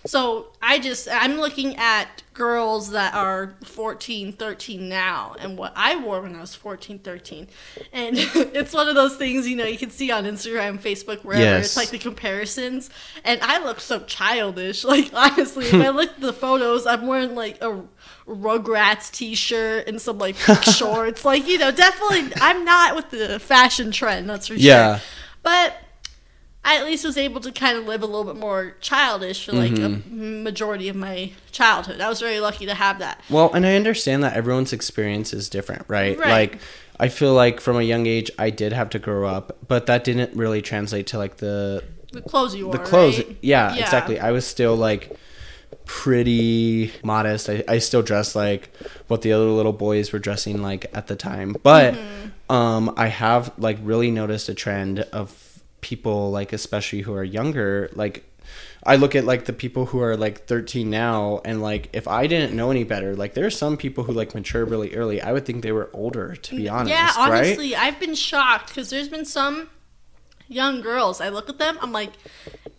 So 0.06 0.48
I 0.62 0.80
just, 0.80 1.08
I'm 1.12 1.38
looking 1.40 1.76
at 1.76 2.24
girls 2.34 2.92
that 2.92 3.14
are 3.14 3.56
14, 3.66 4.32
13 4.32 4.88
now 4.88 5.36
and 5.40 5.58
what 5.58 5.74
I 5.76 5.98
wore 5.98 6.22
when 6.22 6.36
I 6.36 6.40
was 6.40 6.56
14, 6.56 7.00
13. 7.00 7.48
And 7.92 8.18
it's 8.18 8.74
one 8.74 8.88
of 8.88 8.96
those 8.96 9.18
things, 9.18 9.46
you 9.46 9.58
know, 9.58 9.66
you 9.66 9.78
can 9.78 9.90
see 9.90 10.10
on 10.10 10.24
Instagram, 10.24 10.80
Facebook, 10.80 11.26
wherever. 11.26 11.44
Yes. 11.44 11.66
It's 11.66 11.78
like 11.78 11.90
the 11.90 11.98
comparisons. 12.00 12.90
And 13.26 13.42
I 13.42 13.62
look 13.64 13.80
so 13.82 14.00
childish. 14.02 14.84
Like, 14.90 15.12
honestly, 15.14 15.66
if 15.66 15.74
I 15.74 15.90
look 15.90 16.10
at 16.12 16.22
the 16.22 16.34
photos, 16.34 16.88
I'm 16.88 17.06
wearing 17.06 17.36
like 17.36 17.62
a 17.62 17.84
Rugrats 18.26 19.12
t 19.12 19.36
shirt 19.36 19.88
and 19.88 20.02
some 20.02 20.18
like 20.18 20.36
shorts. 20.38 21.26
Like, 21.26 21.48
you 21.48 21.58
know, 21.58 21.72
definitely, 21.72 22.32
I'm 22.42 22.64
not 22.66 22.96
with 22.96 23.10
the 23.12 23.38
fashion 23.40 23.92
trend, 23.92 24.30
that's 24.30 24.48
for 24.48 24.54
Yeah. 24.56 24.98
sure. 24.98 25.06
But 25.44 25.76
I 26.64 26.78
at 26.78 26.86
least 26.86 27.06
was 27.06 27.18
able 27.18 27.40
to 27.42 27.52
kind 27.52 27.78
of 27.78 27.86
live 27.86 28.04
a 28.04 28.06
little 28.06 28.26
bit 28.26 28.36
more 28.36 28.76
childish 28.82 29.46
for 29.46 29.54
like 29.54 29.78
a 29.80 30.02
majority 30.10 30.90
of 30.90 30.96
my 30.96 31.32
childhood. 31.52 32.02
I 32.02 32.10
was 32.10 32.20
very 32.20 32.40
lucky 32.40 32.66
to 32.66 32.74
have 32.76 33.00
that. 33.00 33.22
Well, 33.30 33.52
and 33.54 33.66
I 33.66 33.76
understand 33.76 34.24
that 34.24 34.36
everyone's 34.36 34.74
experience 34.74 35.34
is 35.34 35.50
different, 35.50 35.86
right? 35.88 36.18
Right. 36.20 36.30
Like 36.52 36.62
I 37.00 37.08
feel 37.08 37.34
like 37.34 37.62
from 37.62 37.78
a 37.78 37.82
young 37.82 38.06
age 38.08 38.30
I 38.38 38.50
did 38.50 38.74
have 38.74 38.90
to 38.92 39.00
grow 39.00 39.28
up, 39.28 39.58
but 39.68 39.86
that 39.88 40.04
didn't 40.04 40.36
really 40.36 40.62
translate 40.62 41.08
to 41.08 41.18
like 41.18 41.38
the 41.38 41.84
The 42.12 42.22
clothes 42.22 42.54
you 42.56 42.66
wore. 42.66 42.74
the 42.74 42.84
clothes. 42.84 43.18
right? 43.18 43.38
Yeah, 43.42 43.74
Yeah. 43.74 43.84
exactly. 43.84 44.20
I 44.20 44.32
was 44.32 44.46
still 44.46 44.76
like 44.76 45.18
pretty 45.86 46.92
modest. 47.04 47.50
I, 47.50 47.64
I 47.68 47.80
still 47.80 48.02
dressed 48.02 48.36
like 48.36 48.72
what 49.08 49.22
the 49.22 49.34
other 49.34 49.46
little 49.46 49.74
boys 49.74 50.12
were 50.12 50.20
dressing 50.20 50.62
like 50.62 50.86
at 50.94 51.08
the 51.08 51.16
time. 51.16 51.56
But 51.64 51.94
Mm-hmm. 51.96 52.52
um 52.54 52.94
I 52.98 53.08
have 53.08 53.52
like 53.58 53.78
really 53.82 54.12
noticed 54.12 54.50
a 54.50 54.54
trend 54.54 55.00
of 55.00 55.49
people 55.82 56.32
like 56.32 56.54
especially 56.54 57.02
who 57.02 57.14
are 57.14 57.24
younger 57.24 57.90
like 57.94 58.26
I 58.84 58.96
look 58.96 59.16
at 59.16 59.26
like 59.26 59.46
the 59.46 59.54
people 59.54 59.86
who 59.86 60.02
are 60.02 60.18
like 60.18 60.46
13 60.48 60.90
now 60.90 61.42
and 61.46 61.62
like 61.62 61.90
if 61.94 62.08
I 62.08 62.28
didn't 62.28 62.56
know 62.56 62.72
any 62.72 62.84
better 62.84 63.16
like 63.16 63.34
there's 63.34 63.58
some 63.58 63.78
people 63.78 64.04
who 64.04 64.14
like 64.14 64.34
mature 64.34 64.66
really 64.66 64.96
early 64.96 65.22
I 65.22 65.32
would 65.32 65.46
think 65.46 65.64
they 65.64 65.72
were 65.72 65.90
older 65.94 66.36
to 66.36 66.56
be 66.56 66.64
mm, 66.64 66.72
honest 66.72 66.92
yeah, 66.92 67.30
right 67.30 67.46
honestly, 67.46 67.76
I've 67.76 68.00
been 68.00 68.16
shocked 68.16 68.70
because 68.70 68.90
there's 68.90 69.10
been 69.10 69.26
some 69.26 69.70
young 70.50 70.82
girls. 70.82 71.22
I 71.22 71.30
look 71.30 71.48
at 71.48 71.58
them, 71.58 71.78
I'm 71.82 71.94
like 71.94 72.12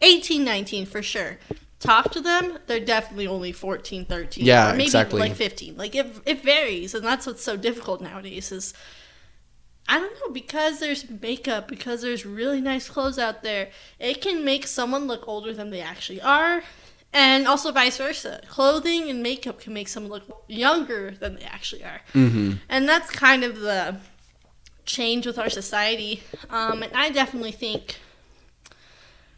18, 0.03 0.45
19 0.45 0.85
for 0.85 1.03
sure. 1.03 1.39
Talk 1.79 2.11
to 2.12 2.20
them, 2.20 2.59
they're 2.66 2.81
definitely 2.81 3.27
only 3.27 3.53
14, 3.53 4.05
13. 4.05 4.45
Yeah, 4.45 4.68
or 4.68 4.72
maybe 4.72 4.85
exactly. 4.85 5.20
like 5.20 5.35
15. 5.35 5.79
Like 5.79 5.95
it, 5.95 6.14
it 6.27 6.43
varies, 6.43 6.95
and 6.95 7.03
that's 7.03 7.27
what's 7.27 7.43
so 7.43 7.57
difficult 7.57 8.03
nowadays 8.03 8.53
is 8.53 8.74
I 9.91 9.99
don't 9.99 10.14
know, 10.20 10.32
because 10.32 10.78
there's 10.78 11.11
makeup, 11.11 11.66
because 11.66 12.01
there's 12.01 12.24
really 12.24 12.61
nice 12.61 12.88
clothes 12.88 13.18
out 13.18 13.43
there, 13.43 13.70
it 13.99 14.22
can 14.22 14.45
make 14.45 14.68
someone 14.68 15.09
look 15.09 15.26
older 15.26 15.53
than 15.53 15.70
they 15.70 15.80
actually 15.80 16.22
are. 16.22 16.62
And 17.12 17.49
also 17.49 17.72
vice 17.72 17.97
versa. 17.99 18.41
Clothing 18.49 19.11
and 19.11 19.20
makeup 19.20 19.59
can 19.59 19.72
make 19.72 19.88
someone 19.88 20.12
look 20.12 20.45
younger 20.47 21.11
than 21.11 21.34
they 21.34 21.43
actually 21.43 21.82
are. 21.82 22.03
Mm-hmm. 22.14 22.53
And 22.68 22.88
that's 22.88 23.11
kind 23.11 23.43
of 23.43 23.59
the 23.59 23.97
change 24.86 25.26
with 25.26 25.36
our 25.36 25.51
society. 25.51 26.22
Um, 26.51 26.84
and 26.84 26.93
I 26.95 27.11
definitely 27.11 27.51
think, 27.51 27.97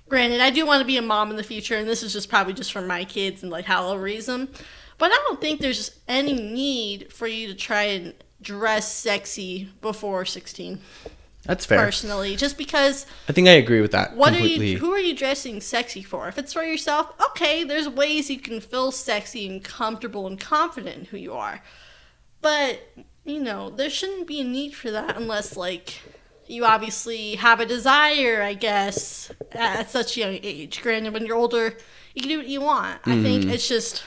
granted, 0.06 0.42
I 0.42 0.50
do 0.50 0.66
want 0.66 0.82
to 0.82 0.86
be 0.86 0.98
a 0.98 1.02
mom 1.02 1.30
in 1.30 1.36
the 1.36 1.42
future, 1.42 1.76
and 1.76 1.88
this 1.88 2.02
is 2.02 2.12
just 2.12 2.28
probably 2.28 2.52
just 2.52 2.72
for 2.74 2.82
my 2.82 3.06
kids 3.06 3.42
and 3.42 3.50
like 3.50 3.64
how 3.64 3.86
I'll 3.86 3.96
raise 3.96 4.26
them. 4.26 4.50
But 4.98 5.10
I 5.10 5.16
don't 5.26 5.40
think 5.40 5.60
there's 5.60 5.98
any 6.06 6.34
need 6.34 7.10
for 7.10 7.26
you 7.26 7.48
to 7.48 7.54
try 7.54 7.84
and 7.84 8.12
dress 8.42 8.92
sexy 8.92 9.68
before 9.80 10.24
16 10.24 10.80
That's 11.44 11.66
fair. 11.66 11.78
personally 11.78 12.36
just 12.36 12.58
because 12.58 13.06
I 13.28 13.32
think 13.32 13.48
I 13.48 13.52
agree 13.52 13.80
with 13.80 13.92
that 13.92 14.16
what 14.16 14.32
completely. 14.32 14.66
are 14.66 14.68
you 14.70 14.78
who 14.78 14.92
are 14.92 14.98
you 14.98 15.14
dressing 15.14 15.60
sexy 15.60 16.02
for? 16.02 16.28
If 16.28 16.38
it's 16.38 16.52
for 16.52 16.62
yourself 16.62 17.12
okay 17.30 17.64
there's 17.64 17.88
ways 17.88 18.30
you 18.30 18.38
can 18.38 18.60
feel 18.60 18.92
sexy 18.92 19.48
and 19.48 19.62
comfortable 19.62 20.26
and 20.26 20.38
confident 20.38 20.96
in 20.96 21.04
who 21.06 21.16
you 21.16 21.32
are. 21.34 21.62
But 22.40 22.80
you 23.24 23.40
know 23.40 23.70
there 23.70 23.90
shouldn't 23.90 24.26
be 24.26 24.40
a 24.40 24.44
need 24.44 24.74
for 24.74 24.90
that 24.90 25.16
unless 25.16 25.56
like 25.56 26.02
you 26.46 26.64
obviously 26.64 27.36
have 27.36 27.60
a 27.60 27.64
desire 27.64 28.42
i 28.42 28.52
guess 28.52 29.30
at 29.52 29.88
such 29.90 30.16
a 30.16 30.20
young 30.20 30.38
age. 30.42 30.82
Granted 30.82 31.12
when 31.12 31.24
you're 31.24 31.36
older 31.36 31.76
you 32.14 32.22
can 32.22 32.28
do 32.28 32.38
what 32.38 32.48
you 32.48 32.60
want. 32.60 33.00
I 33.06 33.22
think 33.22 33.44
mm. 33.44 33.52
it's 33.52 33.68
just 33.68 34.02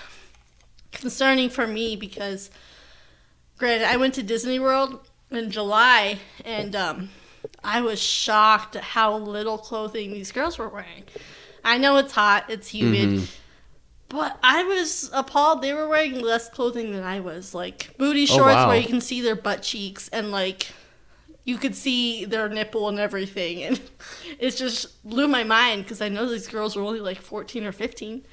concerning 0.91 1.49
for 1.49 1.67
me 1.67 1.95
because 1.95 2.49
granted 3.57 3.87
i 3.87 3.97
went 3.97 4.13
to 4.13 4.23
disney 4.23 4.59
world 4.59 5.07
in 5.31 5.49
july 5.51 6.19
and 6.43 6.75
um 6.75 7.09
I 7.63 7.81
was 7.81 8.01
shocked 8.01 8.75
at 8.75 8.83
how 8.83 9.17
little 9.17 9.57
clothing 9.57 10.13
these 10.13 10.31
girls 10.31 10.57
were 10.57 10.69
wearing. 10.69 11.03
I 11.63 11.77
know 11.77 11.97
it's 11.97 12.11
hot, 12.13 12.45
it's 12.49 12.67
humid, 12.67 13.27
but 14.09 14.37
I 14.43 14.63
was 14.63 15.09
appalled. 15.13 15.61
They 15.61 15.73
were 15.73 15.87
wearing 15.87 16.19
less 16.21 16.49
clothing 16.49 16.91
than 16.91 17.03
I 17.03 17.19
was. 17.19 17.53
Like 17.53 17.95
booty 17.97 18.23
Oh, 18.23 18.25
shorts 18.25 18.55
wow. 18.55 18.67
where 18.69 18.77
you 18.79 18.87
can 18.87 19.01
see 19.01 19.21
their 19.21 19.35
butt 19.35 19.61
cheeks 19.63 20.09
and 20.09 20.31
like 20.31 20.67
you 21.43 21.57
could 21.57 21.75
see 21.75 22.25
their 22.25 22.49
nipple 22.49 22.89
and 22.89 22.99
everything. 22.99 23.63
And 23.63 23.81
it 24.39 24.51
just 24.51 25.03
blew 25.07 25.27
my 25.27 25.43
mind 25.43 25.83
because 25.83 26.01
I 26.01 26.09
know 26.09 26.29
these 26.29 26.47
girls 26.47 26.75
were 26.75 26.83
only 26.83 26.99
like 26.99 27.21
14 27.21 27.65
or 27.65 27.71
15. 27.71 28.25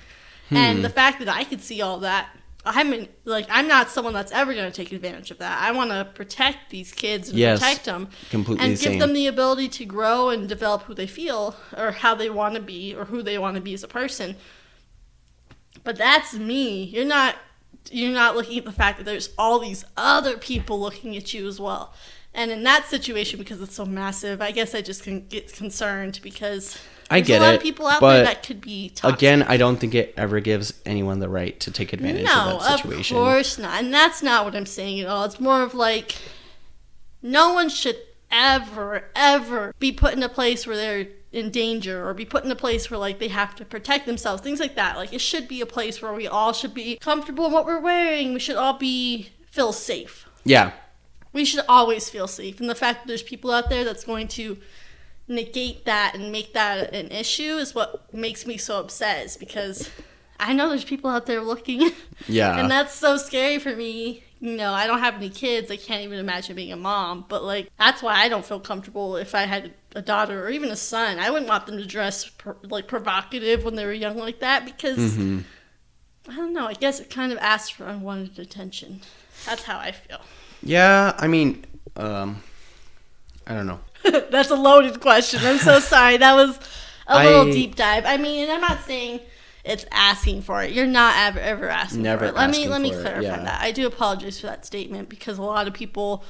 Hmm. 0.49 0.57
And 0.57 0.85
the 0.85 0.91
fact 0.91 1.19
that 1.21 1.29
I 1.29 1.45
could 1.45 1.61
see 1.63 1.81
all 1.81 2.01
that, 2.01 2.29
I'm 2.65 2.93
in, 2.93 3.09
like 3.25 3.47
I'm 3.51 3.67
not 3.67 3.91
someone 3.91 4.15
that's 4.15 4.31
ever 4.33 4.55
going 4.55 4.71
to 4.71 4.75
take 4.77 4.93
advantage 4.93 5.31
of 5.31 5.39
that. 5.39 5.61
I 5.61 5.73
want 5.73 5.91
to 5.91 6.05
protect 6.15 6.71
these 6.71 6.93
kids 6.93 7.29
and 7.29 7.39
Yes, 7.39 7.59
protect 7.59 7.85
them 7.87 8.09
completely 8.31 8.65
and 8.65 8.73
give 8.79 8.93
same. 8.93 8.99
them 8.99 9.13
the 9.15 9.27
ability 9.27 9.69
to 9.69 9.85
grow 9.85 10.29
and 10.29 10.49
develop 10.49 10.83
who 10.83 10.95
they 10.95 11.07
feel 11.09 11.57
or 11.77 11.91
how 11.91 12.15
they 12.15 12.31
want 12.31 12.55
to 12.55 12.61
be 12.61 12.95
or 12.95 13.07
who 13.07 13.23
they 13.23 13.37
want 13.39 13.57
to 13.57 13.61
be 13.61 13.75
as 13.75 13.83
a 13.83 13.89
person. 13.89 14.37
But 15.85 15.97
that's 15.97 16.35
me. 16.35 16.85
You're 16.85 17.05
not 17.05 17.37
you're 17.91 18.13
not 18.13 18.37
looking 18.37 18.59
at 18.59 18.65
the 18.65 18.73
fact 18.73 18.99
that 18.99 19.05
there's 19.05 19.31
all 19.37 19.59
these 19.59 19.85
other 19.97 20.37
people 20.39 20.79
looking 20.81 21.17
at 21.17 21.35
you 21.35 21.49
as 21.49 21.59
well. 21.59 21.93
And 22.35 22.51
in 22.51 22.63
that 22.63 22.87
situation, 22.87 23.39
because 23.39 23.61
it's 23.61 23.75
so 23.75 23.85
massive, 23.85 24.41
I 24.41 24.53
guess 24.53 24.75
I 24.75 24.81
just 24.81 25.03
can 25.03 25.27
get 25.27 25.53
concerned 25.53 26.21
because 26.23 26.79
I 27.13 27.21
there's 27.21 27.27
get 27.29 27.41
a 27.41 27.45
lot 27.45 27.55
it, 27.55 27.57
of 27.59 27.63
people 27.63 27.87
out 27.87 28.01
but 28.01 28.15
there 28.15 28.25
that 28.25 28.43
could 28.43 28.61
be 28.61 28.91
toxic. 28.91 29.19
Again, 29.19 29.43
I 29.45 29.57
don't 29.57 29.77
think 29.77 29.95
it 29.95 30.15
ever 30.17 30.41
gives 30.41 30.75
anyone 30.87 31.21
the 31.21 31.29
right 31.29 31.59
to 31.61 31.71
take 31.71 31.93
advantage 31.93 32.25
no, 32.25 32.57
of 32.57 32.63
that 32.63 32.79
situation. 32.79 33.17
of 33.17 33.23
course 33.23 33.59
not. 33.59 33.83
And 33.83 33.93
that's 33.93 34.23
not 34.23 34.45
what 34.45 34.55
I'm 34.55 34.67
saying 34.67 35.01
at 35.01 35.07
all. 35.07 35.25
It's 35.25 35.41
more 35.41 35.63
of 35.63 35.75
like 35.75 36.17
no 37.23 37.53
one 37.53 37.69
should 37.69 37.97
ever, 38.31 39.05
ever 39.15 39.75
be 39.79 39.93
put 39.93 40.15
in 40.15 40.23
a 40.23 40.29
place 40.29 40.67
where 40.67 40.77
they're 40.77 41.07
in 41.33 41.51
danger 41.51 42.07
or 42.07 42.13
be 42.13 42.25
put 42.25 42.45
in 42.45 42.51
a 42.51 42.57
place 42.57 42.91
where 42.91 42.99
like 42.99 43.19
they 43.19 43.29
have 43.29 43.55
to 43.57 43.65
protect 43.65 44.07
themselves, 44.07 44.43
things 44.43 44.61
like 44.61 44.75
that. 44.75 44.97
Like 44.97 45.13
it 45.13 45.21
should 45.21 45.49
be 45.49 45.61
a 45.61 45.67
place 45.67 46.03
where 46.03 46.13
we 46.13 46.27
all 46.27 46.53
should 46.53 46.75
be 46.75 46.97
comfortable 46.97 47.47
in 47.47 47.53
what 47.53 47.67
we're 47.67 47.81
wearing. 47.81 48.33
We 48.33 48.41
should 48.41 48.57
all 48.57 48.79
be 48.79 49.31
feel 49.51 49.73
safe. 49.73 50.27
Yeah, 50.45 50.73
We 51.33 51.45
should 51.45 51.65
always 51.69 52.11
feel 52.11 52.27
safe. 52.27 52.59
And 52.59 52.69
the 52.69 52.75
fact 52.75 53.03
that 53.03 53.09
there's 53.09 53.23
people 53.23 53.53
out 53.53 53.71
there 53.71 53.85
that's 53.85 54.03
going 54.05 54.29
to 54.29 54.59
negate 55.35 55.85
that 55.85 56.15
and 56.15 56.31
make 56.33 56.53
that 56.55 56.95
an 56.95 57.09
issue 57.11 57.57
is 57.57 57.75
what 57.75 58.13
makes 58.15 58.47
me 58.47 58.57
so 58.57 58.79
upset 58.81 59.25
is 59.27 59.37
because 59.37 59.91
I 60.39 60.53
know 60.53 60.69
there's 60.69 60.85
people 60.85 61.11
out 61.11 61.27
there 61.27 61.41
looking. 61.41 61.91
yeah. 62.29 62.59
and 62.59 62.71
that's 62.71 62.95
so 62.95 63.17
scary 63.17 63.59
for 63.59 63.75
me. 63.75 64.23
You 64.41 64.57
know, 64.57 64.73
I 64.73 64.89
don't 64.89 64.99
have 64.99 65.15
any 65.15 65.31
kids. 65.31 65.71
I 65.71 65.77
can't 65.77 66.03
even 66.03 66.19
imagine 66.19 66.57
being 66.57 66.73
a 66.73 66.77
mom. 66.77 67.25
But 67.29 67.45
like, 67.45 67.71
that's 67.79 68.03
why 68.03 68.15
I 68.17 68.29
don't 68.29 68.45
feel 68.45 68.59
comfortable 68.59 69.17
if 69.17 69.35
I 69.37 69.43
had 69.43 69.73
a 69.95 70.03
daughter 70.03 70.45
or 70.45 70.51
even 70.51 70.71
a 70.71 70.77
son. 70.77 71.21
I 71.21 71.31
wouldn't 71.31 71.49
want 71.49 71.67
them 71.67 71.77
to 71.79 71.87
dress 71.87 72.29
like 72.65 72.89
provocative 72.89 73.63
when 73.65 73.77
they 73.77 73.85
were 73.87 73.93
young 73.93 74.17
like 74.19 74.41
that 74.41 74.65
because 74.65 74.99
Mm-hmm. 74.99 75.41
I 76.29 76.37
don't 76.37 76.53
know. 76.53 76.67
I 76.67 76.75
guess 76.75 77.01
it 77.01 77.11
kind 77.11 77.33
of 77.33 77.39
asks 77.39 77.71
for 77.71 77.85
unwanted 77.87 78.39
attention. 78.39 79.01
That's 79.45 79.65
how 79.65 79.79
I 79.79 79.91
feel. 79.93 80.21
yeah, 80.63 81.15
I 81.19 81.27
mean, 81.27 81.65
um, 81.97 82.43
I 83.47 83.55
don't 83.55 83.67
know. 83.67 83.81
That's 84.31 84.51
a 84.51 84.57
loaded 84.57 85.01
question. 85.01 85.41
I'm 85.43 85.59
so 85.59 85.79
sorry. 85.81 86.17
That 86.17 86.35
was 86.35 86.59
a 87.07 87.25
little 87.25 87.45
deep 87.47 87.77
dive. 87.77 88.05
I 88.07 88.17
mean, 88.17 88.51
I'm 88.51 88.61
not 88.61 88.81
saying 88.83 89.21
it's 89.65 89.85
asking 89.93 90.43
for 90.43 90.63
it. 90.63 90.73
You're 90.73 90.87
not 90.87 91.15
ever 91.17 91.39
ever 91.41 91.69
asking 91.69 92.03
Never 92.03 92.27
for 92.27 92.33
it. 92.33 92.35
Let 92.35 92.51
me 92.51 92.69
let 92.69 92.81
me 92.81 92.93
for 92.93 92.99
it, 92.99 93.03
clarify 93.03 93.23
yeah. 93.23 93.43
that. 93.45 93.63
I 93.63 93.71
do 93.73 93.87
apologize 93.87 94.41
for 94.41 94.47
that 94.49 94.67
statement 94.67 95.09
because 95.09 95.39
a 95.39 95.43
lot 95.43 95.67
of 95.69 95.75
people 95.75 96.25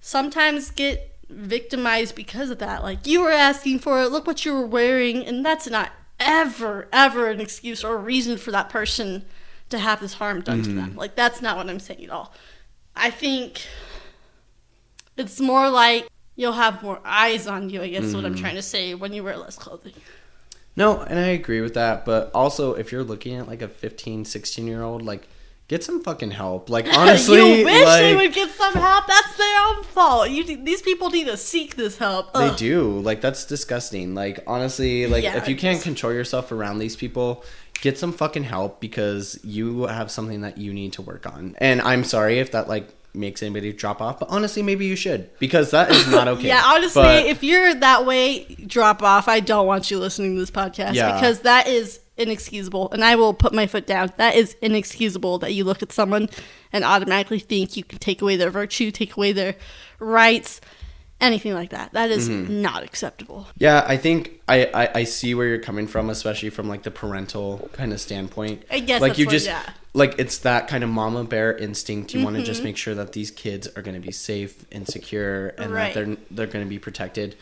sometimes 0.00 0.70
get 0.70 1.16
victimized 1.28 2.14
because 2.14 2.50
of 2.50 2.58
that. 2.58 2.82
Like 2.82 3.06
you 3.06 3.22
were 3.22 3.30
asking 3.32 3.78
for 3.80 4.02
it. 4.02 4.10
Look 4.12 4.26
what 4.26 4.44
you 4.44 4.54
were 4.54 4.66
wearing, 4.66 5.24
and 5.26 5.44
that's 5.44 5.66
not 5.66 5.92
ever 6.20 6.88
ever 6.92 7.28
an 7.28 7.40
excuse 7.40 7.84
or 7.84 7.94
a 7.94 7.98
reason 7.98 8.38
for 8.38 8.50
that 8.50 8.68
person 8.68 9.24
to 9.68 9.78
have 9.78 10.00
this 10.00 10.14
harm 10.14 10.40
done 10.40 10.62
to 10.62 10.68
Mm-hmm. 10.68 10.78
them. 10.78 10.96
Like 10.96 11.14
that's 11.14 11.40
not 11.40 11.56
what 11.56 11.68
I'm 11.68 11.80
saying 11.80 12.04
at 12.04 12.10
all. 12.10 12.34
I 12.94 13.10
think 13.10 13.66
it's 15.16 15.40
more 15.40 15.68
like 15.68 16.08
you'll 16.36 16.52
have 16.52 16.82
more 16.82 17.00
eyes 17.04 17.46
on 17.46 17.70
you, 17.70 17.82
I 17.82 17.88
guess 17.88 18.04
is 18.04 18.14
what 18.14 18.24
I'm 18.24 18.34
Mm-hmm. 18.34 18.40
trying 18.42 18.54
to 18.56 18.62
say, 18.62 18.94
when 18.94 19.12
you 19.12 19.24
wear 19.24 19.36
less 19.36 19.56
clothing. 19.56 19.94
No, 20.76 21.00
and 21.00 21.18
I 21.18 21.28
agree 21.28 21.60
with 21.62 21.74
that. 21.74 22.04
But 22.04 22.30
also, 22.34 22.74
if 22.74 22.92
you're 22.92 23.02
looking 23.04 23.36
at 23.36 23.48
like 23.48 23.62
a 23.62 23.68
15, 23.68 24.24
16 24.26 24.66
year 24.66 24.82
old, 24.82 25.00
like, 25.02 25.26
get 25.68 25.82
some 25.82 26.02
fucking 26.02 26.32
help. 26.32 26.68
Like, 26.68 26.86
honestly, 26.96 27.60
you 27.60 27.64
wish 27.64 27.84
like, 27.84 28.02
they 28.02 28.14
would 28.14 28.34
get 28.34 28.50
some 28.50 28.74
help. 28.74 29.06
That's 29.06 29.36
their 29.38 29.66
own 29.68 29.82
fault. 29.84 30.28
You, 30.30 30.44
these 30.62 30.82
people 30.82 31.08
need 31.10 31.26
to 31.28 31.36
seek 31.38 31.76
this 31.76 31.96
help. 31.96 32.34
They 32.34 32.54
do. 32.56 33.00
Like 33.00 33.20
that's 33.22 33.46
disgusting. 33.46 34.14
Like 34.14 34.40
honestly, 34.46 35.06
like 35.06 35.24
Yeah, 35.24 35.36
if 35.38 35.48
you 35.48 35.56
can't 35.56 35.80
control 35.82 36.12
yourself 36.12 36.52
around 36.52 36.78
these 36.78 36.94
people, 36.94 37.42
get 37.80 37.98
some 37.98 38.12
fucking 38.12 38.44
help 38.44 38.80
because 38.80 39.40
you 39.42 39.86
have 39.86 40.10
something 40.10 40.42
that 40.42 40.58
you 40.58 40.72
need 40.74 40.92
to 40.94 41.02
work 41.02 41.26
on. 41.26 41.54
And 41.58 41.80
I'm 41.82 42.04
sorry 42.04 42.38
if 42.38 42.52
that 42.52 42.68
like 42.68 42.88
makes 43.16 43.42
anybody 43.42 43.72
drop 43.72 44.00
off, 44.00 44.18
but 44.20 44.28
honestly 44.28 44.62
maybe 44.62 44.86
you 44.86 44.94
should 44.96 45.30
because 45.38 45.70
that 45.72 45.90
is 45.90 46.06
not 46.08 46.28
okay. 46.34 46.48
Yeah, 46.48 46.62
honestly, 46.64 47.02
But- 47.02 47.26
if 47.26 47.42
you're 47.42 47.74
that 47.74 48.06
way, 48.06 48.44
drop 48.66 49.02
off. 49.02 49.26
I 49.28 49.40
don't 49.40 49.66
want 49.66 49.90
you 49.90 49.98
listening 49.98 50.34
to 50.34 50.40
this 50.40 50.50
podcast 50.50 50.94
Yeah. 50.94 51.14
because 51.14 51.40
that 51.40 51.66
is 51.66 52.00
inexcusable. 52.18 52.90
And 52.92 53.04
I 53.04 53.16
will 53.16 53.34
put 53.34 53.52
my 53.52 53.66
foot 53.66 53.86
down. 53.86 54.10
That 54.16 54.34
is 54.36 54.56
inexcusable 54.62 55.38
that 55.40 55.52
you 55.52 55.64
look 55.64 55.82
at 55.82 55.92
someone 55.92 56.28
and 56.72 56.82
automatically 56.84 57.38
think 57.38 57.76
you 57.76 57.84
can 57.84 57.98
take 57.98 58.22
away 58.22 58.36
their 58.36 58.50
virtue, 58.50 58.90
take 58.90 59.16
away 59.16 59.32
their 59.32 59.54
rights, 59.98 60.60
anything 61.20 61.54
like 61.54 61.70
that. 61.70 61.92
That 61.92 62.10
is 62.10 62.28
Mm-hmm. 62.28 62.60
not 62.62 62.82
acceptable. 62.82 63.46
Yeah, 63.56 63.84
I 63.86 63.96
think 63.96 64.40
I, 64.48 64.66
I 64.74 64.90
I 65.00 65.04
see 65.04 65.34
where 65.34 65.46
you're 65.46 65.58
coming 65.58 65.86
from, 65.86 66.10
especially 66.10 66.50
from 66.50 66.68
like 66.68 66.82
the 66.82 66.90
parental 66.90 67.68
kind 67.72 67.92
of 67.92 68.00
standpoint. 68.00 68.62
I 68.70 68.80
guess 68.80 69.00
like 69.00 69.18
you 69.18 69.26
just 69.26 69.46
yeah. 69.46 69.60
Mm-hmm. 69.62 69.72
like 69.98 70.14
it's 70.18 70.38
that 70.38 70.68
kind 70.68 70.84
of 70.84 70.90
mama 70.90 71.24
bear 71.24 71.56
instinct. 71.56 72.14
You 72.14 72.22
want 72.24 72.36
to 72.36 72.42
just 72.42 72.62
make 72.62 72.76
sure 72.76 72.94
that 72.94 73.12
these 73.12 73.30
kids 73.30 73.66
are 73.76 73.82
going 73.82 74.00
to 74.00 74.06
be 74.06 74.12
safe 74.12 74.64
and 74.72 74.86
secure, 74.86 75.48
and 75.58 75.72
Right. 75.72 75.94
that 75.94 76.06
they're 76.06 76.16
they're 76.30 76.46
going 76.46 76.64
to 76.64 76.68
be 76.68 76.78
protected. 76.78 77.36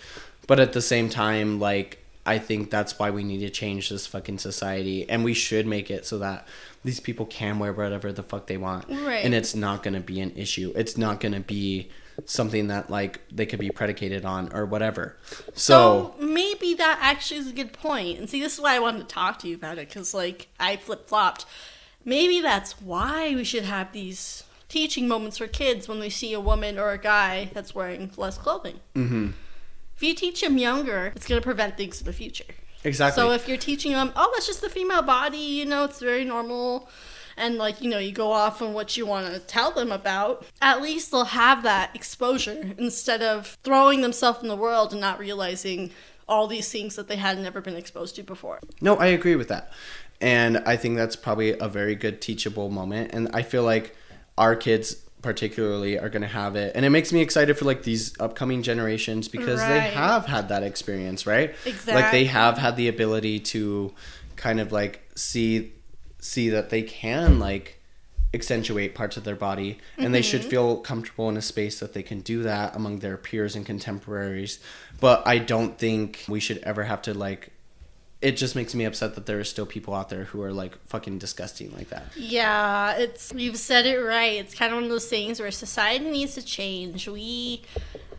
But 0.47 0.61
at 0.61 0.73
the 0.73 0.83
same 0.83 1.09
time, 1.09 1.59
like 1.59 1.99
I 2.27 2.39
think 2.39 2.71
that's 2.71 2.99
why 2.99 3.11
we 3.11 3.23
need 3.25 3.41
to 3.41 3.51
change 3.51 3.89
this 3.91 4.07
fucking 4.07 4.39
society, 4.39 5.09
and 5.11 5.25
we 5.25 5.35
should 5.35 5.67
make 5.67 5.91
it 5.91 6.07
so 6.07 6.19
that 6.21 6.47
these 6.85 7.01
people 7.01 7.27
can 7.27 7.59
wear 7.59 7.73
whatever 7.73 8.13
the 8.13 8.23
fuck 8.23 8.47
they 8.47 8.57
want, 8.57 8.87
Right. 8.89 9.25
and 9.25 9.35
it's 9.35 9.55
not 9.55 9.83
going 9.83 9.95
to 9.95 10.01
be 10.01 10.21
an 10.21 10.33
issue. 10.37 10.73
It's 10.77 10.97
not 10.97 11.19
going 11.21 11.33
to 11.35 11.41
be 11.41 11.91
something 12.27 12.69
that 12.69 12.91
like 12.91 13.21
they 13.31 13.47
could 13.47 13.59
be 13.59 13.71
predicated 13.71 14.25
on 14.25 14.53
or 14.53 14.65
whatever. 14.65 15.17
so 15.55 16.15
So 16.19 16.25
maybe 16.25 16.75
that 16.75 16.99
actually 17.01 17.41
is 17.41 17.49
a 17.51 17.53
good 17.53 17.73
point. 17.73 18.19
And 18.19 18.29
see, 18.29 18.41
this 18.41 18.55
is 18.55 18.61
why 18.61 18.77
I 18.77 18.79
wanted 18.79 19.09
to 19.09 19.15
talk 19.15 19.39
to 19.41 19.49
you 19.49 19.55
about 19.57 19.79
it 19.79 19.89
because, 19.89 20.15
like, 20.15 20.49
I 20.59 20.77
flip 20.77 21.09
flopped. 21.09 21.47
Maybe 22.05 22.41
that's 22.41 22.81
why 22.81 23.35
we 23.35 23.45
should 23.45 23.65
have 23.65 23.93
these 23.93 24.45
teaching 24.69 25.09
moments 25.09 25.39
for 25.39 25.47
kids 25.47 25.89
when 25.89 25.99
we 26.01 26.11
see 26.11 26.33
a 26.33 26.41
woman 26.41 26.79
or 26.79 26.91
a 26.91 26.99
guy 26.99 27.51
that's 27.53 27.75
wearing 27.75 28.11
less 28.17 28.37
clothing. 28.37 28.81
Mhm. 28.95 29.33
If 29.97 30.03
you 30.03 30.15
teach 30.15 30.41
them 30.41 30.59
younger, 30.59 31.13
it's 31.15 31.27
going 31.27 31.41
to 31.41 31.45
prevent 31.45 31.77
things 31.77 32.01
in 32.01 32.07
the 32.07 32.13
future. 32.13 32.45
Exactly. 32.83 33.21
So 33.21 33.31
if 33.31 33.49
you're 33.49 33.57
teaching 33.57 33.93
them, 33.93 34.13
oh, 34.17 34.31
that's 34.35 34.47
just 34.47 34.61
the 34.61 34.69
female 34.69 35.03
body, 35.03 35.39
you 35.39 35.65
know, 35.65 35.85
it's 35.85 36.01
very 36.01 36.25
normal. 36.25 36.89
And 37.37 37.57
like 37.57 37.81
you 37.81 37.91
know 37.91 37.99
you 37.99 38.13
go 38.13 38.33
off 38.33 38.63
on 38.63 38.73
what 38.73 38.97
you 38.97 39.07
want 39.07 39.33
to 39.33 39.39
tell 39.41 39.71
them 39.71 39.93
about 39.93 40.45
at 40.61 40.81
least 40.83 41.11
they'll 41.11 41.25
have 41.25 41.63
that 41.63 41.95
exposure 41.95 42.73
instead 42.79 43.23
of 43.23 43.59
throwing 43.63 44.01
themselves 44.01 44.43
in 44.43 44.49
the 44.49 44.57
world 44.57 44.93
and 44.93 45.01
not 45.01 45.19
realizing 45.19 45.91
all 46.27 46.47
these 46.47 46.71
things 46.71 46.97
that 46.97 47.09
they 47.09 47.17
had 47.17 47.39
never 47.39 47.61
been 47.61 47.77
exposed 47.77 48.17
to 48.17 48.23
before 48.23 48.59
No, 48.81 48.97
I 48.97 49.07
agree 49.07 49.37
with 49.37 49.49
that. 49.49 49.73
And 50.21 50.59
I 50.59 50.77
think 50.77 50.97
that's 50.97 51.17
probably 51.17 51.59
a 51.59 51.69
very 51.69 51.95
good 51.95 52.21
teachable 52.21 52.71
moment. 52.71 53.11
And 53.13 53.29
I 53.35 53.43
feel 53.43 53.63
like 53.63 53.95
our 54.39 54.57
kids 54.57 54.95
particularly 55.21 55.99
are 55.99 56.09
going 56.09 56.23
to 56.23 56.29
have 56.29 56.55
it. 56.55 56.73
And 56.75 56.85
it 56.85 56.91
makes 56.91 57.13
me 57.13 57.21
excited 57.21 57.59
for 57.59 57.65
like 57.65 57.83
these 57.83 58.19
upcoming 58.21 58.63
generations 58.63 59.29
because 59.29 59.61
they 59.61 59.81
have 59.81 60.27
had 60.27 60.49
that 60.51 60.63
experience, 60.63 61.27
right? 61.27 61.55
exactly. 61.65 61.95
Like 61.95 62.11
they 62.11 62.25
have 62.27 62.59
had 62.59 62.77
the 62.77 62.89
ability 62.89 63.41
to 63.41 63.93
kind 64.37 64.61
of 64.61 64.71
like 64.73 65.03
see 65.15 65.73
see 66.25 66.49
that 66.49 66.71
they 66.71 66.83
can 66.83 67.39
like 67.39 67.81
accentuate 68.33 68.95
parts 68.95 69.17
of 69.17 69.25
their 69.25 69.37
body 69.37 69.79
and 69.99 70.13
they 70.13 70.23
should 70.23 70.41
mm-hmm. 70.41 70.51
feel 70.51 70.77
comfortable 70.79 71.29
in 71.29 71.37
a 71.37 71.43
space 71.43 71.79
that 71.79 71.93
they 71.93 72.03
can 72.03 72.21
do 72.21 72.43
that 72.43 72.75
among 72.75 72.99
their 72.99 73.17
peers 73.17 73.55
and 73.55 73.65
contemporaries 73.65 74.59
but 75.01 75.23
i 75.27 75.39
don't 75.39 75.79
think 75.79 76.25
we 76.27 76.41
should 76.41 76.59
ever 76.59 76.83
have 76.83 77.01
to 77.01 77.15
like 77.15 77.51
it 78.25 78.39
just 78.39 78.57
makes 78.57 78.75
me 78.75 78.85
upset 78.87 79.15
that 79.17 79.27
there 79.27 79.39
are 79.39 79.45
still 79.45 79.67
people 79.67 79.93
out 79.93 80.09
there 80.09 80.25
who 80.25 80.43
are 80.43 80.53
like 80.53 80.75
fucking 80.87 81.19
disgusting 81.19 81.71
like 81.77 81.91
that 81.91 82.07
Yeah, 82.17 82.97
it's 82.97 83.35
you've 83.37 83.59
said 83.59 83.85
it 83.85 83.99
right. 83.99 84.41
It's 84.41 84.55
kind 84.55 84.73
of 84.73 84.77
one 84.77 84.85
of 84.85 84.91
those 84.91 85.07
things 85.07 85.39
where 85.39 85.51
society 85.51 86.09
needs 86.09 86.33
to 86.35 86.43
change. 86.43 87.07
We 87.07 87.61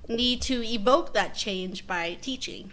need 0.08 0.44
to 0.44 0.64
evoke 0.64 1.16
that 1.16 1.34
change 1.34 1.88
by 1.88 2.18
teaching. 2.22 2.72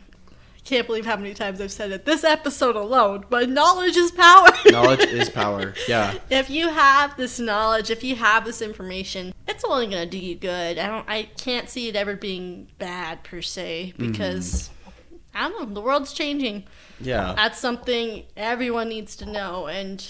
Can't 0.65 0.87
believe 0.87 1.05
how 1.05 1.17
many 1.17 1.35
times 1.35 1.61
I've 1.61 1.73
said 1.73 1.91
it. 1.91 2.05
This 2.05 2.23
episode 2.23 2.77
alone, 2.77 3.25
but 3.29 3.49
knowledge 3.49 3.97
is 3.97 4.13
power. 4.13 4.49
knowledge 4.71 5.01
is 5.01 5.29
power. 5.43 5.75
Yeah. 5.89 6.15
If 6.31 6.51
you 6.51 6.69
have 6.69 7.17
this 7.17 7.41
knowledge, 7.41 7.91
if 7.91 8.05
you 8.05 8.15
have 8.15 8.45
this 8.45 8.63
information, 8.63 9.35
it's 9.49 9.65
only 9.65 9.89
going 9.89 10.09
to 10.09 10.11
do 10.11 10.19
you 10.19 10.37
good. 10.37 10.79
I 10.79 10.87
don't 10.87 11.09
I 11.09 11.25
can't 11.37 11.69
see 11.69 11.89
it 11.89 11.97
ever 11.97 12.15
being 12.15 12.69
bad 12.79 13.25
per 13.25 13.43
se 13.43 13.95
because 13.97 14.69
mm-hmm. 14.69 15.19
I 15.35 15.49
don't 15.49 15.69
know, 15.69 15.75
the 15.75 15.81
world's 15.81 16.13
changing. 16.13 16.65
Yeah. 17.01 17.35
That's 17.35 17.59
something 17.59 18.25
everyone 18.37 18.89
needs 18.89 19.17
to 19.17 19.27
know 19.27 19.67
and 19.67 20.07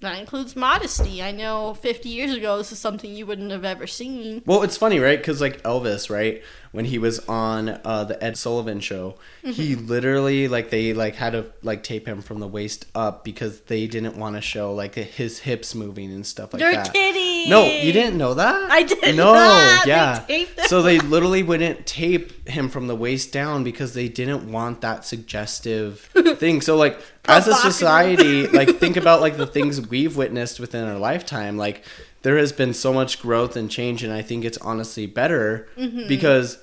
that 0.00 0.20
includes 0.20 0.54
modesty. 0.54 1.22
I 1.22 1.32
know 1.32 1.74
50 1.74 2.08
years 2.08 2.32
ago 2.32 2.58
this 2.58 2.70
is 2.70 2.78
something 2.78 3.12
you 3.12 3.26
wouldn't 3.26 3.50
have 3.50 3.64
ever 3.64 3.86
seen. 3.86 4.42
Well, 4.46 4.62
it's 4.62 4.76
funny, 4.76 5.00
right? 5.00 5.18
Because 5.18 5.40
like 5.40 5.62
Elvis, 5.62 6.08
right? 6.08 6.42
When 6.70 6.84
he 6.84 6.98
was 6.98 7.18
on 7.28 7.80
uh, 7.82 8.04
the 8.04 8.22
Ed 8.22 8.36
Sullivan 8.36 8.80
show, 8.80 9.16
he 9.42 9.74
Mm-hmm. 9.74 9.86
literally 9.86 10.48
like 10.48 10.68
they 10.70 10.92
like 10.92 11.14
had 11.14 11.30
to 11.32 11.46
like 11.62 11.82
tape 11.82 12.06
him 12.06 12.20
from 12.20 12.40
the 12.40 12.46
waist 12.46 12.84
up 12.94 13.24
because 13.24 13.60
they 13.62 13.86
didn't 13.86 14.16
want 14.18 14.36
to 14.36 14.42
show 14.42 14.74
like 14.74 14.94
his 14.94 15.38
hips 15.40 15.74
moving 15.74 16.12
and 16.12 16.26
stuff 16.26 16.52
like 16.52 16.60
You're 16.60 16.72
that. 16.72 16.92
kidding! 16.92 17.48
No, 17.50 17.64
you 17.64 17.92
didn't 17.92 18.18
know 18.18 18.34
that. 18.34 18.70
I 18.70 18.82
did 18.82 19.16
No, 19.16 19.32
not. 19.32 19.86
Yeah. 19.86 20.26
him. 20.26 20.46
so 20.66 20.82
they 20.82 20.98
literally 20.98 21.42
wouldn't 21.42 21.86
tape 21.86 22.46
him 22.48 22.68
from 22.68 22.86
the 22.86 22.94
waist 22.96 23.32
down 23.32 23.64
because 23.64 23.94
they 23.94 24.08
didn't 24.08 24.50
want 24.52 24.82
that 24.82 25.04
suggestive 25.06 26.00
thing. 26.36 26.60
So 26.60 26.76
like 26.76 27.00
as 27.26 27.46
a 27.48 27.54
society, 27.54 28.46
like 28.46 28.76
think 28.76 28.96
about 28.96 29.20
like 29.20 29.36
the 29.36 29.46
things 29.46 29.80
we've 29.88 30.16
witnessed 30.16 30.60
within 30.60 30.84
our 30.86 30.98
lifetime. 30.98 31.56
Like 31.56 31.84
there 32.28 32.36
has 32.36 32.52
been 32.52 32.74
so 32.74 32.92
much 32.92 33.22
growth 33.22 33.56
and 33.56 33.70
change, 33.70 34.02
and 34.04 34.12
I 34.12 34.20
think 34.20 34.44
it's 34.44 34.58
honestly 34.58 35.06
better 35.06 35.66
Mm-hmm. 35.78 36.08
because 36.08 36.58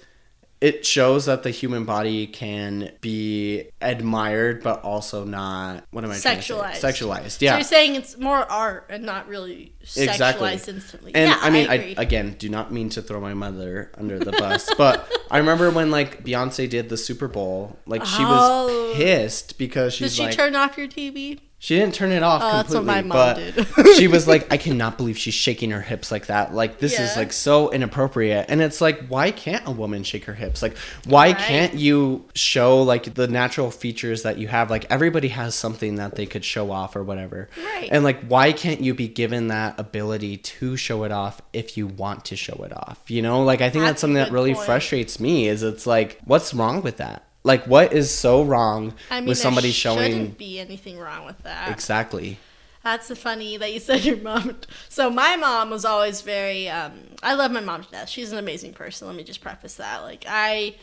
it 0.61 0.85
shows 0.85 1.25
that 1.25 1.41
the 1.41 1.49
human 1.49 1.83
body 1.85 2.27
can 2.27 2.91
be 3.01 3.67
admired, 3.81 4.61
but 4.63 4.81
also 4.83 5.23
not. 5.25 5.83
What 5.91 6.03
am 6.03 6.11
I 6.11 6.15
Sexualized. 6.15 6.75
Sexualized. 6.79 7.31
so 7.31 7.45
Yeah. 7.45 7.55
you're 7.55 7.63
saying 7.63 7.95
it's 7.95 8.17
more 8.17 8.37
art 8.49 8.85
and 8.89 9.03
not 9.03 9.27
really 9.27 9.73
sexualized 9.83 10.09
Exactly. 10.11 10.51
instantly 10.53 11.11
And 11.15 11.29
yeah 11.29 11.37
I 11.41 11.49
mean, 11.49 11.67
I, 11.67 11.73
agree. 11.75 11.95
again, 11.97 12.35
do 12.39 12.47
not 12.49 12.71
mean 12.71 12.89
to 12.89 13.01
throw 13.01 13.19
my 13.19 13.33
mother 13.33 13.91
under 13.97 14.17
the 14.19 14.31
bus, 14.31 14.69
but 14.77 15.11
I 15.31 15.39
remember 15.39 15.69
when 15.71 15.89
like 15.91 16.23
Beyonce 16.23 16.69
did 16.69 16.89
the 16.89 16.97
Super 16.97 17.27
Bowl, 17.27 17.77
like 17.87 18.05
she 18.05 18.23
Oh. 18.23 18.67
was 18.67 18.95
pissed 18.97 19.57
because 19.57 19.93
she 19.95 20.05
did 20.05 20.13
she 20.13 20.23
like, 20.23 20.35
turn 20.35 20.55
off 20.55 20.77
your 20.77 20.87
tv 20.87 21.39
she 21.65 21.79
didn't 21.79 21.95
turn 21.95 22.11
it 22.11 22.21
off 22.21 22.43
Oh, 22.43 22.57
that's 22.57 22.69
what 22.69 22.81
completely, 22.85 23.09
my 23.09 23.15
mom 23.15 23.35
but 23.75 23.75
did. 23.85 23.95
she 23.97 24.07
was 24.07 24.27
like, 24.27 24.45
I 24.53 24.57
cannot 24.57 24.97
believe 24.97 25.17
she's 25.17 25.33
shaking 25.33 25.71
her 25.71 25.81
hips 25.81 26.11
like 26.11 26.27
that. 26.27 26.53
Like 26.53 26.77
this 26.77 26.99
is 26.99 27.17
like 27.17 27.33
so 27.33 27.71
inappropriate. 27.71 28.45
And 28.49 28.61
it's 28.61 28.81
like, 28.81 29.07
why 29.07 29.31
can't 29.31 29.67
a 29.67 29.71
woman 29.71 30.03
shake 30.03 30.25
her 30.25 30.35
hips? 30.35 30.61
Like, 30.61 30.77
why 31.07 31.29
Right. 31.29 31.37
can't 31.39 31.73
you 31.73 32.25
show 32.35 32.83
like 32.83 33.15
the 33.15 33.27
natural 33.27 33.71
features 33.71 34.21
that 34.21 34.37
you 34.37 34.47
have? 34.47 34.69
Like 34.69 34.85
everybody 34.91 35.29
has 35.29 35.55
something 35.55 35.95
that 35.95 36.13
they 36.13 36.27
could 36.27 36.45
show 36.45 36.69
off 36.69 36.95
or 36.95 37.01
whatever. 37.01 37.49
Right. 37.57 37.89
And 37.91 38.03
like, 38.03 38.21
why 38.27 38.51
can't 38.51 38.81
you 38.81 38.93
be 38.93 39.07
given 39.07 39.47
that 39.47 39.79
ability 39.79 40.37
to 40.37 40.77
show 40.77 41.03
it 41.03 41.11
off 41.11 41.41
if 41.51 41.77
you 41.77 41.87
want 41.87 42.25
to 42.25 42.35
show 42.35 42.63
it 42.63 42.77
off? 42.77 42.99
You 43.07 43.23
know, 43.23 43.41
like 43.43 43.61
I 43.61 43.71
think 43.71 43.85
that's, 43.85 43.93
That's 43.93 44.01
something 44.01 44.15
that 44.15 44.31
really 44.31 44.53
point. 44.53 44.67
frustrates 44.67 45.19
me. 45.19 45.47
Is 45.47 45.63
it's 45.63 45.87
like, 45.87 46.19
what's 46.25 46.53
wrong 46.53 46.83
with 46.83 46.97
that? 46.97 47.23
Like, 47.45 47.65
what 47.65 47.93
is 47.93 48.09
so 48.09 48.43
wrong 48.43 48.95
i 49.11 49.21
mean 49.21 49.29
with 49.29 49.37
somebody 49.37 49.67
there 49.67 49.73
showing? 49.73 50.11
shouldn't 50.11 50.37
be 50.37 50.59
anything 50.59 50.97
wrong 50.97 51.25
with 51.25 51.41
that 51.43 51.69
Exactly. 51.71 52.39
That's 52.83 53.07
so 53.07 53.15
funny 53.15 53.57
that 53.57 53.73
you 53.73 53.79
said 53.89 54.03
your 54.03 54.17
mom. 54.17 54.57
So 54.89 55.09
my 55.09 55.35
mom 55.35 55.69
was 55.71 55.85
always 55.85 56.21
very. 56.21 56.69
Um, 56.69 56.93
I 57.23 57.33
love 57.33 57.51
my 57.51 57.59
mom 57.59 57.83
to 57.83 57.91
death. 57.91 58.09
She's 58.09 58.31
an 58.31 58.37
amazing 58.37 58.73
person. 58.73 59.07
Let 59.07 59.15
me 59.15 59.23
just 59.23 59.41
preface 59.41 59.75
that. 59.75 60.03
Like 60.03 60.25
I 60.27 60.75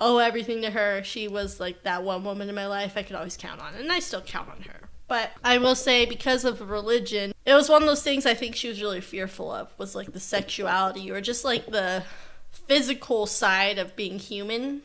owe 0.00 0.18
everything 0.18 0.62
to 0.62 0.70
her. 0.70 1.02
She 1.04 1.26
was 1.28 1.58
like 1.58 1.84
that 1.84 2.02
one 2.04 2.22
woman 2.24 2.48
in 2.48 2.54
my 2.54 2.66
life 2.66 2.94
I 2.96 3.02
could 3.02 3.16
always 3.16 3.36
count 3.36 3.60
on, 3.60 3.74
and 3.74 3.90
I 3.90 3.98
still 4.00 4.20
count 4.20 4.50
on 4.50 4.62
her. 4.62 4.88
But 5.08 5.30
I 5.42 5.56
will 5.56 5.74
say, 5.74 6.04
because 6.04 6.44
of 6.44 6.70
religion, 6.70 7.32
it 7.46 7.54
was 7.54 7.70
one 7.70 7.82
of 7.82 7.88
those 7.88 8.02
things 8.02 8.26
I 8.26 8.34
think 8.34 8.54
she 8.54 8.68
was 8.68 8.82
really 8.82 9.00
fearful 9.00 9.50
of. 9.50 9.72
Was 9.78 9.94
like 9.94 10.12
the 10.12 10.20
sexuality 10.20 11.10
or 11.10 11.22
just 11.22 11.46
like 11.46 11.66
the 11.66 12.04
physical 12.52 13.24
side 13.26 13.78
of 13.78 13.96
being 13.96 14.18
human. 14.18 14.82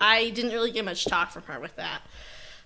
I 0.00 0.30
didn't 0.30 0.52
really 0.52 0.70
get 0.70 0.84
much 0.84 1.04
talk 1.04 1.30
from 1.30 1.42
her 1.44 1.60
with 1.60 1.76
that. 1.76 2.02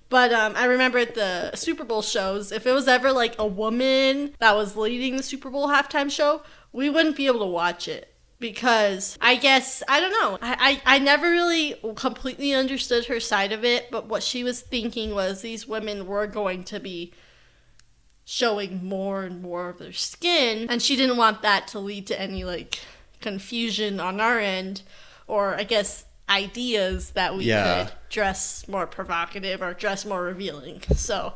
But 0.09 0.33
um, 0.33 0.55
I 0.57 0.65
remember 0.65 0.99
at 0.99 1.15
the 1.15 1.55
Super 1.55 1.85
Bowl 1.85 2.03
shows, 2.03 2.51
if 2.51 2.67
it 2.67 2.73
was 2.73 2.89
ever 2.89 3.13
like 3.13 3.37
a 3.39 3.47
woman 3.47 4.35
that 4.41 4.57
was 4.57 4.77
leading 4.77 5.17
the 5.17 5.23
Super 5.23 5.51
Bowl 5.51 5.69
halftime 5.69 6.11
show, 6.11 6.43
we 6.73 6.91
wouldn't 6.91 7.17
be 7.17 7.27
able 7.27 7.41
to 7.41 7.47
watch 7.47 7.87
it 7.87 8.13
because 8.41 9.17
I 9.21 9.37
guess 9.37 9.85
I 9.89 10.01
don't 10.01 10.11
know. 10.11 10.39
I, 10.43 10.81
I 10.87 10.97
I 10.97 10.99
never 10.99 11.31
really 11.31 11.77
completely 11.95 12.53
understood 12.53 13.05
her 13.05 13.21
side 13.21 13.53
of 13.53 13.65
it, 13.65 13.91
but 13.91 14.07
what 14.07 14.25
she 14.25 14.43
was 14.43 14.61
thinking 14.61 15.15
was 15.15 15.43
these 15.43 15.69
women 15.69 16.07
were 16.07 16.27
going 16.27 16.65
to 16.65 16.81
be 16.81 17.13
showing 18.25 18.85
more 18.85 19.23
and 19.23 19.43
more 19.43 19.69
of 19.69 19.79
their 19.79 19.93
skin, 19.93 20.67
and 20.69 20.83
she 20.83 20.97
didn't 20.97 21.19
want 21.19 21.43
that 21.43 21.69
to 21.69 21.79
lead 21.79 22.09
to 22.09 22.21
any 22.21 22.43
like 22.43 22.81
confusion 23.21 24.01
on 24.01 24.21
our 24.21 24.41
end, 24.41 24.83
or 25.29 25.55
I 25.55 25.63
guess 25.63 26.07
ideas 26.31 27.11
that 27.11 27.37
we 27.37 27.45
Yeah. 27.45 27.85
could 27.85 27.93
dress 28.09 28.67
more 28.69 28.87
provocative 28.87 29.61
or 29.63 29.75
dress 29.75 30.05
more 30.07 30.23
revealing. 30.23 30.83
So 30.95 31.35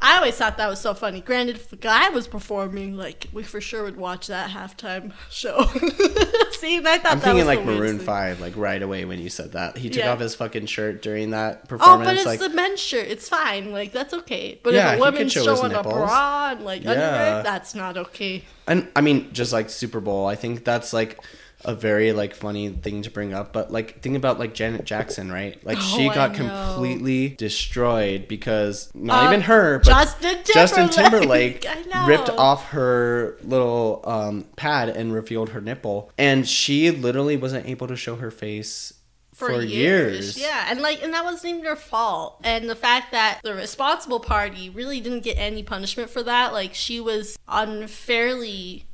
I 0.00 0.16
always 0.16 0.34
thought 0.34 0.56
that 0.56 0.68
was 0.68 0.80
so 0.80 0.94
funny. 0.94 1.20
Granted, 1.20 1.56
if 1.56 1.72
a 1.72 1.76
guy 1.76 2.08
was 2.08 2.26
performing, 2.26 2.96
like 2.96 3.28
we 3.32 3.44
for 3.44 3.60
sure 3.60 3.84
would 3.84 3.96
watch 3.96 4.26
that 4.26 4.50
halftime 4.50 5.12
show. 5.30 5.64
See, 6.52 6.78
I 6.78 6.80
thought 6.98 7.12
I'm 7.12 7.18
that 7.18 7.20
thinking 7.22 7.34
was 7.36 7.44
like 7.46 7.64
Maroon 7.64 7.98
thing. 7.98 8.06
Five, 8.06 8.40
like 8.40 8.56
right 8.56 8.82
away 8.82 9.04
when 9.04 9.20
you 9.20 9.28
said 9.28 9.52
that. 9.52 9.76
He 9.76 9.90
took 9.90 10.02
Yeah. 10.02 10.12
off 10.12 10.18
his 10.20 10.34
fucking 10.34 10.66
shirt 10.66 11.02
during 11.02 11.30
that 11.30 11.68
performance. 11.68 12.02
Oh, 12.02 12.10
but 12.10 12.16
it's 12.16 12.26
like, 12.26 12.40
the 12.40 12.48
men's 12.48 12.80
shirt. 12.80 13.06
It's 13.06 13.28
fine. 13.28 13.70
Like 13.72 13.92
that's 13.92 14.12
okay. 14.14 14.58
But 14.62 14.74
Yeah, 14.74 14.92
if 14.92 14.96
a 14.98 15.00
woman's 15.00 15.32
show 15.32 15.44
showing 15.44 15.72
a 15.72 15.82
bra 15.82 16.50
and 16.52 16.64
like 16.64 16.82
Yeah. 16.82 16.90
underwear, 16.90 17.42
that's 17.44 17.74
not 17.74 17.96
okay. 17.96 18.44
and 18.66 18.88
I 18.96 19.00
mean, 19.02 19.32
just 19.32 19.52
like 19.52 19.70
Super 19.70 20.00
Bowl, 20.00 20.26
I 20.26 20.34
think 20.34 20.64
that's 20.64 20.92
like 20.92 21.20
a 21.64 21.74
very 21.74 22.12
like 22.12 22.34
funny 22.34 22.68
thing 22.70 23.02
to 23.02 23.10
bring 23.10 23.32
up. 23.32 23.52
But 23.52 23.70
like, 23.72 24.00
think 24.02 24.16
about 24.16 24.38
like 24.38 24.54
Janet 24.54 24.84
Jackson, 24.84 25.30
right? 25.30 25.64
Like 25.64 25.78
she 25.78 26.06
Oh, 26.08 26.10
I 26.10 26.14
got 26.14 26.34
completely 26.34 27.30
destroyed 27.30 28.28
because 28.28 28.90
not 28.94 29.24
Uh, 29.24 29.28
even 29.28 29.40
her, 29.42 29.78
but 29.78 29.86
Justin 29.86 30.38
Justin 30.44 30.88
Timberlake. 30.88 31.60
Timberlake 31.62 31.66
I 31.94 32.00
know. 32.02 32.06
ripped 32.06 32.30
off 32.30 32.70
her 32.70 33.36
little 33.42 34.02
um, 34.04 34.44
pad 34.56 34.88
and 34.88 35.12
revealed 35.12 35.50
her 35.50 35.60
nipple, 35.60 36.10
and 36.18 36.48
she 36.48 36.90
literally 36.90 37.36
wasn't 37.36 37.66
able 37.66 37.86
to 37.88 37.96
show 37.96 38.16
her 38.16 38.30
face 38.30 38.94
for, 39.34 39.60
years. 39.62 40.38
Yeah, 40.38 40.66
and 40.68 40.80
like, 40.82 41.02
and 41.02 41.12
that 41.14 41.24
wasn't 41.24 41.54
even 41.54 41.64
her 41.64 41.74
fault. 41.74 42.38
And 42.44 42.68
the 42.70 42.76
fact 42.76 43.10
that 43.10 43.40
the 43.42 43.54
responsible 43.54 44.20
party 44.20 44.70
really 44.70 45.00
didn't 45.00 45.20
get 45.24 45.36
any 45.36 45.62
punishment 45.64 46.10
for 46.10 46.22
that, 46.22 46.52
like, 46.52 46.74
she 46.74 47.00
was 47.00 47.36
unfairly, 47.48 48.84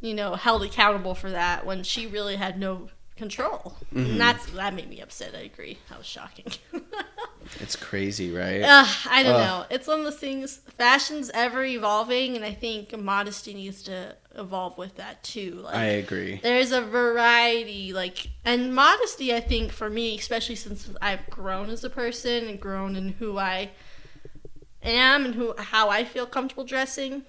you 0.00 0.14
know, 0.14 0.34
held 0.34 0.62
accountable 0.62 1.14
for 1.14 1.30
that 1.30 1.64
when 1.66 1.82
she 1.82 2.06
really 2.06 2.36
had 2.36 2.58
no 2.58 2.88
control. 3.16 3.76
Mm-hmm. 3.94 4.10
And 4.12 4.20
that's 4.20 4.46
that 4.52 4.74
made 4.74 4.88
me 4.88 5.00
upset. 5.00 5.34
I 5.34 5.40
agree. 5.40 5.78
That 5.88 5.98
was 5.98 6.06
shocking. 6.06 6.46
It's 7.60 7.76
crazy, 7.76 8.32
right? 8.32 8.60
Ugh, 8.60 8.96
I 9.08 9.22
don't 9.22 9.36
Ugh. 9.36 9.40
know. 9.40 9.66
It's 9.70 9.86
one 9.86 10.00
of 10.00 10.04
those 10.04 10.18
things. 10.18 10.56
Fashion's 10.76 11.30
ever 11.32 11.64
evolving, 11.64 12.34
and 12.34 12.44
I 12.44 12.52
think 12.52 12.96
modesty 12.98 13.54
needs 13.54 13.84
to 13.84 14.16
evolve 14.34 14.76
with 14.76 14.96
that 14.96 15.22
too. 15.22 15.60
Like, 15.62 15.76
I 15.76 15.84
agree. 15.84 16.40
there's 16.42 16.72
a 16.72 16.82
variety 16.82 17.92
like 17.92 18.28
and 18.44 18.74
modesty 18.74 19.32
i 19.32 19.40
think 19.40 19.72
for 19.72 19.88
me 19.88 20.18
especially 20.18 20.56
since 20.56 20.90
i've 21.00 21.24
grown 21.30 21.70
as 21.70 21.84
a 21.84 21.88
person 21.88 22.46
and 22.48 22.60
grown 22.60 22.96
in 22.96 23.10
who 23.10 23.38
i 23.38 23.70
am 24.82 25.24
and 25.24 25.34
who 25.34 25.54
how 25.56 25.88
i 25.88 26.04
feel 26.04 26.26
comfortable 26.26 26.64
dressing 26.64 27.22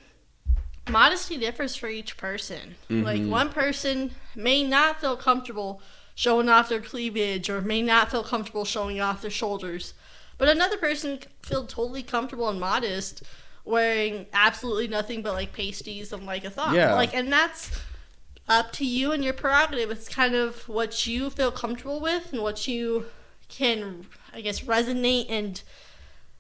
modesty 0.90 1.38
differs 1.38 1.76
for 1.76 1.88
each 1.88 2.18
person. 2.18 2.76
Like 2.90 3.22
Mm-hmm. 3.22 3.30
one 3.30 3.50
person 3.50 4.12
may 4.36 4.64
not 4.64 5.00
feel 5.02 5.18
comfortable 5.18 5.82
showing 6.16 6.50
off 6.50 6.70
their 6.70 6.82
cleavage 6.82 7.50
or 7.50 7.62
may 7.62 7.82
not 7.82 8.10
feel 8.12 8.24
comfortable 8.24 8.66
showing 8.66 9.00
off 9.00 9.22
their 9.22 9.32
shoulders. 9.32 9.94
But 10.38 10.50
another 10.50 10.78
person 10.78 11.20
feel 11.44 11.66
totally 11.66 12.04
comfortable 12.04 12.50
and 12.50 12.60
modest 12.60 13.24
wearing 13.66 14.28
absolutely 14.34 14.88
nothing 14.88 15.22
but 15.22 15.34
like 15.34 15.52
pasties 15.54 16.14
and 16.14 16.26
like 16.26 16.44
a 16.46 16.50
thong. 16.50 16.76
Yeah. 16.76 16.94
Like 16.94 17.14
and 17.14 17.32
that's 17.32 17.72
up 18.50 18.72
to 18.74 18.86
you 18.86 19.12
and 19.12 19.24
your 19.24 19.34
prerogative. 19.34 19.92
It's 19.92 20.08
kind 20.08 20.34
of 20.36 20.68
what 20.70 21.06
you 21.06 21.30
feel 21.30 21.52
comfortable 21.52 22.00
with 22.00 22.32
and 22.34 22.42
what 22.42 22.68
you 22.68 23.06
can 23.50 24.06
I 24.34 24.42
guess 24.42 24.62
resonate 24.62 25.26
and 25.30 25.62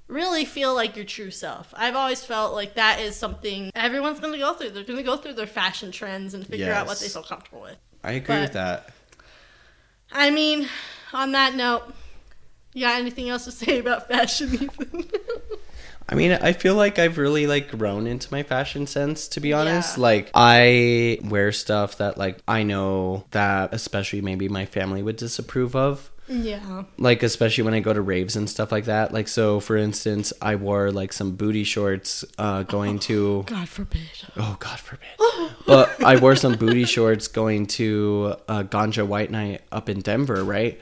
really 0.08 0.46
feel 0.46 0.74
like 0.74 0.96
your 0.96 1.06
true 1.06 1.32
self. 1.32 1.74
I've 1.76 1.96
always 1.96 2.24
felt 2.24 2.54
like 2.54 2.76
that 2.76 3.00
is 3.00 3.16
something 3.16 3.72
everyone's 3.76 4.20
going 4.20 4.34
to 4.34 4.40
go 4.40 4.54
through. 4.54 4.70
They're 4.72 4.84
going 4.84 4.98
to 4.98 5.04
go 5.04 5.18
through 5.18 5.34
their 5.34 5.48
fashion 5.48 5.92
trends 5.92 6.34
and 6.34 6.46
figure 6.46 6.72
out 6.72 6.88
what 6.88 7.00
they 7.00 7.08
feel 7.10 7.24
comfortable 7.24 7.62
with. 7.62 7.78
I 8.04 8.14
agree 8.14 8.36
But- 8.36 8.42
with 8.42 8.54
that. 8.54 8.90
I 10.12 10.30
mean, 10.30 10.70
on 11.14 11.34
that 11.34 11.56
note, 11.56 11.84
you 12.74 12.86
got 12.86 13.00
anything 13.00 13.28
else 13.30 13.44
to 13.46 13.52
say 13.52 13.80
about 13.80 14.08
fashion, 14.08 14.54
Ethan? 14.54 15.06
I 16.10 16.16
mean, 16.16 16.32
I 16.32 16.54
feel 16.54 16.76
like 16.76 17.00
I've 17.00 17.18
really 17.18 17.48
like 17.48 17.70
grown 17.70 18.08
into 18.08 18.32
my 18.32 18.42
fashion 18.44 18.88
sense 18.88 19.28
to 19.30 19.42
be 19.42 19.52
honest. 19.52 19.98
Yeah. 19.98 20.04
Like 20.04 20.32
I 20.34 21.20
wear 21.26 21.52
stuff 21.52 21.98
that 21.98 22.18
like 22.18 22.38
I 22.48 22.64
know 22.64 23.26
that 23.32 23.74
especially 23.74 24.22
maybe 24.22 24.48
my 24.48 24.66
family 24.66 25.04
would 25.04 25.18
disapprove 25.18 25.76
of. 25.76 26.10
Yeah. 26.28 26.84
Like 26.98 27.24
especially 27.24 27.64
when 27.64 27.74
I 27.74 27.80
go 27.80 27.94
to 27.94 28.02
raves 28.02 28.36
and 28.36 28.50
stuff 28.50 28.72
like 28.72 28.86
that. 28.86 29.14
Like 29.14 29.28
so 29.28 29.60
for 29.60 29.78
instance, 29.78 30.34
I 30.42 30.56
wore 30.56 30.92
like 30.92 31.14
some 31.14 31.36
booty 31.36 31.64
shorts 31.64 32.26
uh 32.38 32.64
going 32.64 33.00
to 33.00 33.44
God 33.46 33.70
forbid. 33.70 34.02
Oh 34.36 34.58
God 34.60 34.80
forbid. 34.80 35.08
but 35.66 36.04
I 36.04 36.18
wore 36.18 36.36
some 36.36 36.56
booty 36.56 36.86
shorts 36.86 37.28
going 37.28 37.66
to 37.68 38.36
uh, 38.48 38.64
Ganja 38.64 39.06
White 39.06 39.32
Night 39.32 39.62
up 39.72 39.90
in 39.90 40.02
Denver, 40.02 40.44
right? 40.44 40.80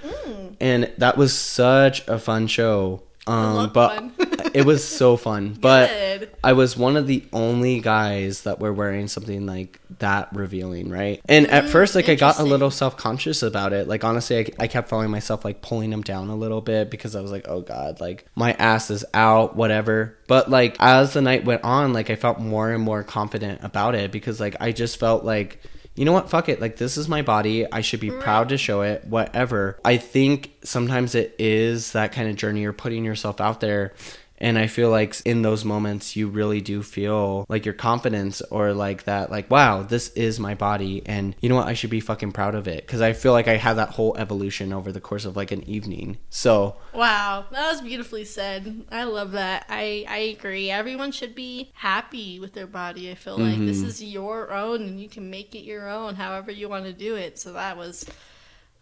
And 0.60 0.91
that 0.98 1.18
was 1.18 1.34
such 1.34 2.08
a 2.08 2.18
fun 2.20 2.48
show. 2.48 3.04
Um, 3.28 3.72
but 3.74 3.96
fun. 3.96 4.12
it 4.56 4.66
was 4.66 4.84
so 4.84 5.18
fun. 5.18 5.58
But 5.66 5.89
Good. 5.89 6.32
I 6.43 6.53
was 6.53 6.78
one 6.78 6.95
of 6.95 7.08
the 7.08 7.24
only 7.34 7.80
guys 7.80 8.43
that 8.43 8.60
were 8.60 8.72
wearing 8.72 9.08
something 9.08 9.47
like 9.47 9.80
that 9.99 10.30
revealing, 10.32 10.89
right? 10.89 11.20
And 11.28 11.47
at 11.47 11.66
mm, 11.66 11.70
first, 11.70 11.95
like 11.95 12.08
I 12.08 12.16
got 12.16 12.39
a 12.39 12.43
little 12.43 12.70
self 12.70 12.97
conscious 12.97 13.41
about 13.41 13.74
it. 13.74 13.88
Like 13.88 14.03
honestly, 14.03 14.38
I, 14.38 14.64
I 14.64 14.68
kept 14.68 14.89
following 14.89 15.10
myself, 15.10 15.43
like 15.43 15.62
pulling 15.62 15.89
them 15.89 16.03
down 16.03 16.30
a 16.30 16.36
little 16.36 16.62
bit 16.62 16.91
because 16.91 17.16
I 17.16 17.22
was 17.22 17.32
like, 17.32 17.47
oh 17.47 17.62
god, 17.62 17.99
like 17.99 18.26
my 18.36 18.53
ass 18.53 18.91
is 18.91 19.03
out, 19.14 19.56
whatever. 19.56 20.18
But 20.28 20.49
like 20.49 20.76
as 20.80 21.14
the 21.14 21.22
night 21.22 21.45
went 21.45 21.64
on, 21.64 21.93
like 21.93 22.10
I 22.10 22.16
felt 22.16 22.39
more 22.39 22.72
and 22.72 22.84
more 22.84 23.03
confident 23.03 23.64
about 23.64 23.95
it 23.95 24.12
because 24.12 24.39
like 24.39 24.56
I 24.60 24.72
just 24.72 24.99
felt 24.99 25.24
like. 25.24 25.62
You 25.95 26.03
know 26.03 26.12
what? 26.12 26.30
Fuck 26.30 26.49
it. 26.49 26.60
Like, 26.60 26.76
this 26.76 26.97
is 26.97 27.08
my 27.08 27.22
body. 27.22 27.72
I 27.72 27.80
should 27.80 28.01
be 28.01 28.12
proud 28.12 28.49
to 28.49 28.58
show 28.58 28.82
it, 28.82 29.06
whatever. 29.08 29.80
I 29.86 29.95
think 29.95 30.51
sometimes 30.62 31.16
it 31.16 31.34
is 31.39 31.93
that 31.93 32.12
kind 32.12 32.30
of 32.30 32.36
journey. 32.36 32.64
You're 32.64 32.74
putting 32.74 33.06
yourself 33.06 33.39
out 33.39 33.62
there. 33.62 33.93
And 34.38 34.57
I 34.57 34.67
feel 34.67 34.89
like 34.89 35.15
in 35.25 35.41
those 35.41 35.63
moments, 35.63 36.15
you 36.15 36.27
really 36.27 36.61
do 36.61 36.83
feel 36.83 37.45
like 37.47 37.65
your 37.65 37.73
confidence 37.73 38.41
or 38.41 38.73
like 38.73 39.03
that, 39.05 39.31
like, 39.31 39.49
wow, 39.49 39.83
this 39.83 40.09
is 40.09 40.39
my 40.39 40.55
body. 40.55 41.01
And 41.05 41.36
you 41.39 41.49
know 41.49 41.55
what? 41.55 41.67
I 41.67 41.73
should 41.73 41.89
be 41.89 41.99
fucking 41.99 42.33
proud 42.33 42.55
of 42.55 42.67
it. 42.67 42.86
Cause 42.88 43.01
I 43.01 43.13
feel 43.13 43.31
like 43.31 43.47
I 43.47 43.57
had 43.57 43.75
that 43.75 43.89
whole 43.89 44.15
evolution 44.17 44.73
over 44.73 44.91
the 44.91 45.01
course 45.01 45.25
of 45.25 45.36
like 45.36 45.51
an 45.51 45.63
evening. 45.63 46.17
So, 46.29 46.75
Wow, 46.93 47.45
that 47.51 47.71
was 47.71 47.81
beautifully 47.81 48.25
said. 48.25 48.86
I 48.91 49.03
love 49.03 49.31
that. 49.33 49.65
I, 49.69 50.05
I 50.07 50.17
agree. 50.17 50.69
Everyone 50.69 51.11
should 51.11 51.36
be 51.36 51.71
happy 51.73 52.39
with 52.39 52.53
their 52.53 52.67
body. 52.67 53.11
I 53.11 53.15
feel 53.15 53.38
like 53.38 53.59
this 53.59 53.79
mm-hmm. 53.79 53.88
is 53.88 54.03
your 54.03 54.51
own 54.51 54.81
and 54.81 54.99
you 54.99 55.09
can 55.09 55.29
make 55.29 55.55
it 55.55 55.63
your 55.63 55.89
own 55.89 56.15
however 56.15 56.51
you 56.51 56.69
want 56.69 56.86
to 56.86 56.93
do 56.93 57.15
it. 57.15 57.39
So 57.39 57.53
that 57.53 57.77
was 57.77 58.05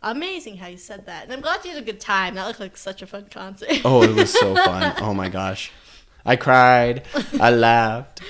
amazing 0.04 0.58
how 0.58 0.68
you 0.68 0.78
said 0.78 1.06
that. 1.06 1.24
And 1.24 1.34
I'm 1.34 1.42
glad 1.42 1.64
you 1.64 1.72
had 1.72 1.82
a 1.82 1.86
good 1.86 2.00
time. 2.00 2.36
That 2.36 2.46
looked 2.48 2.60
like 2.60 2.78
such 2.78 3.02
a 3.02 3.08
fun 3.08 3.28
concert. 3.32 3.82
oh, 3.86 4.04
it 4.04 4.14
was 4.14 4.32
so 4.32 4.56
fun. 4.56 4.94
Oh 5.02 5.14
my 5.14 5.30
gosh. 5.30 5.72
I 6.26 6.36
cried. 6.36 7.04
I 7.40 7.50
laughed. 7.70 8.22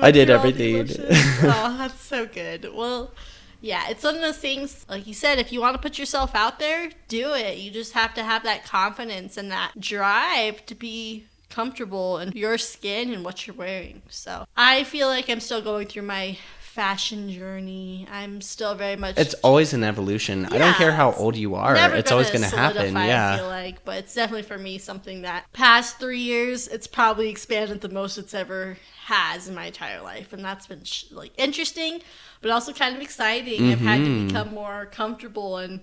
I 0.00 0.10
did 0.10 0.28
through 0.28 0.36
all 0.36 0.42
the 0.42 0.48
everything. 0.48 0.88
oh, 1.42 1.76
that's 1.78 2.00
so 2.00 2.26
good. 2.26 2.68
Well, 2.74 3.12
yeah, 3.60 3.88
it's 3.90 4.02
one 4.02 4.14
of 4.16 4.22
those 4.22 4.38
things, 4.38 4.84
like 4.88 5.06
you 5.06 5.14
said, 5.14 5.38
if 5.38 5.52
you 5.52 5.60
want 5.60 5.74
to 5.74 5.82
put 5.82 5.98
yourself 5.98 6.34
out 6.34 6.58
there, 6.58 6.90
do 7.08 7.32
it. 7.34 7.58
You 7.58 7.70
just 7.70 7.92
have 7.92 8.14
to 8.14 8.24
have 8.24 8.42
that 8.44 8.64
confidence 8.64 9.36
and 9.36 9.50
that 9.52 9.72
drive 9.78 10.64
to 10.66 10.74
be 10.74 11.26
comfortable 11.50 12.18
in 12.18 12.32
your 12.32 12.58
skin 12.58 13.12
and 13.12 13.24
what 13.24 13.46
you're 13.46 13.54
wearing. 13.54 14.02
So 14.08 14.46
I 14.56 14.84
feel 14.84 15.06
like 15.08 15.28
I'm 15.28 15.40
still 15.40 15.62
going 15.62 15.86
through 15.86 16.02
my 16.02 16.38
fashion 16.72 17.30
journey. 17.30 18.06
I'm 18.10 18.40
still 18.40 18.74
very 18.74 18.96
much. 18.96 19.18
It's 19.18 19.34
always 19.44 19.74
an 19.74 19.84
evolution. 19.84 20.46
I 20.46 20.56
don't 20.56 20.74
care 20.74 20.92
how 20.92 21.12
old 21.12 21.36
you 21.36 21.54
are. 21.54 21.76
It's 21.94 22.10
always 22.10 22.30
going 22.30 22.40
to 22.48 22.56
happen. 22.56 22.96
I 22.96 23.06
Yeah. 23.08 23.36
feel 23.36 23.46
like, 23.48 23.84
but 23.84 23.98
it's 23.98 24.14
definitely 24.14 24.44
for 24.44 24.56
me 24.56 24.78
something 24.78 25.20
that 25.22 25.44
past 25.52 25.98
three 25.98 26.20
years, 26.20 26.68
it's 26.68 26.86
probably 26.86 27.28
expanded 27.28 27.82
the 27.82 27.90
most 27.90 28.16
it's 28.16 28.32
ever 28.32 28.78
has 29.04 29.48
in 29.48 29.54
my 29.54 29.66
entire 29.66 30.00
life, 30.00 30.32
and 30.32 30.42
that's 30.42 30.66
been 30.66 30.82
sh- 30.84 31.04
like 31.10 31.32
interesting, 31.36 32.00
but 32.40 32.50
also 32.50 32.72
kind 32.72 32.96
of 32.96 33.02
exciting. 33.02 33.70
I've 33.70 33.80
had 33.80 34.04
to 34.04 34.10
Mhm. 34.10 34.26
become 34.28 34.54
more 34.54 34.86
comfortable 34.86 35.58
and 35.58 35.80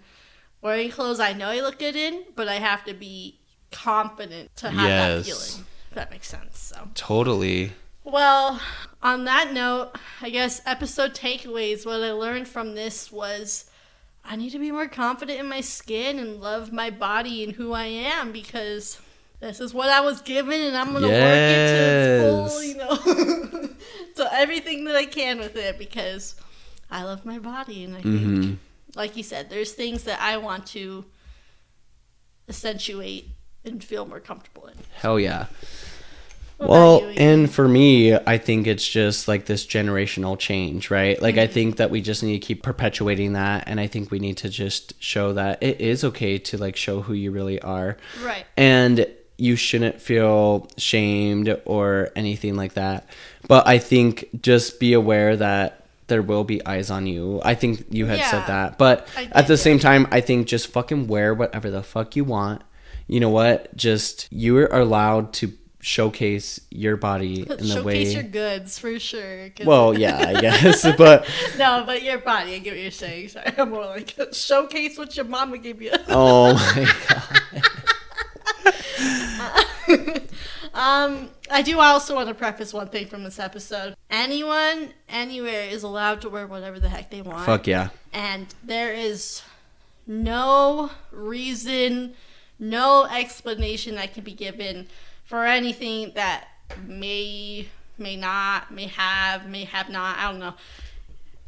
wearing 0.63 0.89
clothes 0.89 1.19
I 1.19 1.33
know 1.33 1.49
I 1.49 1.59
look 1.61 1.77
good 1.77 1.95
in, 1.95 2.23
but 2.35 2.47
I 2.47 2.55
have 2.55 2.83
to 2.85 2.95
be 2.95 3.37
confident 3.71 4.55
to 4.57 4.71
have 4.71 4.87
that 4.87 5.25
feeling. 5.25 5.65
If 5.89 5.95
that 5.95 6.09
makes 6.09 6.27
sense. 6.27 6.57
So. 6.59 6.87
Totally. 6.95 7.73
Well, 8.03 8.59
on 9.01 9.25
that 9.25 9.53
note, 9.53 9.91
I 10.21 10.29
guess 10.29 10.61
episode 10.65 11.13
takeaways, 11.13 11.85
what 11.85 12.01
I 12.01 12.11
learned 12.11 12.47
from 12.47 12.75
this 12.75 13.11
was 13.11 13.69
I 14.25 14.35
need 14.35 14.51
to 14.51 14.59
be 14.59 14.71
more 14.71 14.87
confident 14.87 15.39
in 15.39 15.47
my 15.47 15.61
skin 15.61 16.19
and 16.19 16.41
love 16.41 16.71
my 16.71 16.89
body 16.89 17.43
and 17.43 17.53
who 17.53 17.73
I 17.73 17.85
am 17.85 18.31
because 18.31 18.99
this 19.39 19.59
is 19.59 19.73
what 19.73 19.89
I 19.89 20.01
was 20.01 20.21
given 20.21 20.61
and 20.61 20.75
I'm 20.77 20.91
going 20.91 21.03
to 21.03 21.09
work 21.09 21.15
into 21.15 21.75
it 21.75 22.17
to 22.17 22.43
its 22.45 22.53
full, 22.53 22.63
you 22.63 22.77
know, 22.77 23.69
so 24.15 24.27
everything 24.31 24.85
that 24.85 24.95
I 24.95 25.05
can 25.05 25.39
with 25.39 25.55
it 25.55 25.77
because 25.77 26.35
I 26.91 27.03
love 27.03 27.25
my 27.25 27.39
body 27.39 27.83
and 27.83 27.95
I 27.95 28.01
think, 28.01 28.21
hmm 28.21 28.53
like 28.95 29.15
you 29.15 29.21
said, 29.21 29.51
there's 29.51 29.73
things 29.73 30.03
that 30.05 30.19
I 30.19 30.37
want 30.37 30.65
to 30.67 31.05
accentuate 32.47 33.29
and 33.63 33.83
feel 33.83 34.05
more 34.05 34.19
comfortable 34.19 34.67
in. 34.67 34.73
Hell 34.95 35.19
yeah. 35.19 35.45
What 36.59 36.69
Well, 36.69 37.01
you, 37.01 37.07
and 37.17 37.49
for 37.51 37.67
me, 37.67 38.13
I 38.15 38.37
think 38.37 38.67
it's 38.67 38.87
just 38.87 39.27
like 39.27 39.45
this 39.45 39.65
generational 39.65 40.37
change, 40.37 40.91
right? 40.91 41.19
Like, 41.21 41.37
I 41.37 41.45
Mm-hmm. 41.45 41.53
think 41.53 41.77
that 41.77 41.89
we 41.89 42.01
just 42.01 42.21
need 42.21 42.33
to 42.39 42.45
keep 42.45 42.61
perpetuating 42.63 43.33
that. 43.33 43.63
And 43.67 43.79
I 43.79 43.87
think 43.87 44.11
we 44.11 44.19
need 44.19 44.37
to 44.37 44.49
just 44.49 44.93
show 45.01 45.33
that 45.33 45.63
it 45.63 45.79
is 45.79 46.03
okay 46.03 46.37
to 46.37 46.57
like 46.57 46.75
show 46.75 47.01
who 47.01 47.13
you 47.13 47.31
really 47.31 47.61
are. 47.61 47.97
Right. 48.21 48.45
And 48.57 49.07
you 49.37 49.55
shouldn't 49.55 50.01
feel 50.01 50.67
shamed 50.77 51.57
or 51.63 52.09
anything 52.15 52.55
like 52.55 52.73
that. 52.73 53.07
But 53.47 53.65
I 53.65 53.77
think 53.79 54.27
just 54.41 54.81
be 54.81 54.91
aware 54.91 55.37
that 55.37 55.85
there 56.07 56.21
will 56.21 56.43
be 56.43 56.65
eyes 56.65 56.91
on 56.91 57.07
you. 57.07 57.39
I 57.45 57.55
think 57.55 57.85
you 57.89 58.05
had 58.07 58.17
Yeah, 58.19 58.31
said 58.31 58.47
that. 58.47 58.77
But 58.77 59.07
I 59.15 59.29
at 59.31 59.47
the 59.47 59.55
same 59.57 59.79
time, 59.79 60.07
I 60.11 60.19
think 60.19 60.47
just 60.47 60.67
fucking 60.67 61.07
wear 61.07 61.33
whatever 61.33 61.69
the 61.71 61.83
fuck 61.83 62.17
you 62.17 62.25
want. 62.25 62.63
You 63.07 63.19
know 63.21 63.29
what? 63.29 63.75
Just 63.77 64.27
you 64.31 64.57
are 64.57 64.65
allowed 64.79 65.31
to 65.33 65.53
showcase 65.81 66.59
your 66.69 66.97
body 66.97 67.41
in 67.41 67.47
the 67.47 67.65
Showcase 67.65 67.83
way. 67.83 68.05
Showcase 68.05 68.13
your 68.13 68.23
goods 68.23 68.79
for 68.79 68.99
sure. 68.99 69.49
well, 69.65 69.97
yeah, 69.97 70.33
I 70.35 70.41
guess. 70.41 70.83
but 70.97 71.27
no, 71.57 71.83
but 71.85 72.03
your 72.03 72.19
body. 72.19 72.55
I 72.55 72.59
get 72.59 72.73
what 72.73 72.81
you're 72.81 72.91
saying. 72.91 73.29
Sorry, 73.29 73.51
I'm 73.57 73.69
more 73.69 73.85
like 73.85 74.15
showcase 74.33 74.97
what 74.97 75.15
your 75.15 75.25
mama 75.25 75.57
gave 75.57 75.81
you. 75.81 75.91
oh 76.09 76.53
my 76.53 76.93
god. 79.87 80.21
um, 80.73 81.29
I 81.49 81.61
do 81.61 81.79
also 81.79 82.15
want 82.15 82.27
to 82.27 82.35
preface 82.35 82.73
one 82.73 82.89
thing 82.89 83.07
from 83.07 83.23
this 83.23 83.39
episode. 83.39 83.95
Anyone, 84.09 84.89
anywhere 85.07 85.63
is 85.63 85.83
allowed 85.83 86.21
to 86.21 86.29
wear 86.29 86.45
whatever 86.47 86.79
the 86.79 86.89
heck 86.89 87.09
they 87.09 87.21
want. 87.21 87.45
Fuck 87.45 87.67
yeah. 87.67 87.89
and 88.13 88.53
there 88.63 88.93
is 88.93 89.41
no 90.05 90.91
reason, 91.11 92.15
no 92.59 93.05
explanation 93.05 93.95
that 93.95 94.13
can 94.13 94.23
be 94.23 94.33
given 94.33 94.87
for 95.29 95.45
anything 95.45 96.11
that 96.15 96.47
may, 96.87 97.67
may 97.99 98.15
not, 98.15 98.71
may 98.71 98.87
have, 98.87 99.47
may 99.47 99.63
have 99.63 99.87
not, 99.87 100.17
I 100.17 100.31
don't 100.31 100.39
know, 100.39 100.55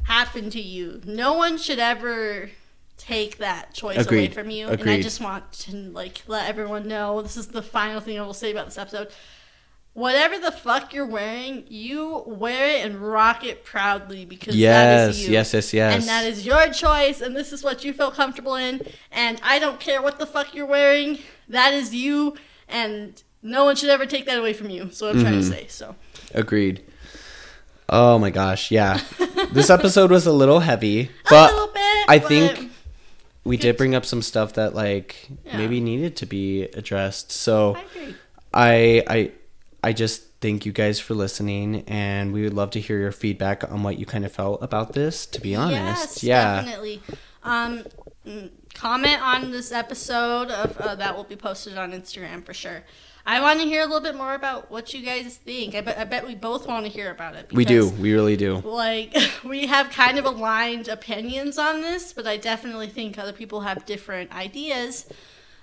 happen 0.03 0.51
to 0.51 0.61
you. 0.61 1.01
No 1.03 1.33
one 1.33 1.57
should 1.57 1.79
ever 1.79 2.51
take 2.97 3.39
that 3.39 3.73
choice 3.73 4.05
away 4.05 4.27
from 4.27 4.51
you. 4.51 4.67
And 4.67 4.87
I 4.87 5.01
just 5.01 5.19
want 5.19 5.51
to 5.53 5.75
like 5.75 6.21
let 6.27 6.47
everyone 6.47 6.87
know 6.87 7.23
this 7.23 7.37
is 7.37 7.47
the 7.47 7.63
final 7.63 7.99
thing 7.99 8.19
I 8.19 8.21
will 8.21 8.35
say 8.35 8.51
about 8.51 8.65
this 8.65 8.77
episode. 8.77 9.09
Whatever 9.93 10.37
the 10.37 10.51
fuck 10.51 10.93
you're 10.93 11.07
wearing, 11.07 11.63
you 11.67 12.23
wear 12.27 12.67
it 12.77 12.85
and 12.85 12.97
rock 12.97 13.43
it 13.43 13.65
proudly 13.65 14.25
because 14.25 14.55
Yes, 14.55 15.15
is 15.15 15.25
you. 15.27 15.33
yes, 15.33 15.53
yes, 15.55 15.73
yes. 15.73 15.95
And 15.95 16.03
that 16.07 16.25
is 16.25 16.45
your 16.45 16.69
choice, 16.71 17.19
and 17.19 17.35
this 17.35 17.51
is 17.51 17.63
what 17.63 17.83
you 17.83 17.93
feel 17.93 18.11
comfortable 18.11 18.53
in. 18.53 18.81
And 19.11 19.41
I 19.43 19.57
don't 19.57 19.79
care 19.79 20.03
what 20.03 20.19
the 20.19 20.27
fuck 20.27 20.53
you're 20.53 20.67
wearing. 20.67 21.17
That 21.49 21.73
is 21.73 21.95
you, 21.95 22.35
and 22.69 23.21
no 23.43 23.65
one 23.65 23.75
should 23.75 23.89
ever 23.89 24.05
take 24.05 24.25
that 24.25 24.37
away 24.37 24.53
from 24.53 24.69
you. 24.69 24.89
So 24.91 25.09
I'm 25.09 25.19
trying 25.21 25.41
to 25.41 25.45
Mhm. 25.47 25.49
say. 25.49 25.65
So 25.67 25.95
Agreed. 26.33 26.83
Oh 27.89 28.17
my 28.19 28.29
gosh, 28.29 28.71
yeah. 28.71 29.01
this 29.51 29.69
episode 29.69 30.11
was 30.11 30.25
a 30.25 30.31
little 30.31 30.61
heavy, 30.61 31.09
but 31.29 31.51
little 31.51 31.67
bit, 31.73 32.05
I 32.07 32.19
but- 32.19 32.27
think 32.27 32.71
we 33.43 33.57
did 33.57 33.75
bring 33.75 33.95
up 33.95 34.05
some 34.05 34.21
stuff 34.21 34.53
that 34.53 34.73
like 34.75 35.27
Yeah. 35.45 35.57
maybe 35.57 35.81
needed 35.81 36.15
to 36.17 36.25
be 36.25 36.63
addressed. 36.63 37.31
So 37.31 37.75
I 37.75 37.81
agree. 37.81 38.15
I 38.53 39.03
I 39.07 39.31
I 39.83 39.93
just 39.93 40.23
thank 40.41 40.65
you 40.65 40.71
guys 40.71 40.99
for 40.99 41.13
listening 41.15 41.83
and 41.87 42.33
we 42.33 42.43
would 42.43 42.53
love 42.53 42.69
to 42.71 42.79
hear 42.79 42.97
your 42.99 43.11
feedback 43.11 43.63
on 43.69 43.83
what 43.83 43.99
you 43.99 44.05
kind 44.05 44.25
of 44.25 44.31
felt 44.31 44.61
about 44.63 44.93
this, 44.93 45.25
to 45.27 45.41
be 45.41 45.55
honest. 45.55 46.23
Yes, 46.23 46.23
yeah. 46.23 46.55
definitely. 46.61 47.01
Um, 47.43 47.83
mm, 48.25 48.49
comment 48.75 49.21
on 49.21 49.51
this 49.51 49.71
episode 49.71 50.49
of 50.51 50.77
uh, 50.77 50.95
that 50.95 51.15
will 51.15 51.23
be 51.25 51.35
posted 51.35 51.77
on 51.77 51.91
Instagram 51.91 52.45
for 52.45 52.53
sure. 52.53 52.83
I 53.25 53.39
want 53.41 53.59
to 53.59 53.65
hear 53.65 53.81
a 53.81 53.85
little 53.85 54.01
bit 54.01 54.15
more 54.15 54.33
about 54.33 54.71
what 54.71 54.93
you 54.93 55.05
guys 55.05 55.37
think. 55.37 55.75
I 55.75 55.81
bet, 55.81 55.97
I 55.97 56.03
bet 56.05 56.25
we 56.25 56.35
both 56.35 56.67
want 56.67 56.85
to 56.85 56.91
hear 56.91 57.11
about 57.11 57.35
it. 57.35 57.51
We 57.53 57.65
do. 57.65 57.89
We 57.89 58.13
really 58.13 58.35
do. 58.37 58.57
Like 58.57 59.15
we 59.43 59.67
have 59.67 59.89
kind 59.91 60.17
of 60.17 60.25
aligned 60.25 60.87
opinions 60.87 61.57
on 61.59 61.81
this, 61.81 62.13
but 62.13 62.25
I 62.25 62.37
definitely 62.37 62.87
think 62.89 63.17
other 63.19 63.33
people 63.33 63.61
have 63.61 63.85
different 63.85 64.31
ideas. 64.33 65.05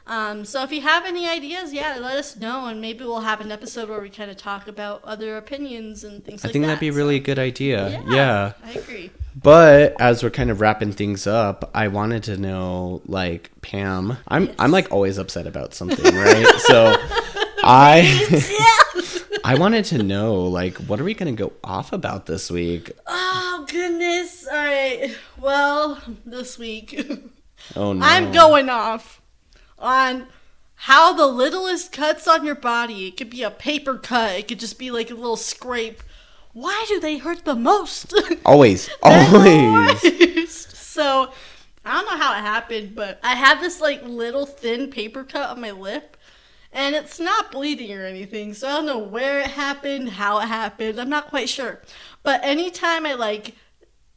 Um, 0.06 0.46
so 0.46 0.62
if 0.62 0.72
you 0.72 0.80
have 0.80 1.04
any 1.04 1.28
ideas, 1.28 1.70
yeah, 1.74 1.98
let 2.00 2.16
us 2.16 2.34
know, 2.34 2.64
and 2.66 2.80
maybe 2.80 3.04
we'll 3.04 3.20
have 3.20 3.42
an 3.42 3.52
episode 3.52 3.90
where 3.90 4.00
we 4.00 4.08
kind 4.08 4.30
of 4.30 4.38
talk 4.38 4.66
about 4.66 5.04
other 5.04 5.36
opinions 5.36 6.02
and 6.02 6.24
things 6.24 6.42
I 6.42 6.48
like 6.48 6.52
think 6.54 6.62
that. 6.62 6.68
that'd 6.68 6.80
be 6.80 6.90
So, 6.90 6.96
really 6.96 7.16
a 7.16 7.20
good 7.20 7.38
idea. 7.38 7.90
yeah, 7.90 8.02
yeah. 8.14 8.52
I 8.64 8.70
agree. 8.72 9.10
But 9.40 10.00
as 10.00 10.22
we're 10.22 10.30
kind 10.30 10.50
of 10.50 10.62
wrapping 10.62 10.92
things 10.92 11.26
up, 11.26 11.70
I 11.74 11.88
wanted 11.88 12.22
to 12.22 12.38
know, 12.38 13.02
like 13.04 13.50
Pam, 13.60 14.16
I'm 14.26 14.46
Yes. 14.46 14.54
I'm 14.58 14.70
like 14.70 14.90
always 14.90 15.18
upset 15.18 15.46
about 15.46 15.74
something, 15.74 16.14
right? 16.16 16.46
so 16.60 16.96
I. 17.68 18.44
I 19.44 19.54
wanted 19.54 19.84
to 19.86 20.02
know, 20.02 20.44
like, 20.46 20.76
what 20.78 21.00
are 21.00 21.04
we 21.04 21.14
gonna 21.14 21.32
go 21.32 21.52
off 21.62 21.92
about 21.92 22.26
this 22.26 22.50
week? 22.50 22.90
Oh 23.06 23.66
goodness! 23.68 24.46
All 24.46 24.56
right. 24.56 25.14
Well, 25.38 26.02
this 26.26 26.58
week 26.58 27.00
Oh 27.76 27.92
no, 27.92 28.04
I'm 28.04 28.32
going 28.32 28.68
off 28.68 29.20
on 29.78 30.26
how 30.74 31.12
the 31.12 31.26
littlest 31.26 31.92
cuts 31.92 32.26
on 32.26 32.44
your 32.44 32.54
body. 32.54 33.08
It 33.08 33.16
could 33.16 33.30
be 33.30 33.42
a 33.42 33.50
paper 33.50 33.96
cut. 33.96 34.38
It 34.38 34.48
could 34.48 34.60
just 34.60 34.78
be 34.78 34.90
like 34.90 35.10
a 35.10 35.14
little 35.14 35.36
scrape. 35.36 36.02
Why 36.52 36.84
do 36.88 36.98
they 37.00 37.18
hurt 37.18 37.44
the 37.44 37.54
most? 37.54 38.14
always, 38.44 38.88
always. 39.02 40.50
So 40.76 41.30
I 41.84 41.92
don't 41.92 42.10
know 42.10 42.24
how 42.24 42.32
it 42.32 42.42
happened, 42.42 42.94
but 42.94 43.20
I 43.22 43.34
have 43.34 43.60
this 43.60 43.80
like 43.80 44.02
little 44.04 44.46
thin 44.46 44.90
paper 44.90 45.24
cut 45.24 45.50
on 45.50 45.60
my 45.60 45.70
lip. 45.70 46.16
And 46.72 46.94
it's 46.94 47.18
not 47.18 47.50
bleeding 47.50 47.92
or 47.96 48.04
anything, 48.04 48.52
so 48.54 48.68
I 48.68 48.72
don't 48.72 48.86
know 48.86 48.98
where 48.98 49.40
it 49.40 49.48
happened, 49.48 50.10
how 50.10 50.38
it 50.40 50.46
happened. 50.48 51.00
I'm 51.00 51.08
not 51.08 51.28
quite 51.28 51.48
sure. 51.48 51.80
But 52.22 52.40
anytime 52.44 53.06
I 53.06 53.14
like 53.14 53.54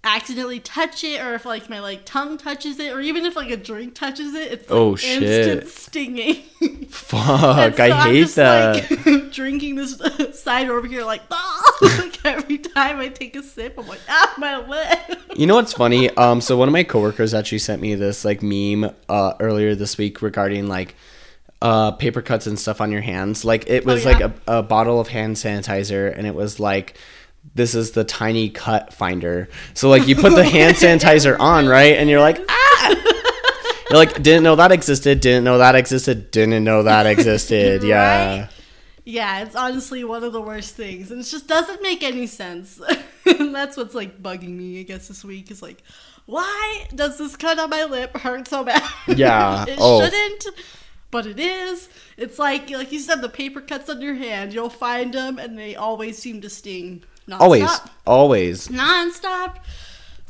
accidentally 0.04 0.60
touch 0.60 1.04
it, 1.04 1.22
or 1.22 1.34
if 1.36 1.46
like 1.46 1.70
my 1.70 1.80
like 1.80 2.06
tongue 2.06 2.38
touches 2.38 2.78
it, 2.80 2.92
or 2.92 3.00
even 3.00 3.26
if 3.26 3.36
like 3.38 3.50
a 3.52 3.58
drink 3.58 3.96
touches 3.96 4.34
it, 4.34 4.52
it's 4.52 4.70
like 4.70 4.78
Oh, 4.78 4.92
instant 4.92 5.24
shit. 5.64 5.70
stinging. 5.70 6.36
Fuck, 6.90 7.78
so 7.78 7.84
I 7.84 7.92
I'm 7.92 8.10
hate 8.14 8.22
just, 8.22 8.36
that. 8.36 8.92
Like, 9.06 9.32
drinking 9.32 9.76
this 9.76 10.02
cider 10.34 10.78
over 10.78 10.88
here, 10.88 11.04
like, 11.06 11.22
like 11.82 12.26
every 12.26 12.58
time 12.58 13.00
I 13.00 13.08
take 13.08 13.36
a 13.36 13.44
sip, 13.44 13.76
I'm 13.80 13.88
like, 13.88 14.02
ah, 14.10 14.34
my 14.38 14.58
lip. 14.58 15.20
You 15.36 15.48
know 15.48 15.56
what's 15.56 15.74
funny? 15.74 16.10
Um, 16.18 16.42
so 16.42 16.58
one 16.58 16.68
of 16.68 16.74
my 16.74 16.84
coworkers 16.84 17.34
actually 17.34 17.60
sent 17.60 17.82
me 17.82 17.96
this 17.96 18.26
like 18.26 18.42
meme 18.44 18.92
uh 19.08 19.34
earlier 19.40 19.74
this 19.76 19.98
week 19.98 20.22
regarding 20.22 20.68
like 20.68 20.96
uh 21.62 21.92
paper 21.92 22.22
cuts 22.22 22.48
and 22.48 22.60
stuff 22.60 22.82
on 22.82 22.92
your 22.92 23.02
hands. 23.02 23.46
Like 23.46 23.70
it 23.70 23.86
was 23.86 24.06
Oh, 24.06 24.10
yeah? 24.10 24.18
like 24.18 24.26
a, 24.48 24.60
a 24.60 24.64
bottle 24.64 25.00
of 25.00 25.08
hand 25.08 25.36
sanitizer, 25.36 26.16
and 26.16 26.28
it 26.28 26.36
was 26.36 26.60
like. 26.60 26.98
This 27.56 27.74
is 27.74 27.94
the 27.94 28.04
tiny 28.04 28.52
cut 28.52 28.94
finder. 28.94 29.50
So 29.74 29.90
like 29.90 30.08
you 30.08 30.16
put 30.16 30.36
the 30.36 30.44
hand 30.58 30.76
sanitizer 30.76 31.40
on, 31.40 31.68
right? 31.68 31.96
And 31.98 32.08
you're 32.08 32.20
like, 32.20 32.40
ah! 32.50 32.96
You're 33.90 33.98
like, 33.98 34.22
didn't 34.22 34.44
know 34.44 34.56
that 34.56 34.72
existed, 34.72 35.20
didn't 35.20 35.44
know 35.44 35.58
that 35.58 35.76
existed, 35.76 36.32
didn't 36.32 36.64
know 36.64 36.84
that 36.84 37.06
existed. 37.08 37.84
Yeah. 37.84 38.42
Right? 38.42 38.50
Yeah, 39.04 39.42
it's 39.42 39.56
honestly 39.56 40.04
one 40.04 40.24
of 40.24 40.32
the 40.32 40.42
worst 40.42 40.76
things, 40.76 41.12
and 41.12 41.20
it 41.20 41.24
just 41.24 41.48
doesn't 41.48 41.82
make 41.82 42.04
any 42.04 42.28
sense. 42.28 42.80
that's 43.26 43.76
what's 43.76 43.96
like 43.96 44.22
bugging 44.22 44.56
me, 44.56 44.80
I 44.80 44.84
guess, 44.84 45.08
this 45.10 45.26
week 45.26 45.52
is 45.52 45.62
like, 45.62 45.82
why 46.26 46.86
does 46.96 47.18
this 47.18 47.36
cut 47.36 47.60
on 47.60 47.70
my 47.70 47.84
lip 47.86 48.16
hurt 48.16 48.48
so 48.48 48.64
bad? 48.64 48.88
Yeah, 49.08 49.66
it 49.68 49.80
oh. 49.82 50.04
shouldn't, 50.04 50.46
but 51.12 51.26
it 51.26 51.40
is. 51.40 51.90
It's 52.18 52.40
like, 52.40 52.70
like 52.70 52.92
you 52.92 53.00
said, 53.00 53.22
the 53.22 53.30
paper 53.30 53.62
cuts 53.62 53.90
on 53.90 54.02
your 54.02 54.16
hand. 54.16 54.54
You'll 54.54 54.70
find 54.70 55.14
them, 55.14 55.38
and 55.38 55.58
they 55.58 55.76
always 55.76 56.18
seem 56.18 56.42
to 56.42 56.50
sting. 56.50 57.04
Nonstop. 57.28 57.42
Always. 57.42 57.80
Always. 58.08 58.68
nonstop. 58.70 59.58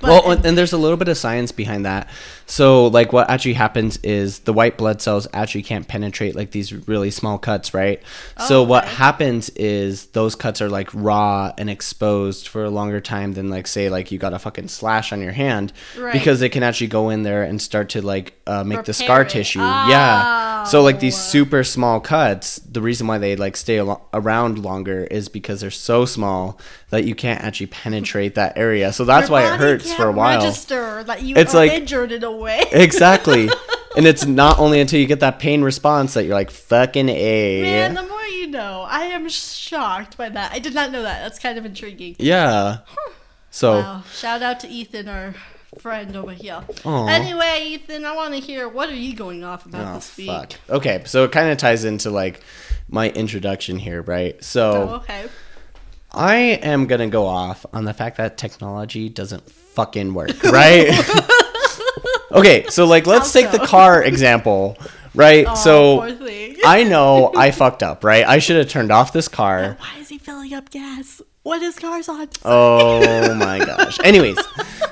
But, 0.02 0.10
well, 0.10 0.32
and, 0.32 0.45
and 0.45 0.58
there's 0.58 0.74
a 0.74 0.78
little 0.78 0.97
bit 0.97 1.08
of 1.08 1.18
science 1.18 1.52
behind 1.52 1.86
that. 1.86 2.08
So, 2.47 2.88
like, 2.88 3.14
what 3.14 3.30
actually 3.30 3.54
happens 3.54 3.97
is 4.04 4.39
the 4.39 4.52
white 4.52 4.78
blood 4.78 5.02
cells 5.02 5.28
actually 5.34 5.64
can't 5.64 5.88
penetrate 5.88 6.36
like 6.36 6.52
these 6.52 6.74
really 6.88 7.10
small 7.12 7.38
cuts, 7.38 7.74
right? 7.74 8.02
so, 8.47 8.62
Oh, 8.62 8.64
what 8.64 8.86
happens 8.86 9.49
is 9.52 10.08
those 10.08 10.36
cuts 10.36 10.62
are 10.62 10.68
like 10.70 10.89
raw 10.93 11.54
and 11.58 11.70
exposed 11.70 12.47
for 12.47 12.66
a 12.66 12.70
longer 12.70 12.99
time 12.99 13.34
than, 13.34 13.49
like, 13.49 13.68
say, 13.68 13.89
like 13.89 14.12
you 14.12 14.18
got 14.18 14.34
a 14.34 14.39
fucking 14.39 14.68
slash 14.68 15.14
on 15.14 15.22
your 15.22 15.32
hand 15.32 15.72
Right. 15.97 16.12
because 16.14 16.39
they 16.41 16.49
can 16.49 16.64
actually 16.64 16.88
go 16.88 17.10
in 17.10 17.24
there 17.24 17.43
and 17.43 17.62
start 17.62 17.89
to 17.89 18.02
like 18.02 18.34
uh, 18.47 18.64
make 18.66 18.84
the 18.84 18.93
scar 18.93 19.22
it. 19.22 19.30
tissue. 19.30 19.60
Yeah. 19.60 20.64
So, 20.66 20.82
like, 20.82 20.99
these 20.99 21.16
Oh. 21.16 21.18
super 21.18 21.64
small 21.64 21.99
cuts, 21.99 22.58
the 22.60 22.82
reason 22.82 23.08
why 23.08 23.18
they 23.18 23.36
like 23.36 23.56
stay 23.56 23.78
alo- 23.80 24.02
around 24.14 24.60
longer 24.60 25.06
is 25.06 25.30
because 25.30 25.62
they're 25.62 25.72
so 25.72 26.06
small 26.06 26.60
that 26.91 27.05
you 27.05 27.15
can't 27.15 27.41
actually 27.43 27.67
penetrate 27.67 28.35
that 28.35 28.57
area. 28.57 28.93
So 28.93 29.03
that's 29.05 29.29
your 29.29 29.39
why 29.39 29.53
it 29.53 29.59
hurts 29.59 29.91
for 29.93 30.07
a 30.07 30.11
while. 30.11 30.39
Register 30.39 31.03
that 31.05 31.23
you 31.23 31.35
It's 31.35 31.53
like- 31.53 31.71
injured 31.71 32.11
in 32.11 32.23
a 32.23 32.31
way. 32.31 32.63
Exactly. 32.71 33.49
and 33.97 34.05
it's 34.05 34.25
not 34.25 34.59
only 34.59 34.79
until 34.79 34.99
you 34.99 35.05
get 35.07 35.21
that 35.21 35.39
pain 35.39 35.61
response 35.63 36.13
that 36.13 36.23
you're 36.25 36.35
like, 36.35 36.51
fucking 36.51 37.09
A. 37.09 37.61
Man, 37.63 37.93
the 37.95 38.03
more 38.03 38.21
you 38.23 38.47
know. 38.47 38.85
I 38.87 39.05
am 39.05 39.27
shocked 39.29 40.17
by 40.17 40.29
that. 40.29 40.51
I 40.51 40.59
did 40.59 40.73
not 40.73 40.91
know 40.91 41.01
that. 41.03 41.23
That's 41.23 41.39
kind 41.39 41.57
of 41.57 41.65
intriguing. 41.65 42.15
yeah. 42.19 42.79
So, 43.49 43.79
Wow. 43.79 44.03
Shout 44.13 44.41
out 44.41 44.59
to 44.61 44.67
Ethan, 44.69 45.09
our 45.09 45.33
friend 45.79 46.15
over 46.15 46.31
here. 46.31 46.63
Aw. 46.85 47.07
Anyway, 47.07 47.63
Ethan, 47.67 48.05
I 48.05 48.15
want 48.15 48.33
to 48.33 48.39
hear 48.39 48.67
what 48.69 48.89
are 48.89 48.95
you 48.95 49.13
going 49.15 49.43
off 49.43 49.65
about 49.65 49.91
oh, 49.91 49.95
this 49.95 50.15
week? 50.17 50.27
fuck. 50.27 50.53
Okay, 50.69 51.03
so 51.05 51.23
it 51.25 51.31
kind 51.31 51.49
of 51.51 51.57
ties 51.57 51.83
into 51.85 52.09
like 52.11 52.41
my 52.89 53.09
introduction 53.09 53.77
here, 53.79 54.01
right? 54.01 54.35
Oh, 54.37 54.41
So, 54.41 54.73
okay. 55.03 55.25
I 56.14 56.36
am 56.36 56.88
going 56.88 57.01
to 57.01 57.07
go 57.07 57.26
off 57.26 57.66
on 57.74 57.86
the 57.86 57.93
fact 57.93 58.18
that 58.18 58.38
technology 58.38 59.09
doesn't 59.09 59.49
fucking 59.49 60.14
work, 60.14 60.43
right? 60.43 60.89
okay, 62.32 62.66
so 62.70 62.86
like 62.86 63.07
let's 63.07 63.34
How 63.34 63.41
take 63.41 63.51
the 63.51 63.66
car 63.66 64.03
example, 64.03 64.78
right? 65.16 65.45
Oh, 65.47 65.55
so. 65.55 66.01
I 66.64 66.84
know 66.84 67.32
I 67.36 67.49
fucked 67.49 67.82
up, 67.82 68.03
right? 68.03 68.28
I 68.28 68.38
should 68.38 68.57
have 68.57 68.70
turned 68.70 68.91
off 68.91 69.14
this 69.14 69.28
car. 69.28 69.78
Why 69.80 69.99
is 69.99 70.09
he 70.09 70.20
filling 70.20 70.53
up 70.53 70.70
gas? 70.70 71.22
What 71.43 71.64
is 71.64 71.80
cars 71.80 72.07
on? 72.07 72.30
Oh 72.45 73.34
my 73.34 73.57
gosh. 73.57 73.99
Anyways, 74.03 74.38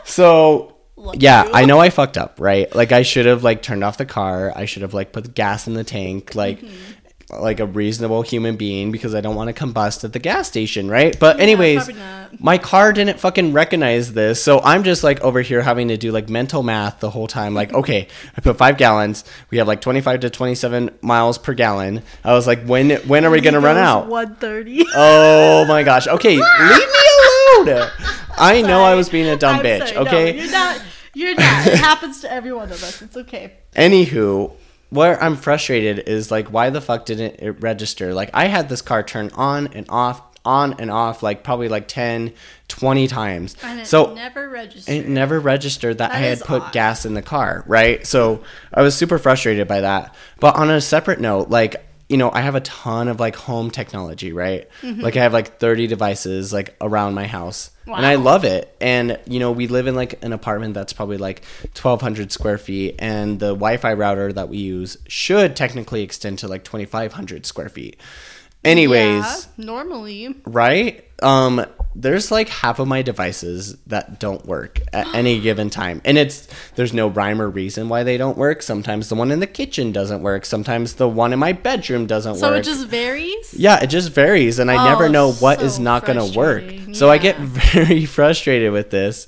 so 0.04 0.80
Look 1.00 1.16
yeah, 1.20 1.46
you. 1.46 1.52
I 1.54 1.66
know 1.66 1.80
I 1.80 1.92
fucked 1.92 2.18
up, 2.18 2.42
right? 2.42 2.74
Like 2.76 2.92
I 2.92 3.04
should 3.04 3.26
have 3.26 3.44
like 3.44 3.62
turned 3.62 3.84
off 3.86 3.98
the 3.98 4.06
car. 4.06 4.52
I 4.54 4.66
should 4.66 4.82
have 4.82 4.94
like 4.94 5.14
put 5.14 5.34
gas 5.34 5.66
in 5.66 5.74
the 5.74 5.84
tank, 5.86 6.36
like 6.36 6.60
Mm-hmm. 6.60 6.94
Like 7.32 7.60
a 7.60 7.66
reasonable 7.66 8.22
human 8.24 8.56
being 8.56 8.92
because 8.92 9.14
I 9.14 9.22
don't 9.22 9.36
want 9.36 9.56
to 9.56 9.66
combust 9.66 10.04
at 10.04 10.14
the 10.14 10.20
gas 10.20 10.48
station, 10.48 10.90
right? 10.90 11.18
But 11.20 11.40
anyways, 11.40 11.90
my 12.40 12.58
car 12.58 12.92
didn't 12.92 13.20
fucking 13.20 13.54
recognize 13.54 14.14
this, 14.14 14.42
so 14.42 14.60
I'm 14.62 14.84
just 14.84 15.04
like 15.04 15.22
over 15.22 15.42
here 15.42 15.62
having 15.62 15.90
to 15.90 15.98
do 15.98 16.12
like 16.12 16.30
mental 16.30 16.64
math 16.64 17.00
the 17.00 17.10
whole 17.10 17.28
time. 17.28 17.54
Like, 17.54 17.74
okay, 17.80 18.08
I 18.36 18.42
put 18.42 18.58
five 18.58 18.78
gallons. 18.78 19.24
We 19.52 19.60
have 19.60 19.68
like 19.68 19.82
25 19.82 20.22
to 20.22 20.30
27 20.30 20.98
miles 21.02 21.38
per 21.38 21.54
gallon. 21.54 22.02
I 22.24 22.34
was 22.34 22.48
like, 22.48 22.64
when 22.66 22.92
when 23.08 23.26
are 23.26 23.32
we 23.32 23.42
gonna 23.42 23.60
run 23.60 23.78
out? 23.78 24.08
One 24.08 24.36
thirty. 24.36 24.86
Oh 24.96 25.66
my 25.66 25.84
gosh. 25.84 26.08
Okay, 26.08 26.36
leave 26.36 26.40
me 26.40 27.66
alone. 27.68 27.90
I 28.38 28.62
know 28.62 28.84
I 28.84 28.96
was 28.96 29.10
being 29.10 29.28
a 29.28 29.36
dumb 29.36 29.58
I'm 29.58 29.66
bitch, 29.66 29.90
sorry. 29.90 29.94
No, 29.94 30.02
okay? 30.02 30.38
you're 30.42 30.52
not. 30.52 30.82
You're 31.14 31.36
not. 31.36 31.68
It 31.68 31.78
happens 31.78 32.22
to 32.22 32.32
every 32.32 32.54
one 32.54 32.72
of 32.72 32.84
us. 32.84 33.02
It's 33.02 33.18
okay. 33.18 33.54
Anywho, 33.76 34.54
where 34.90 35.22
I'm 35.22 35.36
frustrated 35.36 36.00
is 36.08 36.32
like 36.32 36.48
why 36.50 36.70
the 36.70 36.82
fuck 36.82 37.06
didn't 37.06 37.42
it 37.42 37.62
register? 37.62 38.14
Like 38.14 38.30
I 38.34 38.46
had 38.46 38.70
this 38.70 38.82
car 38.82 39.04
turn 39.04 39.30
on 39.36 39.68
and 39.74 39.86
off, 39.90 40.22
on 40.46 40.80
and 40.80 40.90
off 40.90 41.22
like 41.22 41.44
probably 41.44 41.68
like 41.70 41.88
10, 41.88 42.34
20 42.70 43.08
times. 43.08 43.56
And 43.62 43.82
it 43.82 43.88
so 43.88 44.14
never 44.14 44.50
registered. 44.50 44.96
it 44.96 45.08
never 45.08 45.40
registered 45.40 45.98
that, 46.00 46.12
That 46.12 46.18
I 46.18 46.22
had 46.22 46.40
put 46.42 46.62
odd. 46.64 46.72
gas 46.74 47.06
in 47.06 47.14
the 47.14 47.22
car, 47.22 47.64
right? 47.68 48.06
So 48.08 48.42
I 48.74 48.82
was 48.82 48.96
super 48.96 49.18
frustrated 49.20 49.68
by 49.68 49.82
that. 49.82 50.16
But 50.40 50.56
on 50.56 50.70
a 50.70 50.80
separate 50.82 51.20
note, 51.20 51.50
like 51.50 51.86
you 52.10 52.18
know, 52.18 52.32
I 52.32 52.42
have 52.42 52.56
a 52.56 52.62
ton 52.62 53.08
of 53.08 53.20
like 53.20 53.36
home 53.36 53.70
technology, 53.70 54.34
right? 54.34 54.68
Mm-hmm. 54.82 55.02
Like 55.02 55.16
I 55.16 55.22
have 55.22 55.32
like 55.32 55.60
30 55.60 55.86
devices 55.88 56.52
like 56.52 56.76
around 56.82 57.14
my 57.14 57.28
house. 57.28 57.70
And 57.86 58.06
I 58.06 58.16
love 58.16 58.44
it. 58.46 58.76
And 58.82 59.20
you 59.26 59.40
know, 59.40 59.52
we 59.52 59.68
live 59.68 59.88
in 59.88 59.96
like 59.96 60.24
an 60.24 60.34
apartment 60.34 60.74
that's 60.74 60.92
probably 60.94 61.18
like 61.18 61.44
1200 61.76 62.32
square 62.32 62.58
feet 62.58 62.96
and 63.00 63.40
the 63.40 63.50
Wi-Fi 63.56 63.94
router 63.94 64.34
that 64.34 64.50
we 64.50 64.58
use 64.58 64.98
should 65.08 65.56
technically 65.56 66.02
extend 66.04 66.40
to 66.40 66.48
like 66.48 66.64
2500 66.64 67.46
square 67.46 67.70
feet. 67.70 67.98
Anyways, 68.64 69.48
Yeah, 69.58 69.66
normally. 69.66 70.36
right? 70.46 71.06
Um 71.24 71.66
there's 71.96 72.32
like 72.32 72.50
half 72.50 72.80
of 72.80 72.88
my 72.88 73.02
devices 73.02 73.76
that 73.88 74.20
don't 74.20 74.46
work 74.46 74.80
at 74.94 75.08
any 75.16 75.40
given 75.42 75.70
time. 75.70 76.02
And 76.06 76.18
it's 76.18 76.48
there's 76.76 76.94
no 76.94 77.08
rhyme 77.08 77.42
or 77.42 77.50
reason 77.50 77.90
why 77.90 78.04
they 78.04 78.16
don't 78.18 78.38
work. 78.38 78.62
Sometimes 78.62 79.10
the 79.10 79.16
one 79.16 79.32
in 79.32 79.40
the 79.40 79.48
kitchen 79.48 79.92
doesn't 79.92 80.22
work. 80.22 80.46
Sometimes 80.46 80.94
the 80.94 81.10
one 81.10 81.34
in 81.34 81.40
my 81.40 81.52
bedroom 81.52 82.06
doesn't 82.06 82.34
work. 82.34 82.40
So 82.40 82.54
it 82.54 82.64
just 82.64 82.88
varies. 82.88 83.54
yeah, 83.54 83.82
it 83.82 83.88
just 83.88 84.12
varies 84.12 84.60
and 84.60 84.70
I 84.70 84.86
Oh, 84.86 84.90
never 84.90 85.10
know 85.10 85.32
what 85.34 85.62
is 85.62 85.76
so 85.76 85.82
not 85.82 86.06
going 86.06 86.20
to 86.32 86.38
work. 86.38 86.64
So 86.96 87.10
I 87.10 87.18
get 87.18 87.38
very 87.40 88.06
frustrated 88.06 88.72
with 88.72 88.92
this. 88.92 89.26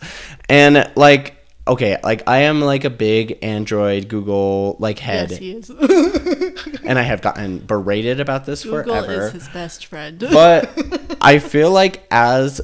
And 0.48 0.90
like 0.96 1.36
okay, 1.68 1.98
like 2.04 2.24
I 2.28 2.40
am 2.40 2.62
like 2.62 2.84
a 2.84 2.90
big 2.90 3.40
Android 3.42 4.08
Google 4.08 4.76
like 4.80 5.00
head 5.00 5.32
Yes, 5.32 5.40
he 5.40 5.52
is. 5.52 5.70
and 6.84 6.98
I 6.98 7.04
have 7.04 7.22
gotten 7.22 7.60
berated 7.60 8.20
about 8.20 8.46
this 8.46 8.64
Google 8.64 8.84
forever 8.84 9.08
Google 9.08 9.26
is 9.28 9.32
his 9.34 9.50
best 9.50 9.86
friend. 9.86 10.20
but 10.20 11.18
I 11.22 11.40
feel 11.40 11.72
like 11.72 12.06
as 12.12 12.62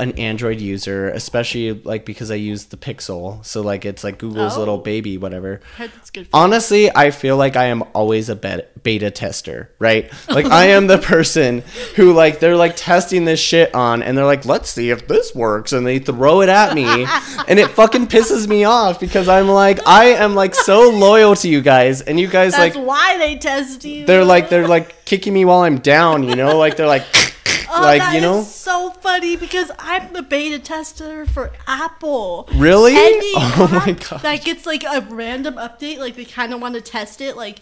an 0.00 0.10
Android 0.18 0.60
user, 0.60 1.08
especially 1.10 1.72
like 1.72 2.04
because 2.04 2.28
I 2.30 2.34
use 2.34 2.64
the 2.64 2.76
Pixel, 2.76 3.44
so 3.46 3.60
like 3.60 3.84
it's 3.84 4.02
like 4.02 4.18
Google's 4.18 4.56
Oh. 4.56 4.58
little 4.58 4.78
baby, 4.78 5.16
whatever. 5.18 5.60
That's 5.78 6.10
good. 6.10 6.26
For 6.26 6.30
Honestly, 6.36 6.90
I 6.94 7.12
feel 7.12 7.36
like 7.36 7.54
I 7.54 7.66
am 7.66 7.84
always 7.94 8.28
a 8.28 8.34
beta, 8.34 8.66
beta 8.82 9.12
tester, 9.12 9.70
right? 9.78 10.10
Like 10.28 10.46
I 10.46 10.66
am 10.70 10.88
the 10.88 10.98
person 11.14 11.62
who 11.94 12.12
like 12.12 12.40
they're 12.40 12.56
like 12.56 12.74
testing 12.74 13.24
this 13.24 13.38
shit 13.38 13.72
on 13.72 14.02
and 14.02 14.18
they're 14.18 14.24
like, 14.26 14.44
"Let's 14.44 14.68
see 14.68 14.90
if 14.90 15.06
this 15.06 15.32
works." 15.32 15.72
And 15.72 15.86
they 15.86 16.00
throw 16.00 16.40
it 16.40 16.48
at 16.48 16.74
me 16.74 16.84
and 17.48 17.60
it 17.60 17.68
fucking 17.70 18.08
pisses 18.08 18.48
me 18.48 18.64
off 18.64 18.98
because 18.98 19.28
I'm 19.28 19.48
like 19.48 19.86
I 19.86 20.06
am 20.06 20.34
like 20.34 20.56
so 20.56 20.90
loyal 20.90 21.36
to 21.36 21.48
you 21.48 21.60
guys 21.60 22.00
and 22.02 22.18
you 22.18 22.26
guys 22.26 22.52
That's 22.56 22.74
like 22.74 22.84
why 22.84 23.16
they 23.18 23.36
test 23.36 23.84
you. 23.84 24.06
they're 24.06 24.24
like 24.24 24.48
they're 24.50 24.66
like 24.66 25.04
kicking 25.04 25.32
me 25.32 25.44
while 25.44 25.60
I'm 25.60 25.78
down, 25.78 26.24
you 26.24 26.34
know? 26.34 26.58
Like 26.58 26.76
they're 26.76 26.88
like 26.88 27.04
Oh, 27.46 27.80
like 27.82 28.00
that 28.00 28.14
you 28.14 28.20
know 28.20 28.38
is 28.38 28.54
so 28.54 28.90
funny 28.90 29.36
because 29.36 29.70
I'm 29.78 30.12
the 30.12 30.22
beta 30.22 30.58
tester 30.58 31.26
for 31.26 31.52
Apple. 31.66 32.48
Really? 32.54 32.94
Any 32.94 33.32
Oh 33.36 33.68
my 33.86 33.92
gosh. 33.92 34.22
That 34.22 34.44
gets 34.44 34.66
like 34.66 34.84
a 34.84 35.00
random 35.10 35.54
update, 35.54 35.98
like 35.98 36.16
they 36.16 36.24
kind 36.24 36.52
of 36.52 36.60
want 36.60 36.74
to 36.74 36.80
test 36.80 37.20
it, 37.20 37.36
like 37.36 37.60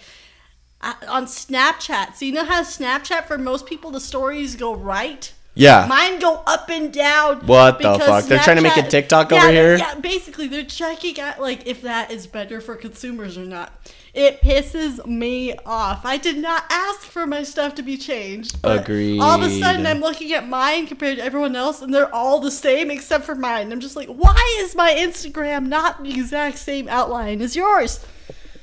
on 0.83 1.27
Snapchat. 1.27 2.17
So 2.17 2.25
you 2.25 2.33
know 2.33 2.45
how 2.45 2.63
Snapchat 2.63 3.27
for 3.27 3.39
most 3.39 3.67
people 3.67 3.91
the 3.91 4.01
stories 4.01 4.57
go 4.57 4.75
right. 4.75 5.33
Yeah. 5.55 5.87
Mine 5.89 6.19
go 6.19 6.43
up 6.47 6.71
and 6.71 6.93
down. 6.93 7.47
What 7.47 7.79
the 7.79 7.99
fuck? 7.99 8.25
They're 8.25 8.39
trying 8.39 8.57
to 8.57 8.63
make 8.63 8.77
a 8.77 8.89
TikTok 8.89 9.31
Yeah, 9.31 9.39
over 9.39 9.53
here? 9.53 9.77
Yeah, 9.77 9.95
basically 9.97 10.47
they're 10.49 10.65
checking 10.65 11.21
out 11.21 11.41
like 11.41 11.67
if 11.67 11.83
that 11.83 12.11
is 12.11 12.27
better 12.27 12.61
for 12.61 12.75
consumers 12.75 13.37
or 13.37 13.45
not. 13.45 13.73
It 14.15 14.43
pisses 14.43 15.05
me 15.07 15.55
off. 15.65 16.05
I 16.05 16.19
did 16.19 16.37
not 16.37 16.65
ask 16.69 17.01
for 17.01 17.27
my 17.27 17.43
stuff 17.43 17.75
to 17.77 17.83
be 17.83 17.97
changed. 17.97 18.61
but 18.61 18.81
All 19.21 19.37
of 19.37 19.43
a 19.43 19.59
sudden 19.59 19.87
I'm 19.87 20.01
looking 20.01 20.33
at 20.35 20.47
mine 20.47 20.87
compared 20.87 21.17
to 21.17 21.25
everyone 21.25 21.57
else 21.57 21.81
and 21.81 21.95
they're 21.95 22.15
all 22.15 22.39
the 22.39 22.51
same 22.51 22.91
except 22.91 23.25
for 23.25 23.35
mine. 23.35 23.73
I'm 23.73 23.81
just 23.81 23.97
like, 23.97 24.09
why 24.09 24.57
is 24.61 24.75
my 24.75 24.93
Instagram 24.93 25.67
not 25.69 26.03
the 26.03 26.11
exact 26.11 26.59
same 26.59 26.89
outline 26.89 27.41
as 27.41 27.57
yours? 27.57 28.05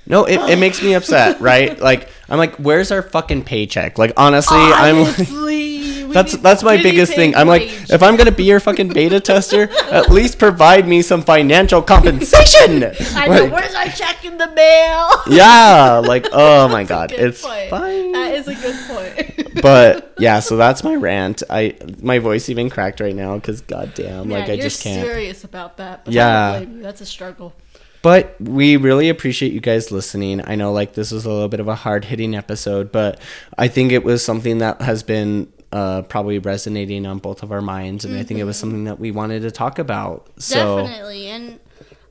No, 0.05 0.25
it, 0.25 0.37
it 0.49 0.59
makes 0.59 0.81
me 0.83 0.93
upset, 0.93 1.39
right? 1.39 1.79
Like 1.79 2.09
I'm 2.29 2.37
like, 2.37 2.55
where's 2.57 2.91
our 2.91 3.01
fucking 3.01 3.43
paycheck? 3.43 3.97
Like 3.97 4.13
honestly, 4.17 4.57
I'm 4.59 4.99
like 4.99 5.17
Honestly, 5.19 5.35
we 5.45 5.78
that's 6.13 6.37
that's 6.37 6.63
my 6.63 6.77
biggest 6.81 7.13
thing. 7.13 7.35
I'm 7.35 7.47
like, 7.47 7.61
wage. 7.63 7.89
if 7.91 8.03
I'm 8.03 8.15
gonna 8.15 8.31
be 8.31 8.43
your 8.43 8.59
fucking 8.59 8.89
beta 8.89 9.19
tester, 9.31 9.69
at 9.91 10.09
least 10.09 10.39
provide 10.39 10.87
me 10.87 11.01
some 11.01 11.21
financial 11.21 11.81
compensation. 11.81 12.83
I 13.15 13.27
know, 13.27 13.43
Like, 13.45 13.51
where's 13.53 13.75
our 13.75 13.85
check 13.87 14.25
in 14.25 14.37
the 14.37 14.47
mail? 14.51 15.09
yeah, 15.29 15.97
like 16.05 16.27
oh 16.31 16.67
my 16.67 16.83
god, 16.83 17.11
it's 17.11 17.41
point. 17.41 17.69
fine. 17.69 18.11
That 18.11 18.33
is 18.35 18.47
a 18.47 18.55
good 18.55 18.75
point. 18.87 19.61
but 19.61 20.13
yeah, 20.19 20.39
so 20.39 20.57
that's 20.57 20.83
my 20.83 20.95
rant. 20.95 21.43
I 21.49 21.75
my 22.01 22.19
voice 22.19 22.49
even 22.49 22.69
cracked 22.69 22.99
right 22.99 23.15
now 23.15 23.35
because 23.35 23.61
goddamn, 23.61 24.29
like 24.29 24.49
I 24.49 24.57
just 24.57 24.81
can't. 24.83 25.05
serious 25.05 25.43
about 25.43 25.77
that. 25.77 26.05
But 26.05 26.13
Yeah. 26.13 26.27
I 26.27 26.51
don't 26.59 26.63
blame 26.65 26.77
you. 26.77 26.83
That's 26.83 27.01
a 27.01 27.05
struggle. 27.05 27.53
But 28.01 28.37
we 28.39 28.77
really 28.77 29.09
appreciate 29.09 29.51
you 29.51 29.59
guys 29.59 29.91
listening. 29.91 30.41
I 30.47 30.55
know 30.55 30.71
like 30.71 30.93
this 30.93 31.11
was 31.11 31.25
a 31.25 31.29
little 31.29 31.49
bit 31.49 31.59
of 31.59 31.67
a 31.67 31.75
hard 31.75 32.05
hitting 32.05 32.33
episode, 32.33 32.93
but 32.93 33.19
I 33.57 33.67
think 33.67 33.91
it 33.91 34.05
was 34.05 34.23
something 34.23 34.59
that 34.59 34.81
has 34.81 35.03
been 35.03 35.51
uh, 35.71 36.01
probably 36.03 36.39
resonating 36.39 37.05
on 37.05 37.19
both 37.19 37.43
of 37.43 37.51
our 37.51 37.61
minds, 37.61 38.05
and 38.05 38.17
I 38.17 38.23
think 38.23 38.39
it 38.39 38.43
was 38.45 38.57
something 38.57 38.85
that 38.85 38.99
we 38.99 39.11
wanted 39.11 39.41
to 39.41 39.51
talk 39.51 39.77
about. 39.79 40.27
So 40.37 40.83
Definitely. 40.83 41.27
And 41.27 41.59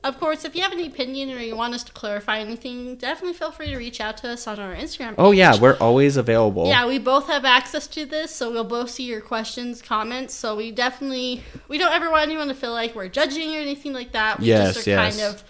of 0.01 0.17
course, 0.17 0.45
if 0.45 0.55
you 0.55 0.61
have 0.61 0.71
any 0.71 0.87
opinion 0.87 1.29
or 1.31 1.39
you 1.39 1.57
want 1.57 1.73
us 1.73 1.83
to 1.83 1.91
clarify 1.91 2.39
anything, 2.39 2.95
definitely 2.95 3.33
feel 3.33 3.51
free 3.51 3.67
to 3.67 3.77
reach 3.77 3.99
out 3.99 4.15
to 4.17 4.29
us 4.29 4.47
on 4.47 4.57
our 4.57 4.73
Instagram. 4.73 5.15
oh 5.17 5.31
yeah, 5.31 5.59
we're 5.59 5.75
always 5.79 6.15
available. 6.15 6.67
Yeah, 6.67 6.87
we 6.87 6.99
both 6.99 7.27
have 7.27 7.43
access 7.43 7.85
to 7.87 8.05
this, 8.05 8.33
so 8.33 8.49
we'll 8.49 8.63
both 8.63 8.91
see 8.91 9.03
your 9.03 9.19
questions, 9.19 9.81
comments. 9.81 10.33
So 10.33 10.55
we 10.55 10.71
definitely 10.71 11.43
we 11.67 11.77
don't 11.77 11.91
ever 11.91 12.09
want 12.09 12.23
anyone 12.23 12.47
to 12.47 12.53
feel 12.55 12.71
like 12.71 12.95
we're 12.95 13.09
judging 13.09 13.53
or 13.55 13.59
anything 13.59 13.91
like 13.91 14.13
that. 14.13 14.39
We 14.39 14.45
Yes, 14.47 14.75
just 14.75 14.87
are 14.87 14.91
yes. 14.91 15.17
kind 15.17 15.35
of 15.35 15.43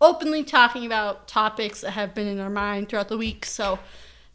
openly 0.00 0.44
talking 0.44 0.86
about 0.86 1.26
topics 1.26 1.80
that 1.80 1.90
have 1.90 2.14
been 2.14 2.28
in 2.28 2.38
our 2.38 2.50
mind 2.50 2.88
throughout 2.88 3.08
the 3.08 3.18
week. 3.18 3.44
So 3.44 3.80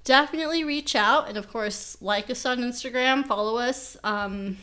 definitely 0.03 0.63
reach 0.63 0.95
out 0.95 1.27
and 1.29 1.37
of 1.37 1.47
course 1.49 1.97
like 2.01 2.29
us 2.29 2.45
on 2.45 2.59
Instagram, 2.59 3.25
follow 3.25 3.57
us. 3.57 3.97
Um, 4.03 4.57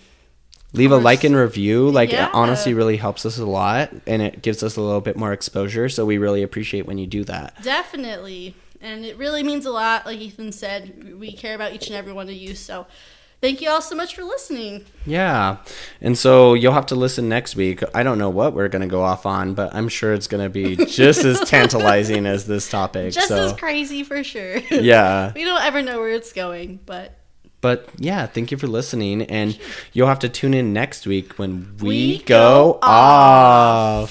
Leave 0.73 0.93
a 0.93 0.97
like 0.97 1.25
and 1.25 1.35
review. 1.35 1.91
Like 1.91 2.13
Yeah. 2.13 2.27
it 2.29 2.35
honestly 2.35 2.75
really 2.75 2.97
helps 2.97 3.27
us 3.27 3.39
a 3.39 3.45
lot, 3.45 3.91
and 4.07 4.23
it 4.23 4.41
gives 4.41 4.63
us 4.63 4.77
a 4.77 4.81
little 4.81 5.01
bit 5.01 5.17
more 5.17 5.33
exposure. 5.33 5.89
So 5.89 6.07
we 6.07 6.17
really 6.17 6.45
appreciate 6.45 6.87
when 6.87 6.97
you 6.97 7.09
do 7.09 7.25
that. 7.25 7.61
Definitely. 7.63 8.55
And 8.81 9.05
it 9.05 9.19
really 9.19 9.43
means 9.43 9.67
a 9.67 9.71
lot. 9.71 10.07
Like 10.07 10.21
Ethan 10.21 10.53
said, 10.53 11.19
we 11.19 11.33
care 11.33 11.57
about 11.57 11.73
each 11.73 11.89
and 11.89 11.97
every 11.97 12.13
one 12.13 12.29
of 12.29 12.35
you. 12.35 12.55
So 12.55 12.87
thank 13.41 13.61
you 13.61 13.71
all 13.71 13.81
so 13.83 13.95
much 13.95 14.15
for 14.15 14.23
listening. 14.23 14.85
Yeah. 15.07 15.59
And 16.01 16.17
so 16.17 16.55
you'll 16.55 16.73
have 16.73 16.87
to 16.87 16.95
listen 16.95 17.29
next 17.29 17.57
week. 17.57 17.83
I 17.95 18.03
don't 18.03 18.19
know 18.19 18.31
what 18.31 18.55
we're 18.55 18.69
going 18.69 18.83
to 18.83 18.89
go 18.89 19.03
off 19.03 19.27
on, 19.27 19.55
but 19.55 19.75
I'm 19.75 19.89
sure 19.89 20.13
it's 20.13 20.27
going 20.27 20.45
to 20.45 20.51
be 20.51 20.77
just 20.87 21.25
as 21.25 21.41
tantalizing 21.49 22.27
as 22.27 22.47
this 22.47 22.69
topic. 22.69 23.13
Just 23.15 23.29
so 23.29 23.47
as 23.47 23.53
crazy 23.55 24.05
for 24.05 24.23
sure. 24.23 24.57
yeah. 24.71 25.33
we 25.35 25.45
don't 25.45 25.63
ever 25.63 25.83
know 25.83 25.99
where 25.99 26.11
it's 26.11 26.33
going, 26.33 26.81
but 26.87 27.17
But 27.61 27.89
yeah, 27.99 28.27
thank 28.27 28.51
you 28.51 28.59
for 28.59 28.67
listening 28.67 29.23
and 29.23 29.59
you'll 29.93 30.09
have 30.09 30.21
to 30.21 30.29
tune 30.29 30.55
in 30.55 30.73
next 30.73 31.07
week 31.07 31.39
when 31.39 31.77
we, 31.81 31.89
We 31.89 32.19
go, 32.19 32.73
go 32.75 32.79
off. 32.83 34.11